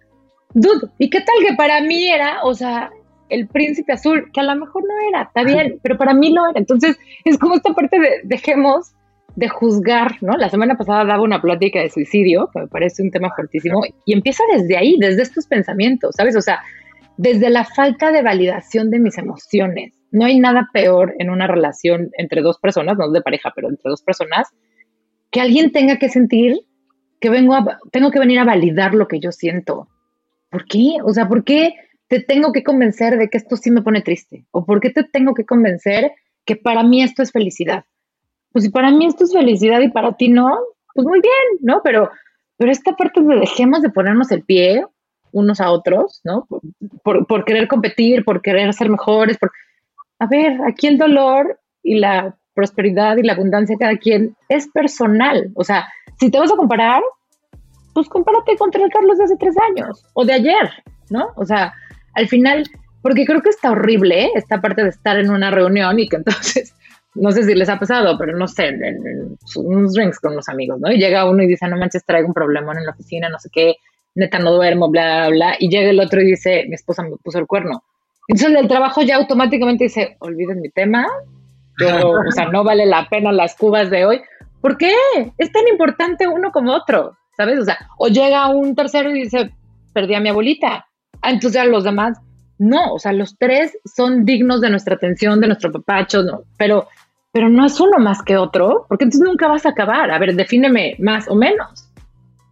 Dude, 0.53 0.89
¿y 0.97 1.09
qué 1.09 1.19
tal 1.19 1.35
que 1.47 1.55
para 1.55 1.81
mí 1.81 2.09
era, 2.09 2.43
o 2.43 2.53
sea, 2.53 2.89
el 3.29 3.47
príncipe 3.47 3.93
azul, 3.93 4.29
que 4.33 4.41
a 4.41 4.43
lo 4.43 4.55
mejor 4.55 4.83
no 4.83 4.93
era, 5.07 5.23
está 5.23 5.43
bien, 5.43 5.79
pero 5.83 5.97
para 5.97 6.13
mí 6.13 6.33
lo 6.33 6.49
era. 6.49 6.59
Entonces, 6.59 6.97
es 7.23 7.37
como 7.37 7.55
esta 7.55 7.73
parte 7.73 7.99
de 7.99 8.09
dejemos 8.23 8.93
de 9.35 9.47
juzgar, 9.47 10.15
¿no? 10.21 10.35
La 10.35 10.49
semana 10.49 10.75
pasada 10.75 11.05
daba 11.05 11.23
una 11.23 11.41
plática 11.41 11.79
de 11.79 11.89
suicidio, 11.89 12.49
que 12.51 12.61
me 12.61 12.67
parece 12.67 13.03
un 13.03 13.11
tema 13.11 13.29
fuertísimo, 13.33 13.81
y 14.05 14.13
empieza 14.13 14.43
desde 14.51 14.75
ahí, 14.75 14.97
desde 14.99 15.21
estos 15.21 15.47
pensamientos, 15.47 16.15
¿sabes? 16.17 16.35
O 16.35 16.41
sea, 16.41 16.59
desde 17.19 17.49
la 17.49 17.65
falta 17.65 18.13
de 18.13 18.21
validación 18.21 18.89
de 18.91 18.99
mis 18.99 19.17
emociones. 19.17 19.93
No 20.09 20.25
hay 20.25 20.39
nada 20.39 20.69
peor 20.71 21.13
en 21.19 21.29
una 21.29 21.47
relación 21.47 22.11
entre 22.17 22.41
dos 22.41 22.59
personas, 22.59 22.97
no 22.97 23.11
de 23.11 23.21
pareja, 23.21 23.51
pero 23.53 23.67
entre 23.67 23.89
dos 23.89 24.01
personas, 24.01 24.47
que 25.29 25.41
alguien 25.41 25.73
tenga 25.73 25.97
que 25.97 26.07
sentir 26.07 26.61
que 27.19 27.29
vengo 27.29 27.55
a, 27.55 27.77
tengo 27.91 28.09
que 28.09 28.19
venir 28.19 28.39
a 28.39 28.45
validar 28.45 28.93
lo 28.93 29.09
que 29.09 29.19
yo 29.19 29.33
siento. 29.33 29.89
¿Por 30.49 30.65
qué? 30.65 30.95
O 31.03 31.13
sea, 31.13 31.27
¿por 31.27 31.43
qué 31.43 31.73
te 32.07 32.21
tengo 32.21 32.53
que 32.53 32.63
convencer 32.63 33.17
de 33.17 33.27
que 33.27 33.37
esto 33.37 33.57
sí 33.57 33.69
me 33.69 33.81
pone 33.81 34.01
triste? 34.01 34.45
¿O 34.51 34.65
por 34.65 34.79
qué 34.79 34.89
te 34.89 35.03
tengo 35.03 35.33
que 35.33 35.43
convencer 35.43 36.13
que 36.45 36.55
para 36.55 36.83
mí 36.83 37.03
esto 37.03 37.21
es 37.21 37.33
felicidad? 37.33 37.83
pues 38.51 38.63
si 38.63 38.71
para 38.71 38.91
mí 38.91 39.05
esto 39.05 39.25
es 39.25 39.33
felicidad 39.33 39.81
y 39.81 39.89
para 39.89 40.13
ti 40.13 40.29
no, 40.29 40.57
pues 40.95 41.05
muy 41.05 41.19
bien, 41.21 41.59
¿no? 41.61 41.81
Pero, 41.83 42.09
pero 42.57 42.71
esta 42.71 42.95
parte 42.95 43.21
de 43.21 43.35
dejemos 43.35 43.81
de 43.81 43.89
ponernos 43.89 44.31
el 44.31 44.43
pie 44.43 44.85
unos 45.31 45.61
a 45.61 45.71
otros, 45.71 46.21
¿no? 46.23 46.47
Por, 47.03 47.45
querer 47.45 47.67
competir, 47.67 48.23
por 48.23 48.41
querer 48.41 48.73
ser 48.73 48.89
mejores, 48.89 49.37
por... 49.37 49.51
A 50.19 50.27
ver, 50.27 50.59
aquí 50.67 50.87
el 50.87 50.97
dolor 50.97 51.59
y 51.81 51.99
la 51.99 52.35
prosperidad 52.53 53.17
y 53.17 53.23
la 53.23 53.33
abundancia 53.33 53.75
de 53.75 53.79
cada 53.79 53.97
quien 53.97 54.35
es 54.49 54.67
personal. 54.67 55.51
O 55.55 55.63
sea, 55.63 55.87
si 56.19 56.29
te 56.29 56.39
vas 56.39 56.51
a 56.51 56.57
comparar, 56.57 57.01
pues 57.93 58.09
compárate 58.09 58.57
contra 58.57 58.83
el 58.83 58.91
Carlos 58.91 59.17
de 59.17 59.23
hace 59.23 59.37
tres 59.37 59.55
años 59.69 60.05
o 60.13 60.25
de 60.25 60.33
ayer, 60.33 60.69
¿no? 61.09 61.29
O 61.35 61.45
sea, 61.45 61.73
al 62.13 62.27
final, 62.27 62.63
porque 63.01 63.25
creo 63.25 63.41
que 63.41 63.49
está 63.49 63.71
horrible 63.71 64.25
¿eh? 64.25 64.31
esta 64.35 64.59
parte 64.59 64.83
de 64.83 64.89
estar 64.89 65.17
en 65.17 65.29
una 65.29 65.51
reunión 65.51 65.99
y 65.99 66.09
que 66.09 66.17
entonces 66.17 66.73
no 67.15 67.31
sé 67.31 67.43
si 67.43 67.55
les 67.55 67.69
ha 67.69 67.79
pasado, 67.79 68.17
pero 68.17 68.37
no 68.37 68.47
sé, 68.47 68.67
en, 68.67 69.37
unos 69.55 69.93
drinks 69.93 70.19
con 70.19 70.33
unos 70.33 70.49
amigos, 70.49 70.79
¿no? 70.79 70.91
Y 70.91 70.97
llega 70.97 71.29
uno 71.29 71.43
y 71.43 71.47
dice, 71.47 71.67
no 71.67 71.77
manches, 71.77 72.05
traigo 72.05 72.27
un 72.27 72.33
problema 72.33 72.73
en 72.73 72.85
la 72.85 72.91
oficina, 72.91 73.29
no 73.29 73.39
sé 73.39 73.49
qué, 73.51 73.75
neta 74.15 74.39
no 74.39 74.53
duermo, 74.53 74.89
bla, 74.89 75.27
bla, 75.27 75.29
bla. 75.29 75.55
Y 75.59 75.69
llega 75.69 75.89
el 75.89 75.99
otro 75.99 76.21
y 76.21 76.25
dice, 76.25 76.65
mi 76.67 76.75
esposa 76.75 77.03
me 77.03 77.11
puso 77.23 77.39
el 77.39 77.47
cuerno. 77.47 77.83
Entonces 78.27 78.49
el 78.49 78.55
del 78.55 78.67
trabajo 78.67 79.01
ya 79.01 79.15
automáticamente 79.15 79.85
dice, 79.85 80.15
olviden 80.19 80.61
mi 80.61 80.69
tema, 80.69 81.07
o 82.03 82.31
sea, 82.31 82.45
no 82.45 82.63
vale 82.63 82.85
la 82.85 83.07
pena 83.09 83.31
las 83.31 83.55
cubas 83.55 83.89
de 83.89 84.05
hoy. 84.05 84.21
¿Por 84.61 84.77
qué? 84.77 84.93
Es 85.37 85.51
tan 85.51 85.67
importante 85.67 86.27
uno 86.27 86.51
como 86.51 86.73
otro, 86.73 87.17
¿sabes? 87.35 87.59
O 87.59 87.65
sea, 87.65 87.77
o 87.97 88.07
llega 88.07 88.47
un 88.47 88.75
tercero 88.75 89.09
y 89.09 89.23
dice, 89.23 89.51
perdí 89.93 90.15
a 90.15 90.19
mi 90.19 90.29
abuelita. 90.29 90.85
Ah, 91.21 91.31
entonces 91.31 91.61
a 91.61 91.65
los 91.65 91.83
demás, 91.83 92.19
no, 92.57 92.93
o 92.93 92.99
sea, 92.99 93.13
los 93.13 93.37
tres 93.37 93.77
son 93.85 94.25
dignos 94.25 94.61
de 94.61 94.69
nuestra 94.69 94.95
atención, 94.95 95.39
de 95.39 95.47
nuestro 95.47 95.71
papacho, 95.71 96.21
no, 96.23 96.43
pero, 96.57 96.87
pero 97.31 97.49
no 97.49 97.65
es 97.65 97.79
uno 97.79 97.97
más 97.99 98.21
que 98.21 98.37
otro, 98.37 98.85
porque 98.87 99.05
entonces 99.05 99.27
nunca 99.27 99.47
vas 99.47 99.65
a 99.65 99.69
acabar. 99.69 100.11
A 100.11 100.19
ver, 100.19 100.35
defíneme 100.35 100.95
más 100.99 101.27
o 101.29 101.35
menos. 101.35 101.88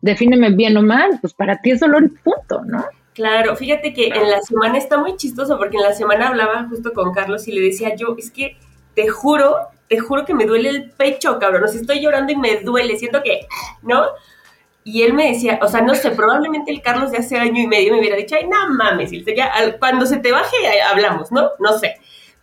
Defíneme 0.02 0.52
bien 0.52 0.78
o 0.78 0.82
mal, 0.82 1.18
pues 1.22 1.34
para 1.34 1.58
ti 1.58 1.72
es 1.72 1.80
dolor 1.80 2.04
y 2.04 2.10
punto, 2.10 2.64
¿no? 2.66 2.86
Claro, 3.14 3.56
fíjate 3.56 3.94
que 3.94 4.10
en 4.10 4.30
la 4.30 4.42
semana 4.42 4.78
está 4.78 5.00
muy 5.00 5.16
chistoso 5.16 5.58
porque 5.58 5.78
en 5.78 5.84
la 5.84 5.94
semana 5.94 6.28
hablaba 6.28 6.68
justo 6.70 6.94
con 6.94 7.14
Carlos 7.14 7.48
y 7.48 7.52
le 7.52 7.62
decía 7.62 7.96
yo, 7.96 8.16
es 8.16 8.30
que 8.30 8.58
te 8.94 9.08
juro, 9.08 9.58
te 9.90 9.98
juro 9.98 10.24
que 10.24 10.36
me 10.36 10.46
duele 10.46 10.70
el 10.70 10.92
pecho, 10.92 11.40
cabrón, 11.40 11.64
o 11.64 11.68
sea, 11.68 11.82
estoy 11.82 12.00
llorando 12.00 12.32
y 12.32 12.36
me 12.36 12.58
duele, 12.58 12.96
siento 12.98 13.24
que, 13.24 13.48
¿no? 13.82 14.06
Y 14.84 15.02
él 15.02 15.14
me 15.14 15.32
decía, 15.32 15.58
o 15.64 15.68
sea, 15.68 15.82
no 15.82 15.96
sé, 15.96 16.12
probablemente 16.12 16.72
el 16.72 16.82
Carlos 16.84 17.10
de 17.10 17.18
hace 17.18 17.38
año 17.38 17.60
y 17.60 17.66
medio 17.68 17.92
me 17.92 18.00
hubiera 18.00 18.16
dicho, 18.16 18.36
ay, 18.36 18.48
no 18.48 18.70
mames, 18.76 19.12
y 19.12 19.26
ya, 19.36 19.52
cuando 19.80 20.06
se 20.06 20.18
te 20.18 20.32
baje 20.32 20.56
hablamos, 20.90 21.32
¿no? 21.32 21.50
No 21.58 21.78
sé. 21.80 21.96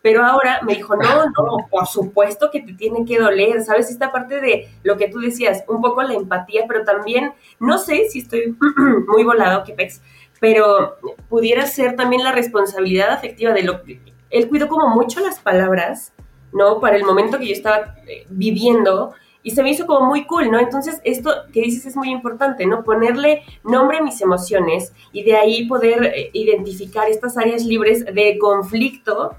Pero 0.04 0.22
ahora 0.22 0.60
me 0.66 0.74
dijo, 0.74 0.94
no, 0.96 1.24
no, 1.24 1.66
por 1.70 1.86
supuesto 1.86 2.50
que 2.50 2.60
te 2.60 2.74
tiene 2.74 3.06
que 3.06 3.18
doler, 3.18 3.64
¿sabes? 3.64 3.88
Esta 3.88 4.12
parte 4.12 4.38
de 4.38 4.68
lo 4.82 4.98
que 4.98 5.08
tú 5.08 5.18
decías, 5.18 5.64
un 5.66 5.80
poco 5.80 6.02
la 6.02 6.12
empatía, 6.12 6.66
pero 6.68 6.84
también, 6.84 7.32
no 7.58 7.78
sé 7.78 8.10
si 8.10 8.18
estoy 8.18 8.54
muy 9.08 9.24
volado, 9.24 9.64
que 9.64 9.72
pex, 9.72 10.02
pero 10.40 10.96
pudiera 11.30 11.66
ser 11.66 11.96
también 11.96 12.22
la 12.22 12.32
responsabilidad 12.32 13.12
afectiva 13.12 13.54
de 13.54 13.62
lo 13.62 13.82
que 13.82 13.98
él 14.28 14.46
cuidó 14.50 14.68
como 14.68 14.90
mucho 14.90 15.20
las 15.20 15.40
palabras, 15.40 16.12
¿no? 16.52 16.80
Para 16.80 16.96
el 16.96 17.04
momento 17.04 17.38
que 17.38 17.46
yo 17.46 17.54
estaba 17.54 17.96
eh, 18.06 18.26
viviendo 18.28 19.14
y 19.42 19.52
se 19.52 19.62
me 19.62 19.70
hizo 19.70 19.86
como 19.86 20.06
muy 20.06 20.26
cool, 20.26 20.50
¿no? 20.50 20.58
Entonces, 20.58 21.00
esto 21.04 21.30
que 21.50 21.62
dices 21.62 21.86
es 21.86 21.96
muy 21.96 22.10
importante, 22.10 22.66
¿no? 22.66 22.84
Ponerle 22.84 23.42
nombre 23.64 23.96
a 23.96 24.02
mis 24.02 24.20
emociones 24.20 24.92
y 25.12 25.22
de 25.22 25.34
ahí 25.34 25.66
poder 25.66 26.04
eh, 26.04 26.30
identificar 26.34 27.08
estas 27.08 27.38
áreas 27.38 27.64
libres 27.64 28.04
de 28.04 28.36
conflicto 28.38 29.34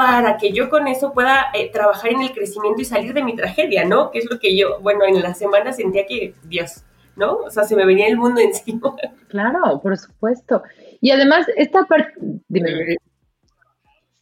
para 0.00 0.38
que 0.38 0.50
yo 0.50 0.70
con 0.70 0.88
eso 0.88 1.12
pueda 1.12 1.48
eh, 1.52 1.70
trabajar 1.70 2.12
en 2.12 2.22
el 2.22 2.32
crecimiento 2.32 2.80
y 2.80 2.86
salir 2.86 3.12
de 3.12 3.22
mi 3.22 3.36
tragedia, 3.36 3.84
¿no? 3.84 4.10
Que 4.10 4.20
es 4.20 4.30
lo 4.30 4.38
que 4.38 4.56
yo, 4.56 4.80
bueno, 4.80 5.04
en 5.04 5.20
la 5.20 5.34
semana 5.34 5.74
sentía 5.74 6.06
que, 6.06 6.32
Dios, 6.44 6.84
¿no? 7.16 7.34
O 7.34 7.50
sea, 7.50 7.64
se 7.64 7.76
me 7.76 7.84
venía 7.84 8.06
el 8.06 8.16
mundo 8.16 8.40
encima. 8.44 8.96
Claro, 9.28 9.78
por 9.82 9.98
supuesto. 9.98 10.62
Y 11.02 11.10
además, 11.10 11.46
esta 11.54 11.84
parte, 11.84 12.14
dime. 12.48 12.96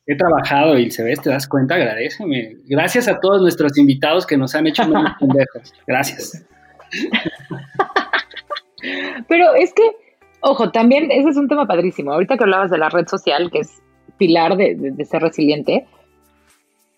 He 0.05 0.17
trabajado 0.17 0.77
y 0.77 0.91
se 0.91 1.05
ve, 1.05 1.15
te 1.15 1.31
das 1.31 1.47
cuenta, 1.47 1.77
agradeceme. 1.77 2.57
Gracias 2.65 3.07
a 3.07 3.21
todos 3.21 3.41
nuestros 3.41 3.79
invitados 3.79 4.27
que 4.27 4.37
nos 4.37 4.57
han 4.57 4.67
hecho 4.67 4.83
muy 4.83 5.05
pendejos. 5.21 5.73
Gracias. 5.87 6.45
Pero 9.29 9.55
es 9.55 9.73
que, 9.73 9.93
ojo, 10.41 10.73
también 10.73 11.13
ese 11.13 11.29
es 11.29 11.37
un 11.37 11.47
tema 11.47 11.69
padrísimo. 11.69 12.13
Ahorita 12.13 12.37
que 12.37 12.43
hablabas 12.43 12.73
de 12.73 12.79
la 12.79 12.89
red 12.89 13.07
social, 13.07 13.49
que 13.53 13.61
es 13.61 13.81
pilar 14.19 14.57
de, 14.57 14.75
de 14.75 15.05
ser 15.05 15.23
resiliente, 15.23 15.87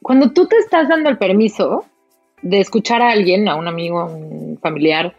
cuando 0.02 0.32
tú 0.32 0.46
te 0.46 0.56
estás 0.56 0.88
dando 0.88 1.10
el 1.10 1.18
permiso 1.18 1.84
de 2.42 2.60
escuchar 2.60 3.02
a 3.02 3.10
alguien, 3.10 3.48
a 3.48 3.56
un 3.56 3.68
amigo, 3.68 4.00
a 4.00 4.06
un 4.06 4.58
familiar, 4.60 5.14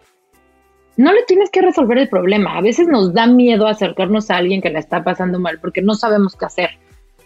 no 0.97 1.13
le 1.13 1.23
tienes 1.23 1.49
que 1.49 1.61
resolver 1.61 1.97
el 1.97 2.09
problema. 2.09 2.57
A 2.57 2.61
veces 2.61 2.87
nos 2.87 3.13
da 3.13 3.27
miedo 3.27 3.67
acercarnos 3.67 4.29
a 4.29 4.37
alguien 4.37 4.61
que 4.61 4.69
la 4.69 4.79
está 4.79 5.03
pasando 5.03 5.39
mal 5.39 5.59
porque 5.59 5.81
no 5.81 5.93
sabemos 5.93 6.35
qué 6.35 6.45
hacer. 6.45 6.69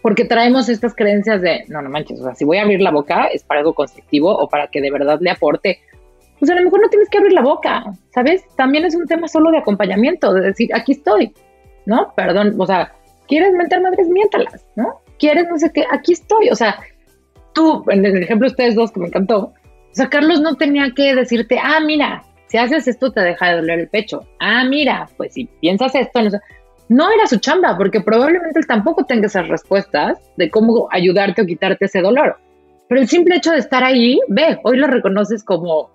Porque 0.01 0.25
traemos 0.25 0.69
estas 0.69 0.93
creencias 0.93 1.41
de, 1.41 1.63
no, 1.67 1.81
no 1.81 1.89
manches, 1.89 2.19
o 2.19 2.23
sea, 2.23 2.35
si 2.35 2.45
voy 2.45 2.57
a 2.57 2.61
abrir 2.61 2.79
la 2.81 2.91
boca 2.91 3.25
es 3.25 3.43
para 3.43 3.61
algo 3.61 3.73
constructivo 3.73 4.29
o 4.29 4.47
para 4.47 4.67
que 4.67 4.81
de 4.81 4.91
verdad 4.91 5.17
le 5.19 5.31
aporte. 5.31 5.79
Pues 6.37 6.51
a 6.51 6.55
lo 6.55 6.61
mejor 6.61 6.81
no 6.81 6.89
tienes 6.89 7.09
que 7.09 7.17
abrir 7.17 7.33
la 7.33 7.41
boca, 7.41 7.83
¿sabes? 8.13 8.43
También 8.55 8.85
es 8.85 8.93
un 8.93 9.07
tema 9.07 9.27
solo 9.27 9.49
de 9.49 9.57
acompañamiento, 9.57 10.33
de 10.33 10.41
decir, 10.41 10.69
aquí 10.75 10.91
estoy, 10.91 11.33
¿no? 11.85 12.13
Perdón, 12.15 12.55
o 12.59 12.67
sea, 12.67 12.93
¿quieres 13.27 13.53
mentar 13.53 13.81
madres? 13.81 14.07
Miéntalas, 14.07 14.65
¿no? 14.75 15.01
¿Quieres 15.19 15.47
no 15.49 15.57
sé 15.57 15.71
qué? 15.71 15.85
Aquí 15.91 16.13
estoy, 16.13 16.49
o 16.49 16.55
sea, 16.55 16.79
tú, 17.53 17.83
en 17.89 18.05
el 18.05 18.23
ejemplo 18.23 18.47
de 18.47 18.51
ustedes 18.51 18.75
dos 18.75 18.91
que 18.91 18.99
me 18.99 19.07
encantó, 19.07 19.37
o 19.37 19.53
sea, 19.91 20.09
Carlos 20.09 20.41
no 20.41 20.55
tenía 20.55 20.91
que 20.95 21.15
decirte, 21.15 21.57
ah, 21.61 21.79
mira, 21.79 22.23
si 22.47 22.57
haces 22.57 22.87
esto 22.87 23.11
te 23.11 23.21
deja 23.21 23.49
de 23.49 23.55
doler 23.55 23.79
el 23.79 23.87
pecho. 23.87 24.21
Ah, 24.39 24.63
mira, 24.65 25.09
pues 25.17 25.33
si 25.33 25.45
piensas 25.61 25.95
esto, 25.95 26.19
no, 26.89 27.11
era 27.11 27.25
su 27.27 27.39
chamba, 27.39 27.75
porque 27.77 28.01
probablemente 28.01 28.59
él 28.59 28.67
tampoco 28.67 29.05
tenga 29.05 29.27
esas 29.27 29.47
respuestas 29.47 30.19
de 30.37 30.51
cómo 30.51 30.87
ayudarte 30.91 31.41
o 31.41 31.45
quitarte 31.45 31.85
ese 31.85 32.01
dolor. 32.01 32.37
Pero 32.87 33.01
el 33.01 33.07
simple 33.07 33.37
hecho 33.37 33.51
de 33.51 33.57
estar 33.57 33.83
ahí, 33.83 34.19
ve, 34.27 34.59
hoy 34.63 34.77
lo 34.77 34.87
reconoces 34.87 35.43
como 35.43 35.89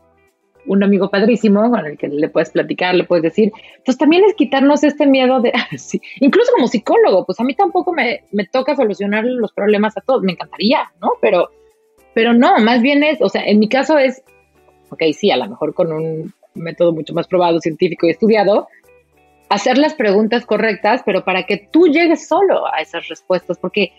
un 0.66 0.82
amigo 0.82 1.10
padrísimo 1.10 1.68
con 1.70 1.86
el 1.86 1.96
que 1.96 2.08
le 2.08 2.28
puedes 2.28 2.50
platicar, 2.50 2.94
le 2.94 3.04
puedes 3.04 3.22
decir. 3.22 3.52
Entonces 3.78 3.98
también 3.98 4.24
es 4.24 4.34
quitarnos 4.34 4.84
este 4.84 5.06
miedo 5.06 5.40
de, 5.40 5.52
incluso 6.20 6.52
como 6.52 6.68
psicólogo, 6.68 7.24
pues 7.26 7.40
a 7.40 7.44
mí 7.44 7.54
tampoco 7.54 7.92
me, 7.92 8.24
me, 8.32 8.46
toca 8.46 8.76
solucionar 8.76 9.24
los 9.24 9.52
problemas 9.52 9.96
a 9.96 10.00
todos, 10.00 10.22
me 10.22 10.32
encantaría, 10.32 10.90
¿no? 11.00 11.12
Pero, 11.20 11.50
pero 12.14 12.32
no, 12.32 12.58
más 12.58 12.82
bien 12.82 13.02
es, 13.02 13.20
o 13.20 13.28
sea, 13.28 13.44
en 13.44 13.58
mi 13.58 13.68
caso 13.68 13.98
es, 13.98 14.22
ok, 14.90 15.02
sí, 15.12 15.30
a 15.30 15.36
lo 15.36 15.48
mejor 15.48 15.74
con 15.74 15.92
un 15.92 16.32
método 16.54 16.92
mucho 16.92 17.14
más 17.14 17.26
probado, 17.26 17.60
científico 17.60 18.06
y 18.06 18.10
estudiado, 18.10 18.68
hacer 19.48 19.78
las 19.78 19.94
preguntas 19.94 20.46
correctas, 20.46 21.02
pero 21.04 21.24
para 21.24 21.44
que 21.44 21.68
tú 21.70 21.86
llegues 21.88 22.26
solo 22.26 22.66
a 22.72 22.80
esas 22.80 23.08
respuestas, 23.08 23.58
porque 23.58 23.92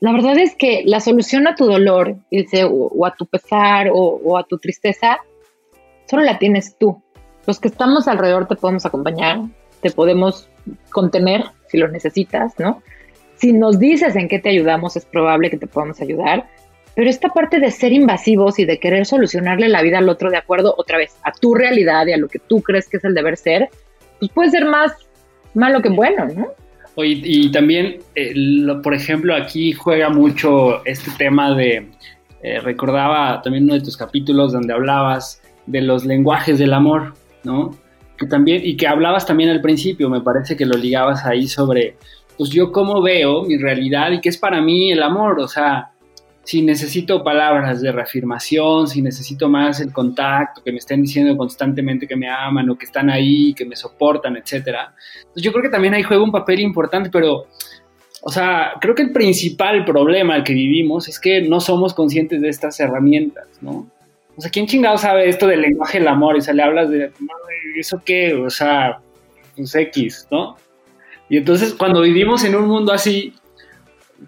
la 0.00 0.12
verdad 0.12 0.38
es 0.38 0.54
que 0.56 0.82
la 0.84 1.00
solución 1.00 1.46
a 1.46 1.54
tu 1.54 1.66
dolor 1.66 2.16
o, 2.70 3.06
a 3.06 3.14
tu 3.14 3.26
pesar 3.26 3.88
o, 3.92 4.38
a 4.38 4.44
tu 4.44 4.58
tristeza, 4.58 5.18
solo 6.06 6.22
la 6.22 6.38
tienes 6.38 6.76
tú. 6.78 7.02
Los 7.46 7.60
que 7.60 7.68
estamos 7.68 8.08
alrededor 8.08 8.46
te 8.46 8.56
podemos 8.56 8.86
acompañar, 8.86 9.40
te 9.80 9.90
podemos 9.90 10.48
contener 10.90 11.44
si 11.68 11.78
lo 11.78 11.88
necesitas, 11.88 12.58
¿no? 12.58 12.82
Si 13.36 13.52
nos 13.52 13.78
dices 13.78 14.16
en 14.16 14.28
qué 14.28 14.38
te 14.38 14.48
ayudamos, 14.48 14.96
es 14.96 15.04
probable 15.04 15.50
que 15.50 15.58
te 15.58 15.66
podamos 15.66 16.00
ayudar, 16.00 16.48
pero 16.94 17.10
esta 17.10 17.28
parte 17.28 17.60
de 17.60 17.70
ser 17.70 17.92
invasivos 17.92 18.58
y 18.58 18.64
de 18.64 18.80
querer 18.80 19.04
solucionarle 19.04 19.68
la 19.68 19.82
vida 19.82 19.98
al 19.98 20.08
otro 20.08 20.30
de 20.30 20.38
acuerdo 20.38 20.74
otra 20.78 20.96
vez 20.96 21.14
a 21.22 21.32
tu 21.32 21.54
realidad 21.54 22.06
y 22.06 22.12
a 22.12 22.16
lo 22.16 22.28
que 22.28 22.38
tú 22.38 22.62
crees 22.62 22.88
que 22.88 22.96
es 22.96 23.04
el 23.04 23.14
deber 23.14 23.36
ser, 23.36 23.68
pues 24.18 24.30
puede 24.32 24.50
ser 24.50 24.64
más 24.64 24.92
malo 25.52 25.82
que 25.82 25.90
bueno, 25.90 26.26
¿no? 26.26 26.48
y 26.98 27.52
también, 27.52 27.98
eh, 28.14 28.32
por 28.82 28.94
ejemplo, 28.94 29.36
aquí 29.36 29.72
juega 29.72 30.08
mucho 30.08 30.82
este 30.86 31.10
tema 31.18 31.54
de, 31.54 31.90
eh, 32.42 32.60
recordaba 32.60 33.42
también 33.42 33.64
uno 33.64 33.74
de 33.74 33.80
tus 33.80 33.96
capítulos 33.96 34.52
donde 34.52 34.72
hablabas 34.72 35.42
de 35.66 35.80
los 35.82 36.04
lenguajes 36.04 36.58
del 36.58 36.72
amor, 36.72 37.14
¿no? 37.44 37.76
Que 38.16 38.26
también, 38.26 38.62
y 38.64 38.76
que 38.76 38.86
hablabas 38.86 39.26
también 39.26 39.50
al 39.50 39.60
principio, 39.60 40.08
me 40.08 40.20
parece 40.20 40.56
que 40.56 40.66
lo 40.66 40.76
ligabas 40.76 41.26
ahí 41.26 41.46
sobre, 41.46 41.96
pues 42.38 42.50
yo 42.50 42.72
cómo 42.72 43.02
veo 43.02 43.42
mi 43.44 43.58
realidad 43.58 44.10
y 44.12 44.20
qué 44.20 44.28
es 44.28 44.38
para 44.38 44.60
mí 44.62 44.90
el 44.90 45.02
amor, 45.02 45.38
o 45.40 45.48
sea, 45.48 45.90
si 46.46 46.62
necesito 46.62 47.24
palabras 47.24 47.82
de 47.82 47.90
reafirmación, 47.90 48.86
si 48.86 49.02
necesito 49.02 49.48
más 49.48 49.80
el 49.80 49.92
contacto, 49.92 50.62
que 50.62 50.70
me 50.70 50.78
estén 50.78 51.02
diciendo 51.02 51.36
constantemente 51.36 52.06
que 52.06 52.14
me 52.14 52.30
aman 52.30 52.70
o 52.70 52.78
que 52.78 52.84
están 52.84 53.10
ahí, 53.10 53.52
que 53.52 53.64
me 53.64 53.74
soportan, 53.74 54.36
etcétera. 54.36 54.94
Pues 55.32 55.44
yo 55.44 55.50
creo 55.50 55.64
que 55.64 55.70
también 55.70 55.94
ahí 55.94 56.04
juega 56.04 56.22
un 56.22 56.30
papel 56.30 56.60
importante, 56.60 57.10
pero, 57.10 57.46
o 58.22 58.30
sea, 58.30 58.74
creo 58.80 58.94
que 58.94 59.02
el 59.02 59.10
principal 59.10 59.84
problema 59.84 60.44
que 60.44 60.54
vivimos 60.54 61.08
es 61.08 61.18
que 61.18 61.42
no 61.42 61.58
somos 61.58 61.92
conscientes 61.94 62.40
de 62.40 62.48
estas 62.48 62.78
herramientas, 62.78 63.48
¿no? 63.60 63.88
O 64.36 64.40
sea, 64.40 64.50
¿quién 64.50 64.66
chingado 64.66 64.98
sabe 64.98 65.28
esto 65.28 65.46
del 65.46 65.62
lenguaje 65.62 65.98
del 65.98 66.08
amor? 66.08 66.36
Y 66.36 66.42
se 66.42 66.52
le 66.52 66.62
hablas 66.62 66.90
de, 66.90 67.10
¿eso 67.76 68.02
qué? 68.04 68.34
O 68.34 68.50
sea, 68.50 68.98
pues 69.56 69.74
X, 69.74 70.28
¿no? 70.30 70.56
Y 71.28 71.38
entonces 71.38 71.72
cuando 71.74 72.02
vivimos 72.02 72.44
en 72.44 72.54
un 72.54 72.66
mundo 72.66 72.92
así, 72.92 73.32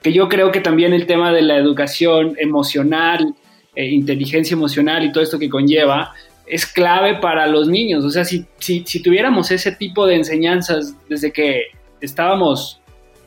que 0.02 0.12
yo 0.12 0.28
creo 0.28 0.50
que 0.50 0.60
también 0.60 0.92
el 0.92 1.06
tema 1.06 1.32
de 1.32 1.42
la 1.42 1.56
educación 1.56 2.34
emocional, 2.38 3.34
eh, 3.74 3.86
inteligencia 3.86 4.54
emocional 4.54 5.04
y 5.04 5.12
todo 5.12 5.22
esto 5.22 5.38
que 5.38 5.48
conlleva, 5.48 6.12
es 6.46 6.66
clave 6.66 7.16
para 7.16 7.46
los 7.46 7.68
niños. 7.68 8.04
O 8.04 8.10
sea, 8.10 8.24
si, 8.24 8.46
si, 8.58 8.82
si, 8.86 9.02
tuviéramos 9.02 9.50
ese 9.50 9.72
tipo 9.72 10.06
de 10.06 10.16
enseñanzas 10.16 10.96
desde 11.08 11.30
que 11.30 11.66
estábamos, 12.00 12.80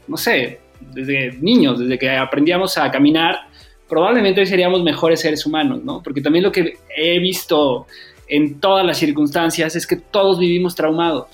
no 0.08 0.18
sé, 0.18 0.60
desde 0.94 1.34
niños, 1.40 1.80
desde 1.80 2.00
que 2.00 2.10
aprendíamos 2.10 2.78
a 2.78 2.90
caminar, 2.90 3.48
probablemente 3.92 4.40
hoy 4.40 4.48
seríamos 4.48 4.84
mejores 4.84 5.20
seres 5.20 5.46
humanos, 5.46 5.84
¿no? 5.84 6.02
Porque 6.02 6.22
también 6.22 6.46
lo 6.46 6.52
que 6.54 6.78
he 6.96 7.20
visto 7.20 7.88
en 8.30 8.62
todas 8.62 8.86
las 8.86 8.98
circunstancias 8.98 9.76
es 9.76 9.86
que 9.86 9.98
todos 9.98 10.40
vivimos 10.40 10.76
traumados, 10.76 11.28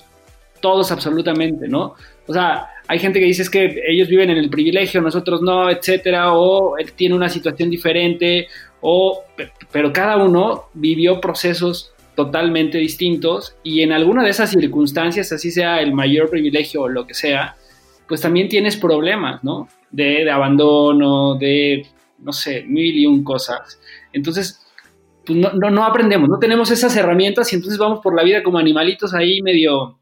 todos 0.60 0.90
absolutamente, 0.90 1.68
¿no? 1.68 1.94
O 2.26 2.32
sea, 2.32 2.66
hay 2.88 2.98
gente 2.98 3.20
que 3.20 3.26
dice 3.26 3.42
es 3.42 3.48
que 3.48 3.80
ellos 3.86 4.08
viven 4.08 4.30
en 4.30 4.38
el 4.38 4.50
privilegio, 4.50 5.00
nosotros 5.00 5.40
no, 5.40 5.70
etcétera, 5.70 6.32
o 6.32 6.74
tiene 6.96 7.14
una 7.14 7.28
situación 7.28 7.70
diferente, 7.70 8.48
o, 8.80 9.22
pero 9.70 9.92
cada 9.92 10.16
uno 10.16 10.64
vivió 10.74 11.20
procesos 11.20 11.92
totalmente 12.16 12.78
distintos 12.78 13.54
y 13.62 13.82
en 13.82 13.92
alguna 13.92 14.24
de 14.24 14.30
esas 14.30 14.50
circunstancias, 14.50 15.30
así 15.30 15.52
sea 15.52 15.80
el 15.80 15.94
mayor 15.94 16.28
privilegio 16.28 16.82
o 16.82 16.88
lo 16.88 17.06
que 17.06 17.14
sea, 17.14 17.54
pues 18.08 18.20
también 18.20 18.48
tienes 18.48 18.76
problemas, 18.76 19.44
¿no? 19.44 19.68
De 19.92 20.28
abandono, 20.28 21.36
de, 21.36 21.86
no 22.18 22.32
sé, 22.32 22.64
mil 22.66 22.96
y 22.96 23.06
un 23.06 23.24
cosas. 23.24 23.80
Entonces, 24.12 24.64
pues 25.24 25.38
no, 25.38 25.52
no, 25.52 25.70
no, 25.70 25.84
aprendemos, 25.84 26.28
no 26.28 26.38
tenemos 26.38 26.70
esas 26.70 26.96
herramientas 26.96 27.52
y 27.52 27.56
entonces 27.56 27.78
vamos 27.78 28.00
por 28.02 28.16
la 28.16 28.22
vida 28.22 28.42
como 28.42 28.58
animalitos 28.58 29.14
ahí 29.14 29.42
medio 29.42 29.98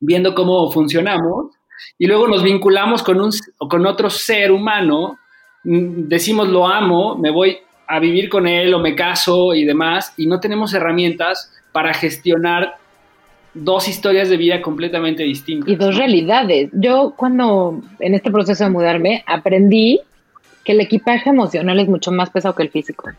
viendo 0.00 0.34
cómo 0.34 0.70
funcionamos 0.72 1.52
y 1.98 2.06
luego 2.06 2.26
nos 2.26 2.42
vinculamos 2.42 3.02
con, 3.02 3.20
un, 3.20 3.30
con 3.58 3.86
otro 3.86 4.10
ser 4.10 4.50
humano, 4.50 5.18
mm, 5.64 6.08
decimos 6.08 6.48
lo 6.48 6.66
amo, 6.66 7.16
me 7.16 7.30
voy 7.30 7.58
a 7.86 7.98
vivir 7.98 8.28
con 8.28 8.46
él 8.46 8.72
o 8.74 8.78
me 8.78 8.94
caso 8.94 9.54
y 9.54 9.64
demás 9.64 10.14
y 10.16 10.26
no 10.26 10.40
tenemos 10.40 10.74
herramientas 10.74 11.52
para 11.72 11.94
gestionar 11.94 12.76
dos 13.54 13.88
historias 13.88 14.30
de 14.30 14.36
vida 14.36 14.62
completamente 14.62 15.22
distintas. 15.22 15.68
Y 15.68 15.76
dos 15.76 15.96
realidades. 15.96 16.70
Yo 16.72 17.12
cuando 17.16 17.80
en 18.00 18.14
este 18.14 18.30
proceso 18.30 18.64
de 18.64 18.70
mudarme 18.70 19.22
aprendí 19.26 20.00
que 20.64 20.72
el 20.72 20.80
equipaje 20.80 21.30
emocional 21.30 21.80
es 21.80 21.88
mucho 21.88 22.12
más 22.12 22.30
pesado 22.30 22.54
que 22.54 22.62
el 22.62 22.70
físico. 22.70 23.10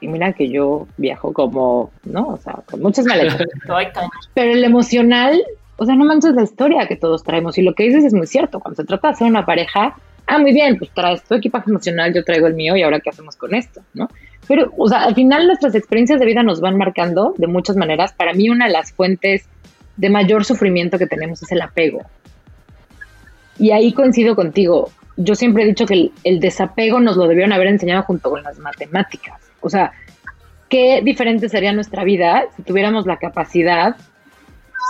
Y 0.00 0.08
mira 0.08 0.32
que 0.32 0.48
yo 0.48 0.86
viajo 0.96 1.32
como, 1.32 1.90
¿no? 2.04 2.28
O 2.28 2.36
sea, 2.38 2.60
con 2.70 2.80
muchas 2.80 3.04
maletas. 3.04 3.38
Pero 4.34 4.52
el 4.52 4.64
emocional, 4.64 5.42
o 5.76 5.84
sea, 5.84 5.94
no 5.94 6.04
manches 6.04 6.34
la 6.34 6.42
historia 6.42 6.86
que 6.86 6.96
todos 6.96 7.22
traemos. 7.22 7.58
Y 7.58 7.62
lo 7.62 7.74
que 7.74 7.84
dices 7.84 8.04
es 8.04 8.14
muy 8.14 8.26
cierto. 8.26 8.60
Cuando 8.60 8.76
se 8.76 8.86
trata 8.86 9.08
de 9.08 9.14
hacer 9.14 9.26
una 9.26 9.44
pareja, 9.44 9.94
ah, 10.26 10.38
muy 10.38 10.52
bien, 10.52 10.78
pues 10.78 10.90
traes 10.92 11.22
tu 11.24 11.34
equipaje 11.34 11.70
emocional, 11.70 12.14
yo 12.14 12.24
traigo 12.24 12.46
el 12.46 12.54
mío 12.54 12.76
y 12.76 12.82
ahora 12.82 13.00
qué 13.00 13.10
hacemos 13.10 13.36
con 13.36 13.54
esto, 13.54 13.82
¿no? 13.94 14.08
Pero, 14.48 14.72
o 14.76 14.88
sea, 14.88 15.04
al 15.04 15.14
final 15.14 15.46
nuestras 15.46 15.74
experiencias 15.74 16.18
de 16.18 16.26
vida 16.26 16.42
nos 16.42 16.60
van 16.60 16.76
marcando 16.76 17.34
de 17.36 17.46
muchas 17.46 17.76
maneras. 17.76 18.12
Para 18.12 18.32
mí 18.32 18.48
una 18.48 18.66
de 18.66 18.72
las 18.72 18.92
fuentes 18.92 19.46
de 19.96 20.08
mayor 20.08 20.44
sufrimiento 20.44 20.98
que 20.98 21.06
tenemos 21.06 21.42
es 21.42 21.52
el 21.52 21.60
apego. 21.60 22.00
Y 23.58 23.72
ahí 23.72 23.92
coincido 23.92 24.34
contigo. 24.34 24.90
Yo 25.22 25.34
siempre 25.34 25.64
he 25.64 25.66
dicho 25.66 25.84
que 25.84 26.10
el, 26.24 26.40
desapego 26.40 26.98
nos 26.98 27.16
lo 27.18 27.28
debieron 27.28 27.52
haber 27.52 27.66
enseñado 27.66 28.04
junto 28.04 28.30
con 28.30 28.42
las 28.42 28.58
matemáticas. 28.58 29.38
O 29.60 29.68
sea, 29.68 29.92
qué 30.70 31.02
diferente 31.04 31.50
sería 31.50 31.74
nuestra 31.74 32.04
vida 32.04 32.44
si 32.56 32.62
tuviéramos 32.62 33.04
la 33.04 33.18
capacidad 33.18 33.96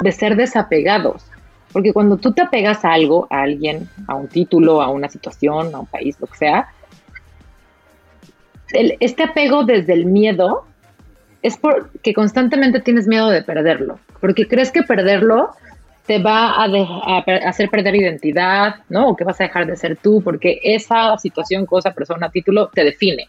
de 0.05 0.13
ser 0.13 0.37
desapegados. 0.37 1.25
Porque 1.73 1.93
cuando 1.93 2.17
tú 2.17 2.33
te 2.33 2.43
apegas 2.43 2.85
a 2.85 2.93
algo, 2.93 3.27
a 3.29 3.43
alguien, 3.43 3.89
a 4.07 4.15
un 4.15 4.29
título, 4.29 4.83
a 4.83 4.89
una 4.89 5.09
situación, 5.09 5.75
a 5.75 5.81
un 5.81 5.87
país, 5.87 6.17
lo 6.21 6.29
que 6.29 6.37
sea, 6.37 6.69
este 8.73 9.25
apego 9.25 9.65
desde 9.65 9.95
el 9.95 10.07
miedo 10.07 10.65
es 11.43 11.57
porque 11.57 12.15
constantemente 12.15 12.79
tienes 12.79 13.09
miedo 13.09 13.31
de 13.31 13.43
perderlo, 13.43 13.99
porque 14.21 14.47
crees 14.47 14.71
que 14.71 14.85
perderlo 14.85 15.51
te 16.07 16.19
va 16.19 16.55
a, 16.55 17.19
hacer 17.47 17.71
perder 17.71 17.95
identidad, 17.95 18.77
¿no? 18.89 19.11
O 19.11 19.17
que 19.17 19.25
vas 19.25 19.41
a 19.41 19.45
dejar 19.45 19.67
de 19.67 19.77
ser 19.77 19.97
tú, 19.97 20.23
porque 20.23 20.61
esa 20.63 21.17
situación, 21.19 21.67
cosa, 21.67 21.93
persona, 21.93 22.31
título 22.31 22.69
te 22.69 22.85
define. 22.85 23.29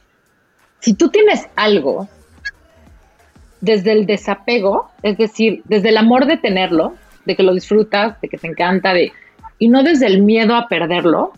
Si 0.80 0.94
tú 0.94 1.10
tienes 1.10 1.48
algo 1.56 2.08
desde 3.60 3.92
el 3.92 4.06
desapego, 4.06 4.90
es 5.04 5.18
decir, 5.18 5.62
desde 5.66 5.90
el 5.90 5.98
amor 5.98 6.26
de 6.26 6.38
tenerlo, 6.38 6.96
de 7.26 7.36
que 7.36 7.44
lo 7.44 7.54
disfrutas, 7.54 8.20
de 8.22 8.30
que 8.30 8.38
te 8.38 8.48
encanta, 8.48 8.94
de 8.94 9.12
y 9.60 9.68
no 9.68 9.84
desde 9.84 10.08
el 10.08 10.24
miedo 10.24 10.56
a 10.56 10.68
perderlo, 10.68 11.34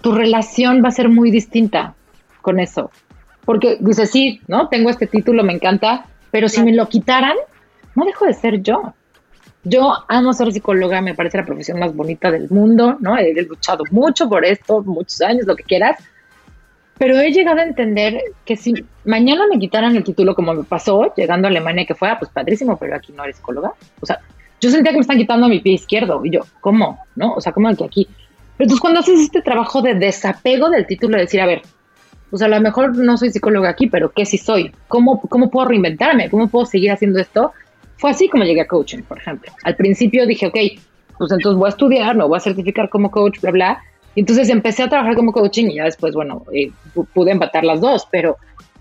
tu 0.00 0.12
relación 0.12 0.82
va 0.84 0.88
a 0.88 0.92
ser 0.92 1.08
muy 1.08 1.30
distinta 1.30 1.94
con 2.40 2.58
eso 2.58 2.90
porque 3.44 3.78
dice, 3.80 4.06
sí, 4.06 4.40
¿no? 4.46 4.68
Tengo 4.68 4.90
este 4.90 5.06
título, 5.06 5.42
me 5.42 5.52
encanta, 5.52 6.06
pero 6.30 6.48
si 6.48 6.62
me 6.62 6.72
lo 6.72 6.88
quitaran, 6.88 7.36
no 7.94 8.04
dejo 8.04 8.26
de 8.26 8.34
ser 8.34 8.62
yo. 8.62 8.94
Yo 9.64 9.92
amo 10.08 10.32
ser 10.32 10.52
psicóloga, 10.52 11.00
me 11.00 11.14
parece 11.14 11.38
la 11.38 11.46
profesión 11.46 11.78
más 11.78 11.94
bonita 11.94 12.30
del 12.30 12.50
mundo, 12.50 12.96
¿no? 13.00 13.16
He, 13.16 13.32
luchado 13.42 13.84
mucho 13.90 14.28
por 14.28 14.44
esto, 14.44 14.82
muchos 14.82 15.20
años, 15.22 15.46
lo 15.46 15.54
que 15.54 15.62
quieras, 15.62 15.98
pero 16.98 17.18
he 17.20 17.30
llegado 17.32 17.60
a 17.60 17.64
entender 17.64 18.20
que 18.44 18.56
si 18.56 18.74
mañana 19.04 19.46
me 19.48 19.58
quitaran 19.58 19.96
el 19.96 20.04
título 20.04 20.34
como 20.34 20.54
me 20.54 20.64
pasó 20.64 21.14
llegando 21.16 21.46
a 21.46 21.50
Alemania, 21.50 21.86
que 21.86 21.94
fue, 21.94 22.08
ah, 22.08 22.16
pues 22.18 22.30
padrísimo, 22.30 22.76
pero 22.76 22.96
aquí 22.96 23.12
no 23.12 23.24
eres 23.24 23.36
psicóloga. 23.36 23.72
O 24.00 24.06
sea, 24.06 24.20
yo 24.60 24.70
sentía 24.70 24.92
que 24.92 24.98
me 24.98 25.02
están 25.02 25.18
quitando 25.18 25.48
mi 25.48 25.60
pie 25.60 25.74
izquierdo 25.74 26.24
y 26.24 26.30
yo, 26.30 26.40
¿cómo? 26.60 26.98
¿No? 27.16 27.34
O 27.34 27.40
sea, 27.40 27.52
¿cómo 27.52 27.74
que 27.74 27.84
aquí? 27.84 28.08
Pero 28.56 28.66
entonces 28.66 28.80
cuando 28.80 29.00
haces 29.00 29.20
este 29.20 29.42
trabajo 29.42 29.80
de 29.80 29.94
desapego 29.94 30.70
del 30.70 30.86
título, 30.86 31.16
de 31.16 31.22
decir, 31.22 31.40
a 31.40 31.46
ver, 31.46 31.62
pues 32.30 32.42
a 32.42 32.48
lo 32.48 32.60
mejor 32.60 32.96
no 32.96 33.16
soy 33.16 33.30
psicóloga 33.30 33.70
aquí, 33.70 33.88
pero 33.88 34.12
¿qué 34.12 34.24
sí 34.24 34.38
soy? 34.38 34.72
¿Cómo, 34.88 35.20
¿Cómo 35.20 35.50
puedo 35.50 35.68
reinventarme? 35.68 36.30
¿Cómo 36.30 36.48
puedo 36.48 36.66
seguir 36.66 36.90
haciendo 36.92 37.18
esto? 37.18 37.52
Fue 38.02 38.10
así 38.10 38.28
como 38.28 38.42
llegué 38.42 38.62
a 38.62 38.66
coaching, 38.66 39.02
por 39.02 39.18
ejemplo. 39.18 39.52
Al 39.62 39.76
principio 39.76 40.26
dije, 40.26 40.48
ok, 40.48 40.56
pues 41.18 41.30
entonces 41.30 41.54
voy 41.54 41.66
a 41.66 41.68
estudiar, 41.68 42.16
me 42.16 42.24
voy 42.24 42.36
a 42.36 42.40
certificar 42.40 42.88
como 42.88 43.12
coach, 43.12 43.40
bla, 43.40 43.52
bla. 43.52 43.82
Y 44.16 44.20
entonces 44.22 44.48
empecé 44.48 44.82
a 44.82 44.88
trabajar 44.88 45.14
como 45.14 45.30
coaching 45.30 45.66
y 45.66 45.76
ya 45.76 45.84
después, 45.84 46.12
bueno, 46.12 46.42
eh, 46.52 46.72
pude 47.14 47.30
empatar 47.30 47.62
las 47.62 47.80
dos, 47.80 48.08
pero, 48.10 48.38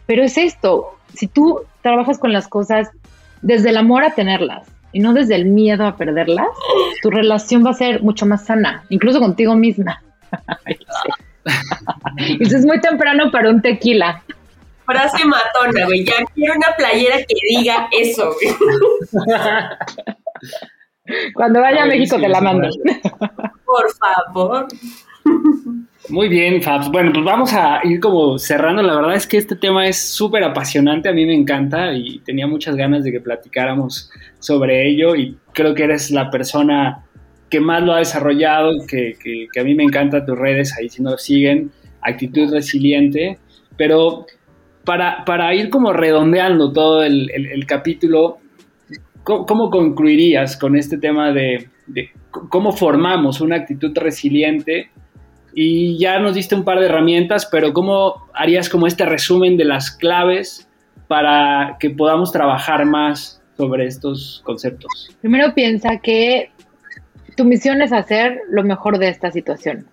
pero 0.08 0.24
es 0.24 0.40
esto, 0.40 0.98
si 1.14 1.28
tú 1.28 1.60
trabajas 1.84 2.18
con 2.18 2.34
las 2.34 2.48
cosas 2.48 2.90
desde 3.44 3.70
el 3.70 3.78
amor 3.78 4.04
a 4.04 4.16
tenerlas 4.16 4.68
y 4.92 5.02
no 5.02 5.14
desde 5.14 5.36
el 5.36 5.46
miedo 5.46 5.86
a 5.86 5.98
perderlas, 5.98 6.50
tu 7.04 7.12
relación 7.12 7.64
va 7.64 7.70
a 7.70 7.74
ser 7.74 8.02
mucho 8.02 8.26
más 8.26 8.46
sana, 8.48 8.86
incluso 8.90 9.20
contigo 9.20 9.54
misma. 9.54 10.02
Eso 12.40 12.58
es 12.58 12.66
muy 12.66 12.82
temprano 12.82 13.30
para 13.30 13.52
un 13.52 13.62
tequila. 13.62 14.24
Frase 14.92 15.26
matona, 15.26 15.86
güey. 15.86 16.04
Ya 16.04 16.26
quiero 16.34 16.54
una 16.56 16.76
playera 16.78 17.18
que 17.18 17.36
diga 17.50 17.88
eso, 17.92 18.34
güey. 18.34 18.56
Cuando 21.34 21.62
vaya 21.62 21.84
a 21.84 21.86
México 21.86 22.18
te 22.20 22.28
la 22.28 22.42
mando. 22.42 22.68
Por 23.66 23.86
favor. 23.94 24.68
Muy 26.10 26.28
bien, 26.28 26.62
Fabs. 26.62 26.90
Bueno, 26.90 27.12
pues 27.14 27.24
vamos 27.24 27.54
a 27.54 27.80
ir 27.84 28.00
como 28.00 28.38
cerrando. 28.38 28.82
La 28.82 28.96
verdad 28.96 29.16
es 29.16 29.28
que 29.28 29.38
este 29.38 29.56
tema 29.56 29.88
es 29.88 29.98
súper 29.98 30.44
apasionante, 30.44 31.10
a 31.10 31.14
mí 31.14 31.26
me 31.26 31.36
encanta 31.36 31.94
y 31.94 32.20
tenía 32.20 32.48
muchas 32.48 32.76
ganas 32.76 33.04
de 33.04 33.12
que 33.12 33.22
platicáramos 33.22 34.12
sobre 34.40 34.90
ello 34.90 35.16
y 35.16 35.38
creo 35.54 35.74
que 35.74 35.84
eres 35.84 36.12
la 36.12 36.30
persona 36.30 37.06
que 37.50 37.60
más 37.60 37.84
lo 37.84 37.94
ha 37.94 38.00
desarrollado, 38.00 38.72
que, 38.88 39.18
que, 39.22 39.60
a 39.60 39.64
mí 39.64 39.76
me 39.76 39.84
encanta 39.84 40.26
tus 40.26 40.38
redes, 40.38 40.74
ahí 40.78 40.90
si 40.90 41.04
no 41.04 41.12
lo 41.12 41.18
siguen, 41.18 41.72
actitud 42.02 42.52
resiliente, 42.52 43.38
pero 43.78 44.26
para, 44.86 45.54
ir 45.54 45.70
como 45.70 45.94
redondeando 45.94 46.72
todo 46.72 47.04
el, 47.04 47.30
el, 47.32 47.66
capítulo, 47.66 48.40
¿cómo, 49.24 49.70
concluirías 49.70 50.58
con 50.58 50.76
este 50.76 50.98
tema 50.98 51.32
de, 51.32 51.70
de, 51.88 52.10
cómo 52.50 52.72
formamos 52.72 53.42
una 53.42 53.58
actitud 53.58 53.96
resiliente? 53.98 54.90
Y 55.54 55.98
ya 56.00 56.20
nos 56.20 56.36
diste 56.36 56.56
un 56.56 56.64
par 56.64 56.80
de 56.80 56.86
herramientas, 56.86 57.48
pero 57.52 57.74
¿cómo 57.74 58.28
harías 58.34 58.70
como 58.70 58.88
este 58.88 59.06
resumen 59.06 59.58
de 59.58 59.66
las 59.66 59.92
claves 59.92 60.68
para 61.08 61.76
que 61.80 61.90
podamos 61.90 62.32
trabajar 62.32 62.86
más 62.86 63.42
sobre 63.58 63.86
estos 63.86 64.42
conceptos? 64.46 65.16
Primero 65.20 65.54
piensa 65.54 65.98
que 66.02 66.52
tu 67.36 67.44
misión 67.44 67.82
es 67.82 67.92
hacer 67.92 68.40
lo 68.50 68.64
mejor 68.64 68.98
de 68.98 69.10
esta 69.10 69.32
situación. 69.32 69.86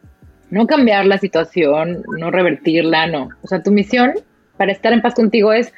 No 0.51 0.66
cambiar 0.66 1.07
la 1.07 1.18
situación, 1.18 2.03
no 2.18 2.30
revertirla, 2.30 3.07
no. 3.07 3.28
O 3.43 3.49
sea, 3.49 3.62
tu 3.62 3.70
misión 3.70 4.14
para 4.59 4.72
estar 4.72 4.92
en 4.92 5.00
paz 5.00 5.14
contigo 5.14 5.52
es 5.52 5.72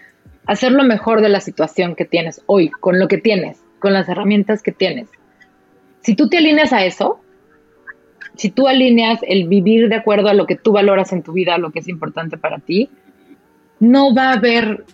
hacer 0.47 0.73
lo 0.73 0.83
mejor 0.83 1.21
de 1.21 1.29
la 1.29 1.41
situación 1.41 1.95
que 1.95 2.05
tienes 2.05 2.43
hoy, 2.47 2.71
con 2.71 2.99
lo 2.99 3.07
que 3.07 3.19
tienes, 3.19 3.63
con 3.79 3.93
las 3.93 4.09
herramientas 4.09 4.63
que 4.63 4.73
tienes. 4.73 5.09
Si 6.01 6.17
tú 6.17 6.29
te 6.29 6.39
alineas 6.39 6.73
a 6.73 6.85
eso, 6.85 7.21
si 8.37 8.51
tú 8.51 8.67
alineas 8.67 9.21
el 9.23 9.47
vivir 9.47 9.89
de 9.89 9.97
acuerdo 9.97 10.29
a 10.29 10.35
lo 10.35 10.47
que 10.47 10.57
tú 10.57 10.73
valoras 10.73 11.13
en 11.13 11.23
tu 11.23 11.33
vida, 11.33 11.59
lo 11.59 11.71
que 11.71 11.79
es 11.79 11.89
importante 11.89 12.37
para 12.37 12.59
ti, 12.59 12.91
no 13.79 14.15
va 14.15 14.31
a 14.31 14.33
haber 14.35 14.85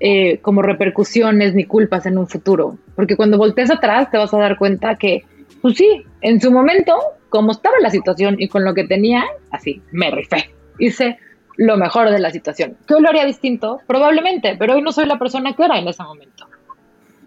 eh, 0.00 0.38
como 0.38 0.62
repercusiones 0.62 1.54
ni 1.54 1.64
culpas 1.64 2.06
en 2.06 2.16
un 2.16 2.28
futuro. 2.28 2.78
Porque 2.94 3.16
cuando 3.16 3.38
voltees 3.38 3.70
atrás 3.70 4.10
te 4.10 4.18
vas 4.18 4.32
a 4.32 4.38
dar 4.38 4.56
cuenta 4.56 4.94
que 4.96 5.24
pues 5.62 5.76
sí, 5.76 6.04
en 6.20 6.40
su 6.40 6.50
momento, 6.50 6.92
como 7.28 7.52
estaba 7.52 7.76
la 7.80 7.90
situación 7.90 8.34
y 8.38 8.48
con 8.48 8.64
lo 8.64 8.74
que 8.74 8.84
tenía, 8.84 9.24
así, 9.52 9.80
me 9.92 10.10
rifé. 10.10 10.50
Hice 10.78 11.18
lo 11.56 11.76
mejor 11.76 12.10
de 12.10 12.18
la 12.18 12.30
situación. 12.30 12.76
¿Que 12.86 12.94
hoy 12.94 13.02
lo 13.02 13.08
haría 13.08 13.24
distinto? 13.24 13.80
Probablemente, 13.86 14.56
pero 14.58 14.74
hoy 14.74 14.82
no 14.82 14.92
soy 14.92 15.06
la 15.06 15.18
persona 15.18 15.54
que 15.54 15.64
era 15.64 15.78
en 15.78 15.88
ese 15.88 16.02
momento. 16.02 16.46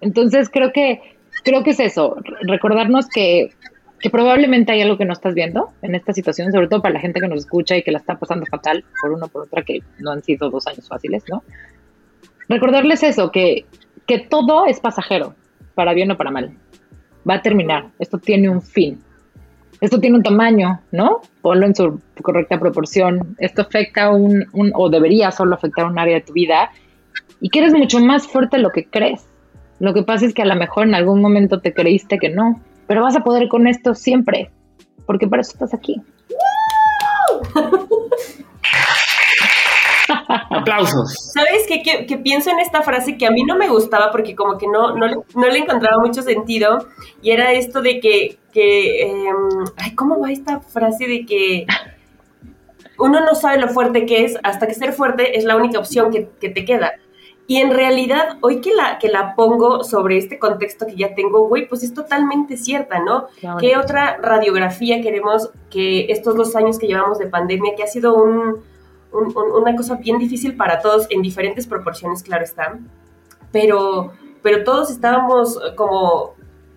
Entonces 0.02 0.50
creo 0.50 0.72
que, 0.72 1.02
creo 1.44 1.64
que 1.64 1.72
es 1.72 1.80
eso, 1.80 2.18
recordarnos 2.42 3.08
que, 3.08 3.52
que 4.00 4.10
probablemente 4.10 4.72
hay 4.72 4.82
algo 4.82 4.98
que 4.98 5.06
no 5.06 5.14
estás 5.14 5.34
viendo 5.34 5.70
en 5.82 5.96
esta 5.96 6.14
situación, 6.14 6.52
sobre 6.52 6.68
todo 6.68 6.82
para 6.82 6.96
la 6.96 7.00
gente 7.00 7.20
que 7.20 7.28
nos 7.28 7.40
escucha 7.40 7.78
y 7.78 7.84
que 7.84 7.92
la 7.92 8.00
está 8.00 8.16
pasando 8.16 8.46
fatal 8.46 8.84
por 9.02 9.12
uno 9.12 9.28
por 9.28 9.44
otra, 9.44 9.64
que 9.64 9.80
no 10.00 10.12
han 10.12 10.24
sido 10.24 10.50
dos 10.50 10.68
años 10.68 10.88
fáciles, 10.88 11.24
¿no? 11.30 11.44
Recordarles 12.48 13.04
eso, 13.04 13.32
que, 13.32 13.66
que 14.06 14.20
todo 14.20 14.66
es 14.68 14.80
pasajero, 14.80 15.34
para 15.74 15.94
bien 15.94 16.12
o 16.12 16.18
para 16.18 16.32
mal 16.32 16.56
va 17.28 17.36
a 17.36 17.42
terminar, 17.42 17.90
esto 18.00 18.18
tiene 18.18 18.50
un 18.50 18.62
fin, 18.62 19.02
esto 19.82 20.00
tiene 20.00 20.18
un 20.18 20.24
tamaño, 20.24 20.82
¿no? 20.92 21.22
Ponlo 21.42 21.66
en 21.66 21.76
su 21.76 22.00
correcta 22.22 22.60
proporción, 22.60 23.36
esto 23.40 23.62
afecta 23.62 24.12
un, 24.12 24.46
un, 24.54 24.72
o 24.74 24.90
debería 24.90 25.32
solo 25.32 25.56
afectar 25.56 25.86
un 25.86 26.00
área 26.00 26.16
de 26.16 26.22
tu 26.22 26.34
vida 26.34 26.72
y 27.42 27.50
que 27.50 27.60
eres 27.60 27.74
mucho 27.74 28.00
más 28.00 28.28
fuerte 28.28 28.58
de 28.58 28.64
lo 28.64 28.72
que 28.72 28.86
crees. 28.86 29.28
Lo 29.80 29.94
que 29.94 30.04
pasa 30.04 30.26
es 30.26 30.34
que 30.34 30.42
a 30.42 30.46
lo 30.46 30.56
mejor 30.56 30.88
en 30.88 30.96
algún 30.96 31.22
momento 31.22 31.60
te 31.60 31.74
creíste 31.74 32.18
que 32.18 32.30
no, 32.30 32.62
pero 32.88 33.04
vas 33.04 33.16
a 33.16 33.24
poder 33.24 33.50
con 33.50 33.68
esto 33.68 33.94
siempre, 33.94 34.50
porque 35.06 35.28
para 35.28 35.42
eso 35.42 35.52
estás 35.54 35.74
aquí. 35.74 36.02
Aplausos. 40.50 41.32
¿Sabes 41.34 41.66
qué? 41.68 42.06
Que, 42.06 42.18
pienso 42.18 42.50
en 42.50 42.60
esta 42.60 42.82
frase 42.82 43.18
que 43.18 43.26
a 43.26 43.32
mí 43.32 43.44
no 43.44 43.58
me 43.58 43.68
gustaba 43.68 44.12
porque 44.12 44.36
como 44.36 44.58
que 44.58 44.68
no, 44.68 44.96
no, 44.96 45.48
le 45.48 45.58
encontraba 45.58 45.98
mucho 46.04 46.22
sentido 46.22 46.88
y 47.22 47.32
era 47.32 47.54
esto 47.54 47.82
de 47.82 48.00
que, 48.00 48.38
que 48.52 49.02
em, 49.04 49.36
ay, 49.78 49.96
¿cómo 49.96 50.20
va 50.20 50.32
esta 50.32 50.60
frase 50.60 51.08
de 51.08 51.26
que 51.26 51.66
uno 52.98 53.20
no 53.22 53.36
sabe 53.36 53.60
lo 53.60 53.68
fuerte 53.70 54.06
que 54.06 54.24
es 54.24 54.38
hasta 54.44 54.68
que 54.68 54.74
ser 54.74 54.94
fuerte 54.94 55.38
es 55.38 55.44
la 55.44 55.56
única 55.56 55.80
opción 55.80 56.12
que, 56.12 56.30
que 56.40 56.50
te 56.50 56.66
queda? 56.66 56.94
Y 57.48 57.58
en 57.58 57.72
realidad, 57.72 58.38
hoy 58.42 58.60
que 58.60 58.74
la, 58.74 58.98
que 58.98 59.08
la 59.08 59.36
pongo 59.36 59.84
sobre 59.84 60.18
este 60.18 60.40
contexto 60.40 60.88
que 60.88 60.96
ya 60.96 61.14
tengo, 61.14 61.48
güey, 61.48 61.68
pues 61.68 61.84
es 61.84 61.94
totalmente 61.94 62.58
cierta, 62.58 63.00
¿no? 63.00 63.28
¿Qué 63.60 63.78
otra 63.78 64.18
radiografía 64.18 65.00
queremos 65.02 65.52
que 65.70 66.08
estos 66.10 66.36
dos 66.36 66.56
años 66.56 66.80
que 66.80 66.88
llevamos 66.88 67.20
de 67.20 67.28
pandemia, 67.28 67.76
que 67.76 67.84
ha 67.84 67.88
sido 67.88 68.16
un, 68.16 68.64
una 69.16 69.76
cosa 69.76 69.96
bien 69.96 70.18
difícil 70.18 70.56
para 70.56 70.80
todos 70.80 71.08
en 71.10 71.22
diferentes 71.22 71.68
proporciones, 71.68 72.24
claro 72.24 72.44
está, 72.44 72.78
pero, 73.52 74.12
pero 74.42 74.64
todos 74.64 74.92
estábamos 74.92 75.60
como 75.76 76.36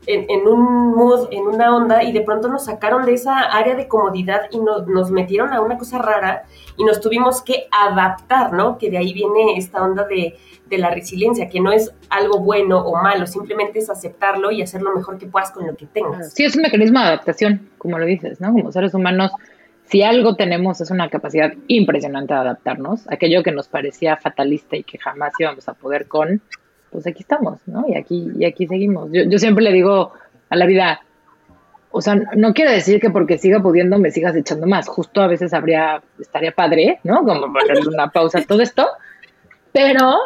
en, 0.08 0.48
un 0.48 0.94
mood, 0.94 1.28
en 1.30 1.46
una 1.46 1.76
onda, 1.76 2.02
y 2.02 2.12
de 2.12 2.22
pronto 2.22 2.48
nos 2.48 2.64
sacaron 2.64 3.04
de 3.04 3.12
esa 3.12 3.40
área 3.40 3.74
de 3.74 3.88
comodidad 3.88 4.42
y 4.50 4.58
nos 4.58 5.10
metieron 5.10 5.52
a 5.52 5.60
una 5.60 5.76
cosa 5.76 5.98
rara 5.98 6.44
y 6.78 6.84
nos 6.84 7.00
tuvimos 7.00 7.42
que 7.42 7.66
adaptar, 7.70 8.52
¿no? 8.54 8.78
Que 8.78 8.90
de 8.90 8.96
ahí 8.96 9.12
viene 9.12 9.58
esta 9.58 9.82
onda 9.82 10.04
de, 10.04 10.38
de 10.68 10.78
la 10.78 10.90
resiliencia, 10.90 11.48
que 11.48 11.60
no 11.60 11.72
es 11.72 11.92
algo 12.08 12.40
bueno 12.40 12.80
o 12.80 12.94
malo, 13.02 13.26
simplemente 13.26 13.80
es 13.80 13.90
aceptarlo 13.90 14.50
y 14.50 14.62
hacer 14.62 14.80
lo 14.80 14.94
mejor 14.94 15.18
que 15.18 15.26
puedas 15.26 15.50
con 15.50 15.66
lo 15.66 15.76
que 15.76 15.86
tengas. 15.86 16.32
Sí, 16.32 16.44
es 16.44 16.56
un 16.56 16.62
mecanismo 16.62 17.00
de 17.00 17.06
adaptación, 17.06 17.68
como 17.76 17.98
lo 17.98 18.06
dices, 18.06 18.40
¿no? 18.40 18.52
Como 18.52 18.72
seres 18.72 18.94
humanos, 18.94 19.32
si 19.88 20.02
algo 20.02 20.36
tenemos 20.36 20.80
es 20.80 20.90
una 20.90 21.08
capacidad 21.08 21.52
impresionante 21.66 22.34
de 22.34 22.40
adaptarnos, 22.40 23.10
aquello 23.10 23.42
que 23.42 23.52
nos 23.52 23.68
parecía 23.68 24.16
fatalista 24.16 24.76
y 24.76 24.84
que 24.84 24.98
jamás 24.98 25.32
íbamos 25.38 25.66
a 25.68 25.74
poder 25.74 26.06
con, 26.06 26.42
pues 26.90 27.06
aquí 27.06 27.20
estamos, 27.20 27.60
¿no? 27.66 27.86
Y 27.88 27.96
aquí, 27.96 28.30
y 28.38 28.44
aquí 28.44 28.66
seguimos. 28.66 29.10
Yo, 29.12 29.38
siempre 29.38 29.64
le 29.64 29.72
digo 29.72 30.12
a 30.50 30.56
la 30.56 30.66
vida, 30.66 31.00
o 31.90 32.02
sea, 32.02 32.16
no 32.36 32.52
quiero 32.52 32.70
decir 32.70 33.00
que 33.00 33.08
porque 33.08 33.38
siga 33.38 33.62
pudiendo 33.62 33.98
me 33.98 34.10
sigas 34.10 34.36
echando 34.36 34.66
más, 34.66 34.88
justo 34.88 35.22
a 35.22 35.26
veces 35.26 35.54
habría, 35.54 36.02
estaría 36.18 36.52
padre, 36.52 37.00
¿no? 37.02 37.24
Como 37.24 37.50
ponerle 37.50 37.88
una 37.88 38.10
pausa 38.10 38.44
todo 38.46 38.60
esto, 38.60 38.86
pero, 39.72 40.18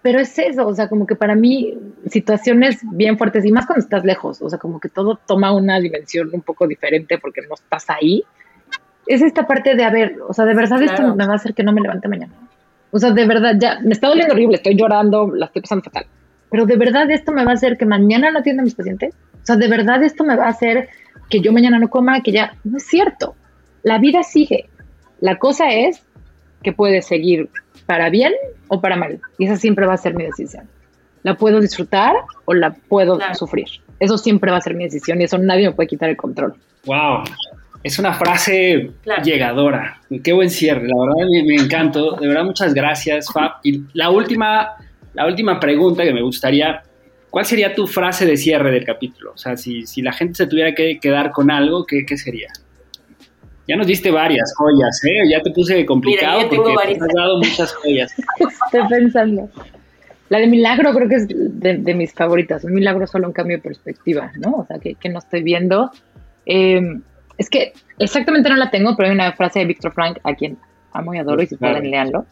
pero 0.00 0.18
es 0.18 0.38
eso, 0.38 0.66
o 0.66 0.74
sea, 0.74 0.88
como 0.88 1.06
que 1.06 1.14
para 1.14 1.34
mí 1.34 1.74
situaciones 2.08 2.80
bien 2.92 3.18
fuertes 3.18 3.44
y 3.44 3.52
más 3.52 3.66
cuando 3.66 3.84
estás 3.84 4.04
lejos, 4.04 4.40
o 4.40 4.48
sea, 4.48 4.58
como 4.58 4.80
que 4.80 4.88
todo 4.88 5.18
toma 5.26 5.52
una 5.52 5.78
dimensión 5.78 6.30
un 6.32 6.40
poco 6.40 6.66
diferente 6.66 7.18
porque 7.18 7.42
no 7.42 7.54
estás 7.54 7.90
ahí. 7.90 8.24
Es 9.08 9.22
esta 9.22 9.46
parte 9.46 9.74
de, 9.74 9.84
a 9.84 9.90
ver, 9.90 10.16
o 10.28 10.32
sea, 10.32 10.44
de 10.44 10.54
verdad 10.54 10.82
esto 10.82 11.16
me 11.16 11.26
va 11.26 11.32
a 11.32 11.36
hacer 11.36 11.54
que 11.54 11.64
no 11.64 11.72
me 11.72 11.80
levante 11.80 12.08
mañana. 12.08 12.32
O 12.90 12.98
sea, 12.98 13.10
de 13.10 13.26
verdad, 13.26 13.54
ya 13.58 13.80
me 13.80 13.92
está 13.92 14.08
doliendo 14.08 14.34
horrible, 14.34 14.56
estoy 14.56 14.76
llorando, 14.76 15.30
la 15.34 15.46
estoy 15.46 15.62
pasando 15.62 15.84
fatal. 15.84 16.06
Pero 16.50 16.66
de 16.66 16.76
verdad 16.76 17.10
esto 17.10 17.32
me 17.32 17.44
va 17.44 17.52
a 17.52 17.54
hacer 17.54 17.76
que 17.76 17.86
mañana 17.86 18.30
no 18.30 18.38
atienda 18.38 18.62
a 18.62 18.64
mis 18.64 18.74
pacientes. 18.74 19.14
O 19.42 19.46
sea, 19.46 19.56
de 19.56 19.68
verdad 19.68 20.02
esto 20.02 20.24
me 20.24 20.36
va 20.36 20.46
a 20.46 20.50
hacer 20.50 20.88
que 21.28 21.40
yo 21.40 21.52
mañana 21.52 21.78
no 21.78 21.88
coma, 21.88 22.22
que 22.22 22.32
ya 22.32 22.54
no 22.64 22.78
es 22.78 22.86
cierto. 22.86 23.34
La 23.82 23.98
vida 23.98 24.22
sigue. 24.22 24.68
La 25.20 25.36
cosa 25.36 25.70
es 25.70 26.02
que 26.62 26.72
puede 26.72 27.02
seguir 27.02 27.50
para 27.86 28.10
bien 28.10 28.32
o 28.68 28.80
para 28.80 28.96
mal. 28.96 29.20
Y 29.38 29.46
esa 29.46 29.56
siempre 29.56 29.86
va 29.86 29.94
a 29.94 29.98
ser 29.98 30.14
mi 30.14 30.24
decisión. 30.24 30.68
La 31.22 31.36
puedo 31.36 31.60
disfrutar 31.60 32.14
o 32.44 32.54
la 32.54 32.74
puedo 32.74 33.18
sufrir. 33.34 33.66
Eso 34.00 34.16
siempre 34.16 34.50
va 34.50 34.58
a 34.58 34.60
ser 34.60 34.74
mi 34.74 34.84
decisión 34.84 35.20
y 35.20 35.24
eso 35.24 35.38
nadie 35.38 35.68
me 35.68 35.74
puede 35.74 35.88
quitar 35.88 36.08
el 36.08 36.16
control. 36.16 36.54
Wow. 36.86 37.24
Es 37.82 37.98
una 37.98 38.12
frase 38.12 38.90
llegadora. 39.24 40.00
Qué 40.22 40.32
buen 40.32 40.50
cierre, 40.50 40.88
la 40.88 40.94
verdad 40.98 41.28
me, 41.30 41.44
me, 41.44 41.54
encantó. 41.62 42.16
De 42.16 42.26
verdad, 42.26 42.44
muchas 42.44 42.74
gracias, 42.74 43.32
Fab. 43.32 43.52
Y 43.62 43.82
la 43.92 44.10
última, 44.10 44.72
la 45.14 45.26
última 45.26 45.60
pregunta 45.60 46.02
que 46.02 46.12
me 46.12 46.22
gustaría, 46.22 46.82
¿cuál 47.30 47.46
sería 47.46 47.74
tu 47.74 47.86
frase 47.86 48.26
de 48.26 48.36
cierre 48.36 48.72
del 48.72 48.84
capítulo? 48.84 49.32
O 49.32 49.38
sea, 49.38 49.56
si, 49.56 49.86
si 49.86 50.02
la 50.02 50.12
gente 50.12 50.34
se 50.34 50.46
tuviera 50.46 50.74
que 50.74 50.98
quedar 50.98 51.30
con 51.30 51.50
algo, 51.50 51.86
¿qué, 51.86 52.04
qué 52.04 52.16
sería? 52.16 52.48
Ya 53.68 53.76
nos 53.76 53.86
diste 53.86 54.10
varias 54.10 54.52
joyas, 54.56 55.04
¿eh? 55.04 55.30
Ya 55.30 55.42
te 55.42 55.50
puse 55.50 55.84
complicado 55.84 56.38
Mira, 56.38 56.48
porque 56.48 56.94
te 56.94 57.04
has 57.04 57.14
dado 57.14 57.38
muchas 57.38 57.74
joyas. 57.74 58.14
Estoy 58.38 58.88
pensando. 58.88 59.50
La 60.30 60.38
de 60.38 60.46
Milagro 60.46 60.92
creo 60.94 61.08
que 61.08 61.14
es 61.16 61.26
de, 61.28 61.94
mis 61.94 62.12
favoritas. 62.12 62.64
Un 62.64 62.74
milagro 62.74 63.06
solo 63.06 63.28
un 63.28 63.32
cambio 63.32 63.58
de 63.58 63.62
perspectiva, 63.62 64.32
¿no? 64.36 64.56
O 64.56 64.66
sea, 64.66 64.78
que, 64.78 64.94
que 64.94 65.08
no 65.08 65.18
estoy 65.18 65.42
viendo. 65.42 65.90
Eh, 66.44 66.98
es 67.38 67.48
que 67.48 67.72
exactamente 67.98 68.50
no 68.50 68.56
la 68.56 68.70
tengo, 68.70 68.96
pero 68.96 69.08
hay 69.08 69.14
una 69.14 69.32
frase 69.32 69.60
de 69.60 69.64
Víctor 69.66 69.92
Frank, 69.92 70.18
a 70.24 70.34
quien 70.34 70.58
amo 70.92 71.14
y 71.14 71.18
adoro, 71.18 71.42
y 71.42 71.46
si 71.46 71.56
pueden, 71.56 71.90
leanlo. 71.90 72.26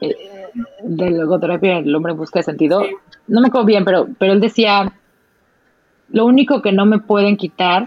Eh, 0.00 0.16
de 0.82 1.10
logoterapia, 1.10 1.78
el 1.78 1.94
hombre 1.94 2.12
busca 2.12 2.40
de 2.40 2.42
sentido. 2.42 2.84
No 3.28 3.40
me 3.40 3.46
acuerdo 3.46 3.66
bien, 3.66 3.84
pero, 3.84 4.08
pero 4.18 4.32
él 4.32 4.40
decía, 4.40 4.92
lo 6.10 6.26
único 6.26 6.60
que 6.60 6.72
no 6.72 6.84
me 6.84 6.98
pueden 6.98 7.36
quitar 7.36 7.86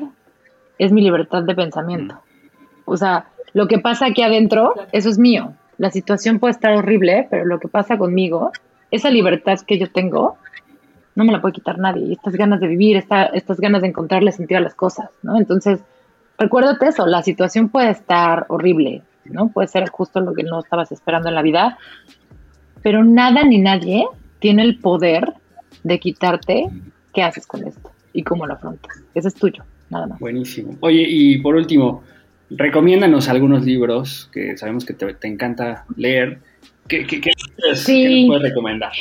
es 0.77 0.91
mi 0.93 1.01
libertad 1.01 1.43
de 1.43 1.53
pensamiento. 1.53 2.15
Mm. 2.15 2.17
O 2.86 2.97
sea, 2.97 3.27
lo 3.53 3.67
que 3.67 3.79
pasa 3.79 4.05
aquí 4.07 4.21
adentro, 4.21 4.73
eso 4.93 5.09
es 5.09 5.17
mío. 5.17 5.53
La 5.77 5.91
situación 5.91 6.39
puede 6.39 6.51
estar 6.51 6.75
horrible, 6.75 7.27
pero 7.29 7.45
lo 7.45 7.59
que 7.59 7.67
pasa 7.67 7.97
conmigo, 7.97 8.51
esa 8.91 9.09
libertad 9.09 9.59
que 9.67 9.77
yo 9.77 9.91
tengo, 9.91 10.38
no 11.16 11.24
me 11.24 11.32
la 11.32 11.41
puede 11.41 11.53
quitar 11.53 11.80
nadie. 11.80 12.05
Y 12.05 12.13
estas 12.13 12.36
ganas 12.36 12.59
de 12.59 12.68
vivir, 12.68 12.97
estas 12.97 13.59
ganas 13.59 13.82
de 13.82 13.88
encontrarle 13.88 14.32
sentido 14.32 14.59
a 14.59 14.61
las 14.61 14.76
cosas, 14.76 15.09
¿no? 15.24 15.38
Entonces, 15.38 15.80
recuérdate 16.38 16.88
eso, 16.88 17.05
la 17.07 17.24
situación 17.24 17.70
puede 17.70 17.89
estar 17.89 18.45
horrible, 18.49 19.01
¿no? 19.26 19.49
Puede 19.49 19.68
ser 19.68 19.89
justo 19.89 20.20
lo 20.20 20.34
que 20.34 20.43
no 20.43 20.59
estabas 20.59 20.91
esperando 20.91 21.30
en 21.30 21.36
la 21.36 21.41
vida, 21.41 21.78
pero 22.84 23.03
nada 23.03 23.43
ni 23.43 23.57
nadie 23.57 24.05
tiene 24.39 24.63
el 24.63 24.78
poder 24.78 25.34
de 25.84 25.99
quitarte 25.99 26.70
qué 27.13 27.24
haces 27.24 27.47
con 27.47 27.66
esto 27.66 27.91
y 28.13 28.24
cómo 28.24 28.45
lo 28.45 28.53
afrontas. 28.53 29.01
Eso 29.13 29.28
es 29.30 29.36
tuyo, 29.36 29.63
nada 29.89 30.07
más. 30.07 30.20
Buenísimo. 30.20 30.76
Oye, 30.82 31.05
y 31.07 31.38
por 31.39 31.55
último, 31.55 32.03
recomiéndanos 32.49 33.30
algunos 33.30 33.66
libros 33.66 34.30
que 34.34 34.57
sabemos 34.57 34.86
que 34.86 34.93
te, 34.93 35.28
encanta 35.28 35.86
leer. 35.95 36.39
¿Qué, 36.88 37.05
qué, 37.07 37.22
qué, 37.22 37.32
sí. 37.74 38.26
puedes 38.28 38.43
recomendar? 38.43 38.91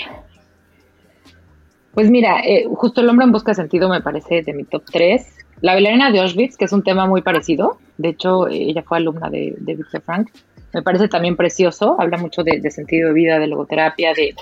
Pues 1.94 2.10
mira, 2.10 2.40
eh, 2.40 2.66
justo 2.74 3.00
El 3.00 3.08
hombre 3.08 3.24
en 3.24 3.32
busca 3.32 3.52
de 3.52 3.56
sentido 3.56 3.88
me 3.88 4.00
parece 4.00 4.42
de 4.42 4.52
mi 4.52 4.64
top 4.64 4.84
3. 4.90 5.36
La 5.60 5.74
bailarina 5.74 6.10
de 6.10 6.20
Auschwitz, 6.20 6.56
que 6.56 6.64
es 6.64 6.72
un 6.72 6.82
tema 6.82 7.06
muy 7.06 7.22
parecido. 7.22 7.78
De 7.96 8.10
hecho, 8.10 8.48
eh, 8.48 8.56
ella 8.56 8.82
fue 8.82 8.98
alumna 8.98 9.30
de, 9.30 9.54
de 9.58 9.74
Victor 9.74 10.02
Frank. 10.02 10.30
Me 10.72 10.82
parece 10.82 11.08
también 11.08 11.36
precioso. 11.36 11.96
Habla 11.98 12.18
mucho 12.18 12.42
de, 12.42 12.70
sentido 12.70 13.08
de 13.08 13.14
vida, 13.14 13.38
de 13.38 13.46
logoterapia, 13.46 14.12
de... 14.12 14.34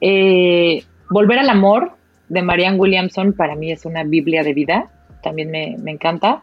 Eh, 0.00 0.84
Volver 1.12 1.38
al 1.38 1.50
amor, 1.50 1.92
de 2.30 2.40
Marianne 2.40 2.78
Williamson, 2.78 3.34
para 3.34 3.54
mí 3.54 3.70
es 3.70 3.84
una 3.84 4.02
biblia 4.02 4.42
de 4.42 4.54
vida. 4.54 4.88
También 5.22 5.50
me, 5.50 5.76
me 5.78 5.90
encanta. 5.90 6.42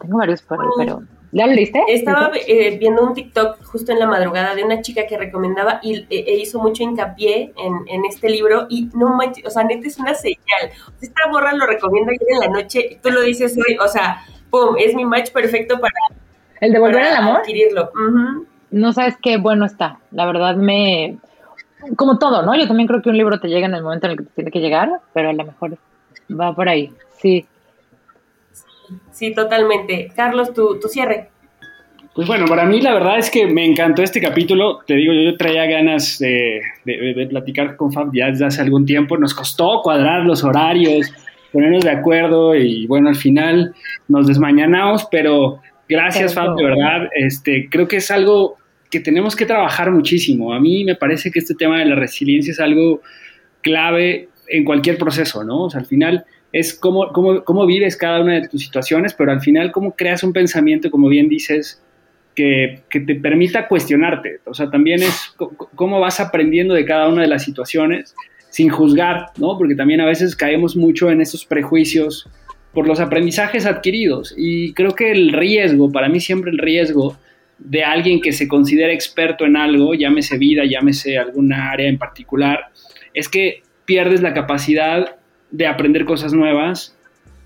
Tengo 0.00 0.18
varios 0.18 0.42
por 0.42 0.60
ahí, 0.60 0.66
pero 0.76 1.02
¿Ya 1.34 1.48
lo 1.48 1.52
leíste? 1.52 1.82
Estaba 1.88 2.30
eh, 2.46 2.78
viendo 2.78 3.02
un 3.02 3.12
TikTok 3.12 3.60
justo 3.64 3.90
en 3.90 3.98
la 3.98 4.06
madrugada 4.06 4.54
de 4.54 4.62
una 4.62 4.80
chica 4.82 5.04
que 5.08 5.18
recomendaba 5.18 5.80
y 5.82 5.96
eh, 6.08 6.24
e 6.28 6.36
hizo 6.38 6.60
mucho 6.60 6.84
hincapié 6.84 7.52
en, 7.56 8.04
este 8.04 8.30
libro 8.30 8.66
y 8.68 8.88
no 8.94 9.16
manches, 9.16 9.44
o 9.44 9.50
sea, 9.50 9.64
neta 9.64 9.88
es 9.88 9.98
una 9.98 10.14
señal. 10.14 10.70
Esta 11.00 11.28
borra 11.32 11.52
lo 11.52 11.66
recomienda 11.66 12.12
ayer 12.12 12.28
en 12.34 12.38
la 12.38 12.60
noche, 12.60 13.00
tú 13.02 13.10
lo 13.10 13.20
dices 13.22 13.58
hoy, 13.58 13.76
o 13.84 13.88
sea, 13.88 14.22
pum, 14.48 14.76
es 14.78 14.94
mi 14.94 15.04
match 15.04 15.32
perfecto 15.32 15.80
para... 15.80 15.92
¿El 16.60 16.72
de 16.72 16.78
volver 16.78 17.02
al 17.02 17.16
amor? 17.16 17.38
Adquirirlo. 17.38 17.90
No 18.70 18.92
sabes 18.92 19.16
qué 19.20 19.36
bueno 19.36 19.66
está, 19.66 19.98
la 20.12 20.26
verdad 20.26 20.54
me... 20.54 21.18
Como 21.96 22.16
todo, 22.18 22.42
¿no? 22.42 22.54
Yo 22.54 22.68
también 22.68 22.86
creo 22.86 23.02
que 23.02 23.10
un 23.10 23.18
libro 23.18 23.40
te 23.40 23.48
llega 23.48 23.66
en 23.66 23.74
el 23.74 23.82
momento 23.82 24.06
en 24.06 24.12
el 24.12 24.18
que 24.18 24.24
te 24.24 24.30
tiene 24.36 24.50
que 24.52 24.60
llegar, 24.60 25.00
pero 25.12 25.30
a 25.30 25.32
lo 25.32 25.44
mejor 25.44 25.78
va 26.30 26.54
por 26.54 26.68
ahí, 26.68 26.92
sí. 27.18 27.44
Sí, 29.14 29.32
totalmente. 29.32 30.10
Carlos, 30.14 30.52
tu, 30.52 30.80
tu 30.80 30.88
cierre. 30.88 31.28
Pues 32.14 32.26
bueno, 32.26 32.46
para 32.46 32.64
mí 32.64 32.80
la 32.80 32.94
verdad 32.94 33.18
es 33.18 33.30
que 33.30 33.46
me 33.46 33.64
encantó 33.64 34.02
este 34.02 34.20
capítulo. 34.20 34.80
Te 34.86 34.94
digo, 34.94 35.12
yo 35.12 35.36
traía 35.36 35.66
ganas 35.66 36.18
de, 36.18 36.60
platicar 37.30 37.76
con 37.76 37.92
Fab 37.92 38.10
ya 38.12 38.26
desde 38.26 38.44
hace 38.44 38.60
algún 38.60 38.84
tiempo. 38.86 39.16
Nos 39.16 39.34
costó 39.34 39.80
cuadrar 39.82 40.24
los 40.24 40.42
horarios, 40.44 41.12
ponernos 41.52 41.84
de 41.84 41.90
acuerdo 41.90 42.54
y 42.54 42.86
bueno, 42.86 43.08
al 43.08 43.16
final 43.16 43.74
nos 44.08 44.26
desmañanamos, 44.26 45.06
pero 45.10 45.60
gracias 45.88 46.34
Fab, 46.34 46.56
de 46.56 46.64
verdad. 46.64 47.08
Este, 47.16 47.68
creo 47.68 47.88
que 47.88 47.96
es 47.96 48.10
algo 48.12 48.58
que 48.92 49.00
tenemos 49.00 49.34
que 49.34 49.46
trabajar 49.46 49.90
muchísimo. 49.90 50.54
A 50.54 50.60
mí 50.60 50.84
me 50.84 50.94
parece 50.94 51.32
que 51.32 51.40
este 51.40 51.54
tema 51.54 51.78
de 51.78 51.84
la 51.84 51.96
resiliencia 51.96 52.52
es 52.52 52.60
algo 52.60 53.00
clave 53.60 54.28
en 54.46 54.64
cualquier 54.64 54.98
proceso, 54.98 55.42
¿no? 55.42 55.64
O 55.64 55.70
sea, 55.70 55.80
al 55.80 55.86
final 55.86 56.24
es 56.54 56.72
cómo, 56.72 57.12
cómo, 57.12 57.42
cómo, 57.42 57.66
vives 57.66 57.96
cada 57.96 58.20
una 58.20 58.34
de 58.34 58.48
tus 58.48 58.62
situaciones, 58.62 59.12
pero 59.12 59.32
al 59.32 59.40
final 59.40 59.72
cómo 59.72 59.96
creas 59.96 60.22
un 60.22 60.32
pensamiento, 60.32 60.88
como 60.88 61.08
bien 61.08 61.28
dices, 61.28 61.82
que, 62.36 62.82
que 62.88 63.00
te 63.00 63.16
permita 63.16 63.66
cuestionarte. 63.66 64.38
O 64.46 64.54
sea, 64.54 64.70
también 64.70 65.02
es 65.02 65.34
cómo 65.74 65.98
vas 65.98 66.20
aprendiendo 66.20 66.74
de 66.74 66.84
cada 66.84 67.08
una 67.08 67.22
de 67.22 67.28
las 67.28 67.42
situaciones 67.42 68.14
sin 68.50 68.68
juzgar, 68.68 69.30
¿no? 69.36 69.58
Porque 69.58 69.74
también 69.74 70.00
a 70.00 70.06
veces 70.06 70.36
caemos 70.36 70.76
mucho 70.76 71.10
en 71.10 71.20
esos 71.20 71.44
prejuicios 71.44 72.30
por 72.72 72.86
los 72.86 73.00
aprendizajes 73.00 73.66
adquiridos. 73.66 74.32
Y 74.36 74.74
creo 74.74 74.94
que 74.94 75.10
el 75.10 75.32
riesgo, 75.32 75.90
para 75.90 76.08
mí 76.08 76.20
siempre 76.20 76.52
el 76.52 76.58
riesgo 76.58 77.16
de 77.58 77.82
alguien 77.82 78.20
que 78.20 78.32
se 78.32 78.46
considera 78.46 78.92
experto 78.92 79.44
en 79.44 79.56
algo, 79.56 79.94
llámese 79.94 80.38
vida, 80.38 80.62
llámese 80.64 81.18
alguna 81.18 81.72
área 81.72 81.88
en 81.88 81.98
particular, 81.98 82.68
es 83.12 83.28
que 83.28 83.62
pierdes 83.86 84.22
la 84.22 84.34
capacidad 84.34 85.16
de 85.54 85.68
aprender 85.68 86.04
cosas 86.04 86.32
nuevas 86.32 86.96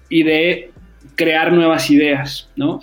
y 0.08 0.22
de 0.22 0.70
crear 1.14 1.52
nuevas 1.52 1.90
ideas, 1.90 2.48
¿no? 2.56 2.80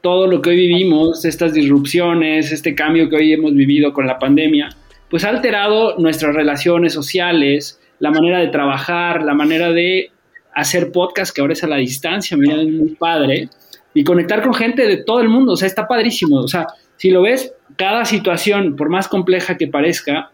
Todo 0.00 0.26
lo 0.26 0.40
que 0.40 0.50
hoy 0.50 0.56
vivimos, 0.56 1.26
estas 1.26 1.52
disrupciones, 1.52 2.50
este 2.52 2.74
cambio 2.74 3.10
que 3.10 3.16
hoy 3.16 3.32
hemos 3.34 3.54
vivido 3.54 3.92
con 3.92 4.06
la 4.06 4.18
pandemia, 4.18 4.70
pues 5.10 5.24
ha 5.24 5.28
alterado 5.28 5.98
nuestras 5.98 6.34
relaciones 6.34 6.94
sociales, 6.94 7.78
la 7.98 8.10
manera 8.10 8.38
de 8.38 8.48
trabajar, 8.48 9.22
la 9.22 9.34
manera 9.34 9.70
de 9.70 10.10
hacer 10.54 10.90
podcast, 10.90 11.34
que 11.34 11.42
ahora 11.42 11.52
es 11.52 11.62
a 11.64 11.68
la 11.68 11.76
distancia, 11.76 12.34
mira, 12.36 12.60
es 12.60 12.68
muy 12.68 12.94
padre, 12.94 13.50
y 13.92 14.04
conectar 14.04 14.42
con 14.42 14.54
gente 14.54 14.86
de 14.86 15.04
todo 15.04 15.20
el 15.20 15.28
mundo, 15.28 15.52
o 15.52 15.56
sea, 15.56 15.68
está 15.68 15.86
padrísimo, 15.86 16.36
o 16.36 16.48
sea, 16.48 16.66
si 16.96 17.10
lo 17.10 17.20
ves, 17.20 17.52
cada 17.76 18.06
situación, 18.06 18.74
por 18.74 18.88
más 18.88 19.06
compleja 19.06 19.58
que 19.58 19.68
parezca, 19.68 20.30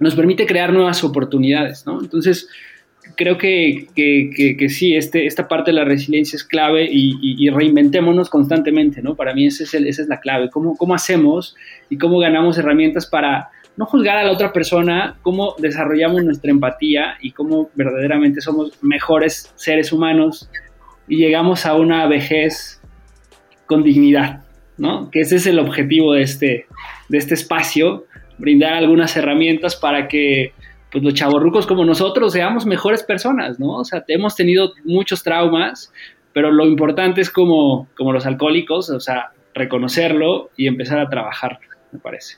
nos 0.00 0.16
permite 0.16 0.44
crear 0.44 0.72
nuevas 0.72 1.04
oportunidades, 1.04 1.86
¿no? 1.86 2.00
Entonces, 2.00 2.48
creo 3.16 3.38
que, 3.38 3.86
sí, 4.68 4.96
este, 4.96 5.26
esta 5.26 5.48
parte 5.48 5.70
de 5.70 5.76
la 5.76 5.84
resiliencia 5.84 6.36
es 6.36 6.44
clave 6.44 6.88
y, 6.90 7.48
reinventémonos 7.50 8.30
constantemente, 8.30 9.02
¿no? 9.02 9.14
Para 9.14 9.34
mí 9.34 9.46
esa 9.46 9.64
es 9.64 10.08
la 10.08 10.20
clave, 10.20 10.50
¿Cómo, 10.50 10.76
cómo 10.76 10.94
hacemos 10.94 11.56
y 11.88 11.98
cómo 11.98 12.18
ganamos 12.18 12.58
herramientas 12.58 13.06
para 13.06 13.50
no 13.76 13.86
juzgar 13.86 14.18
a 14.18 14.24
la 14.24 14.32
otra 14.32 14.52
persona, 14.52 15.16
cómo 15.22 15.54
desarrollamos 15.58 16.22
nuestra 16.24 16.50
empatía 16.50 17.16
y 17.20 17.32
cómo 17.32 17.70
verdaderamente 17.74 18.40
somos 18.40 18.72
mejores 18.82 19.52
seres 19.56 19.92
humanos 19.92 20.50
y 21.08 21.16
llegamos 21.16 21.66
a 21.66 21.74
una 21.74 22.06
vejez 22.06 22.80
con 23.66 23.82
dignidad, 23.82 24.42
¿no? 24.76 25.10
Que 25.10 25.20
ese 25.20 25.36
es 25.36 25.46
el 25.46 25.58
objetivo 25.58 26.12
de 26.12 26.22
este, 26.22 26.66
de 27.08 27.18
este 27.18 27.34
espacio, 27.34 28.04
brindar 28.38 28.74
algunas 28.74 29.16
herramientas 29.16 29.76
para 29.76 30.08
que 30.08 30.52
pues 30.90 31.04
los 31.04 31.14
chavorrucos 31.14 31.66
como 31.66 31.84
nosotros 31.84 32.32
seamos 32.32 32.66
mejores 32.66 33.02
personas, 33.02 33.58
¿no? 33.60 33.78
O 33.78 33.84
sea, 33.84 34.04
hemos 34.08 34.34
tenido 34.34 34.72
muchos 34.84 35.22
traumas, 35.22 35.92
pero 36.32 36.50
lo 36.50 36.66
importante 36.66 37.20
es 37.20 37.30
como, 37.30 37.88
como 37.96 38.12
los 38.12 38.26
alcohólicos, 38.26 38.90
o 38.90 39.00
sea, 39.00 39.30
reconocerlo 39.54 40.50
y 40.56 40.66
empezar 40.66 40.98
a 40.98 41.08
trabajar, 41.08 41.58
me 41.92 41.98
parece. 41.98 42.36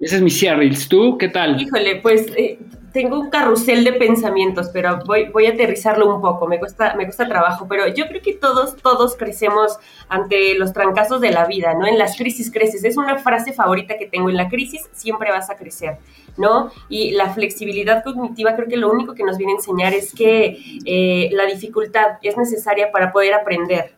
Ese 0.00 0.16
es 0.16 0.22
mi 0.22 0.30
Sierrils. 0.30 0.88
¿Tú 0.88 1.18
qué 1.18 1.28
tal? 1.28 1.60
Híjole, 1.60 1.96
pues 1.96 2.32
eh, 2.36 2.58
tengo 2.92 3.18
un 3.18 3.30
carrusel 3.30 3.84
de 3.84 3.94
pensamientos, 3.94 4.70
pero 4.72 5.00
voy, 5.06 5.28
voy 5.30 5.46
a 5.46 5.50
aterrizarlo 5.50 6.14
un 6.14 6.20
poco. 6.20 6.46
Me 6.46 6.58
cuesta, 6.58 6.94
me 6.94 7.04
cuesta 7.04 7.26
trabajo, 7.26 7.66
pero 7.68 7.88
yo 7.88 8.06
creo 8.06 8.22
que 8.22 8.34
todos, 8.34 8.76
todos 8.76 9.16
crecemos 9.16 9.78
ante 10.08 10.54
los 10.54 10.72
trancazos 10.72 11.20
de 11.20 11.30
la 11.30 11.46
vida, 11.46 11.74
¿no? 11.74 11.86
En 11.86 11.98
las 11.98 12.16
crisis 12.16 12.50
creces. 12.50 12.84
Es 12.84 12.96
una 12.96 13.18
frase 13.18 13.52
favorita 13.52 13.96
que 13.98 14.06
tengo. 14.06 14.28
En 14.28 14.36
la 14.36 14.48
crisis 14.48 14.88
siempre 14.92 15.30
vas 15.30 15.50
a 15.50 15.56
crecer, 15.56 15.98
¿no? 16.36 16.70
Y 16.88 17.12
la 17.12 17.32
flexibilidad 17.32 18.04
cognitiva 18.04 18.54
creo 18.54 18.68
que 18.68 18.76
lo 18.76 18.90
único 18.90 19.14
que 19.14 19.24
nos 19.24 19.38
viene 19.38 19.54
a 19.54 19.56
enseñar 19.56 19.94
es 19.94 20.14
que 20.14 20.58
eh, 20.84 21.30
la 21.32 21.46
dificultad 21.46 22.18
es 22.22 22.36
necesaria 22.36 22.92
para 22.92 23.12
poder 23.12 23.34
aprender. 23.34 23.94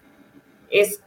Es 0.70 1.03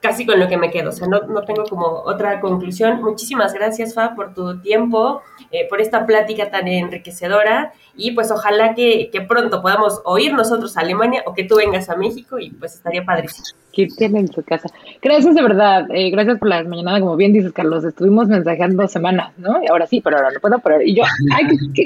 casi 0.00 0.26
con 0.26 0.40
lo 0.40 0.48
que 0.48 0.56
me 0.56 0.70
quedo. 0.70 0.90
O 0.90 0.92
sea, 0.92 1.06
no, 1.06 1.20
no 1.22 1.42
tengo 1.42 1.64
como 1.64 1.86
otra 1.86 2.40
conclusión. 2.40 3.02
Muchísimas 3.02 3.52
gracias, 3.52 3.94
Fa, 3.94 4.14
por 4.14 4.34
tu 4.34 4.60
tiempo, 4.60 5.22
eh, 5.50 5.66
por 5.68 5.80
esta 5.80 6.06
plática 6.06 6.50
tan 6.50 6.68
enriquecedora 6.68 7.72
y 7.96 8.12
pues 8.12 8.30
ojalá 8.30 8.74
que, 8.74 9.10
pronto 9.28 9.60
podamos 9.60 10.00
oír 10.04 10.32
nosotros 10.32 10.76
a 10.76 10.80
Alemania 10.80 11.22
o 11.26 11.34
que 11.34 11.44
tú 11.44 11.56
vengas 11.56 11.90
a 11.90 11.96
México 11.96 12.38
y 12.38 12.50
pues 12.50 12.74
estaría 12.74 13.04
padrísimo. 13.04 13.44
Que 13.72 13.86
tienen 13.86 14.22
en 14.22 14.32
su 14.32 14.42
casa. 14.42 14.68
Gracias 15.02 15.34
de 15.34 15.42
verdad, 15.42 15.86
eh, 15.90 16.10
gracias 16.10 16.38
por 16.38 16.48
la 16.48 16.64
mañana, 16.64 16.98
como 17.00 17.16
bien 17.16 17.32
dices, 17.32 17.52
Carlos, 17.52 17.84
estuvimos 17.84 18.28
mensajeando 18.28 18.88
semanas, 18.88 19.32
¿no? 19.38 19.62
Y 19.62 19.68
ahora 19.68 19.86
sí, 19.86 20.00
pero 20.00 20.16
ahora 20.16 20.30
no 20.32 20.40
puedo, 20.40 20.58
pero 20.58 20.80
y 20.82 20.94
yo, 20.94 21.04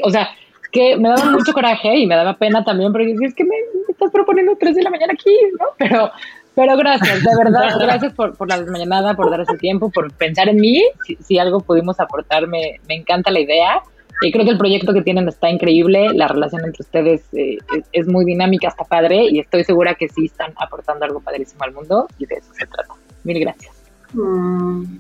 o 0.03 0.11
sea, 0.11 0.29
que 0.73 0.97
me 0.97 1.09
daba 1.09 1.31
mucho 1.31 1.53
coraje 1.53 1.97
y 1.99 2.07
me 2.07 2.17
daba 2.17 2.37
pena 2.37 2.65
también, 2.65 2.93
porque 2.93 3.15
es 3.23 3.35
que 3.35 3.45
me 3.45 3.55
estás 3.89 4.11
proponiendo 4.11 4.57
tres 4.59 4.77
de 4.77 4.83
la 4.83 4.91
mañana 4.91 5.12
aquí, 5.12 5.37
¿no? 5.59 5.67
Pero 5.79 6.11
pero 6.55 6.76
gracias, 6.76 7.22
de 7.22 7.36
verdad, 7.36 7.78
gracias 7.80 8.12
por, 8.12 8.36
por 8.36 8.48
la 8.48 8.61
mañanada, 8.64 9.14
por 9.14 9.30
darse 9.30 9.57
tiempo, 9.59 9.90
por 9.90 10.12
pensar 10.12 10.48
en 10.48 10.57
mí. 10.57 10.84
Si, 11.20 11.38
algo 11.38 11.61
pudimos 11.61 11.98
aportar, 11.98 12.46
me, 12.46 12.80
encanta 12.88 13.30
la 13.30 13.40
idea. 13.40 13.82
Y 14.22 14.30
creo 14.30 14.44
que 14.44 14.52
el 14.52 14.59
proyecto 14.59 14.94
que 14.94 15.02
tienen 15.02 15.28
está 15.28 15.50
increíble, 15.50 16.14
la 16.14 16.28
relación 16.28 16.64
entre 16.64 16.82
ustedes 16.82 17.22
eh, 17.32 17.59
es, 17.90 18.07
muy 18.07 18.24
dinámica, 18.24 18.68
está 18.68 18.84
padre 18.84 19.26
y 19.28 19.40
estoy 19.40 19.64
segura 19.64 19.96
que 19.96 20.09
sí 20.09 20.26
están 20.26 20.52
aportando 20.57 21.05
algo 21.05 21.20
padrísimo 21.20 21.64
al 21.64 21.72
mundo 21.72 22.07
y 22.18 22.26
de 22.26 22.36
eso 22.36 22.55
se 22.55 22.66
trata. 22.66 22.94
Mil 23.24 23.40
gracias. 23.40 23.74
Mm. 24.12 24.98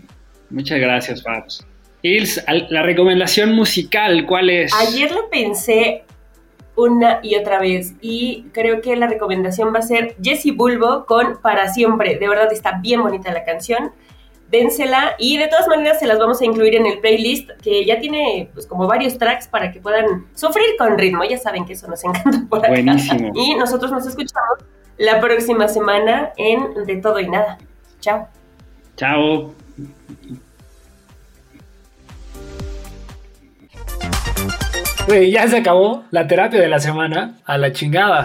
Muchas 0.50 0.80
gracias, 0.80 1.22
Fabs. 1.22 1.64
Ils, 2.02 2.44
la 2.68 2.82
recomendación 2.82 3.54
musical, 3.54 4.26
¿cuál 4.26 4.50
es? 4.50 4.74
Ayer 4.74 5.10
lo 5.12 5.30
pensé 5.30 6.02
una 6.76 7.20
y 7.22 7.36
otra 7.36 7.58
vez. 7.60 7.94
Y 8.00 8.44
creo 8.52 8.80
que 8.80 8.96
la 8.96 9.06
recomendación 9.06 9.72
va 9.74 9.78
a 9.78 9.82
ser 9.82 10.16
Jessie 10.22 10.52
Bulbo 10.52 11.04
con 11.06 11.38
Para 11.40 11.68
Siempre. 11.72 12.18
De 12.18 12.28
verdad 12.28 12.52
está 12.52 12.78
bien 12.80 13.02
bonita 13.02 13.32
la 13.32 13.44
canción. 13.44 13.92
Dénsela 14.50 15.16
y 15.18 15.36
de 15.36 15.48
todas 15.48 15.66
maneras 15.66 15.98
se 15.98 16.06
las 16.06 16.18
vamos 16.18 16.40
a 16.40 16.44
incluir 16.44 16.76
en 16.76 16.86
el 16.86 17.00
playlist 17.00 17.50
que 17.62 17.84
ya 17.84 17.98
tiene 17.98 18.50
pues 18.54 18.66
como 18.66 18.86
varios 18.86 19.18
tracks 19.18 19.48
para 19.48 19.72
que 19.72 19.80
puedan 19.80 20.26
sufrir 20.34 20.76
con 20.78 20.98
ritmo. 20.98 21.24
Ya 21.24 21.38
saben 21.38 21.64
que 21.64 21.72
eso 21.72 21.88
nos 21.88 22.04
encanta 22.04 22.44
por 22.48 22.58
acá. 22.60 22.68
Buenísimo. 22.68 23.32
Y 23.34 23.54
nosotros 23.54 23.90
nos 23.90 24.06
escuchamos 24.06 24.58
la 24.98 25.20
próxima 25.20 25.68
semana 25.68 26.32
en 26.36 26.86
De 26.86 26.96
Todo 26.96 27.18
y 27.20 27.28
Nada. 27.28 27.58
Chao. 28.00 28.28
Chao. 28.96 29.54
Ya 35.30 35.48
se 35.48 35.58
acabó 35.58 36.04
la 36.10 36.26
terapia 36.26 36.60
de 36.60 36.68
la 36.68 36.80
semana. 36.80 37.34
A 37.44 37.58
la 37.58 37.72
chingada. 37.72 38.24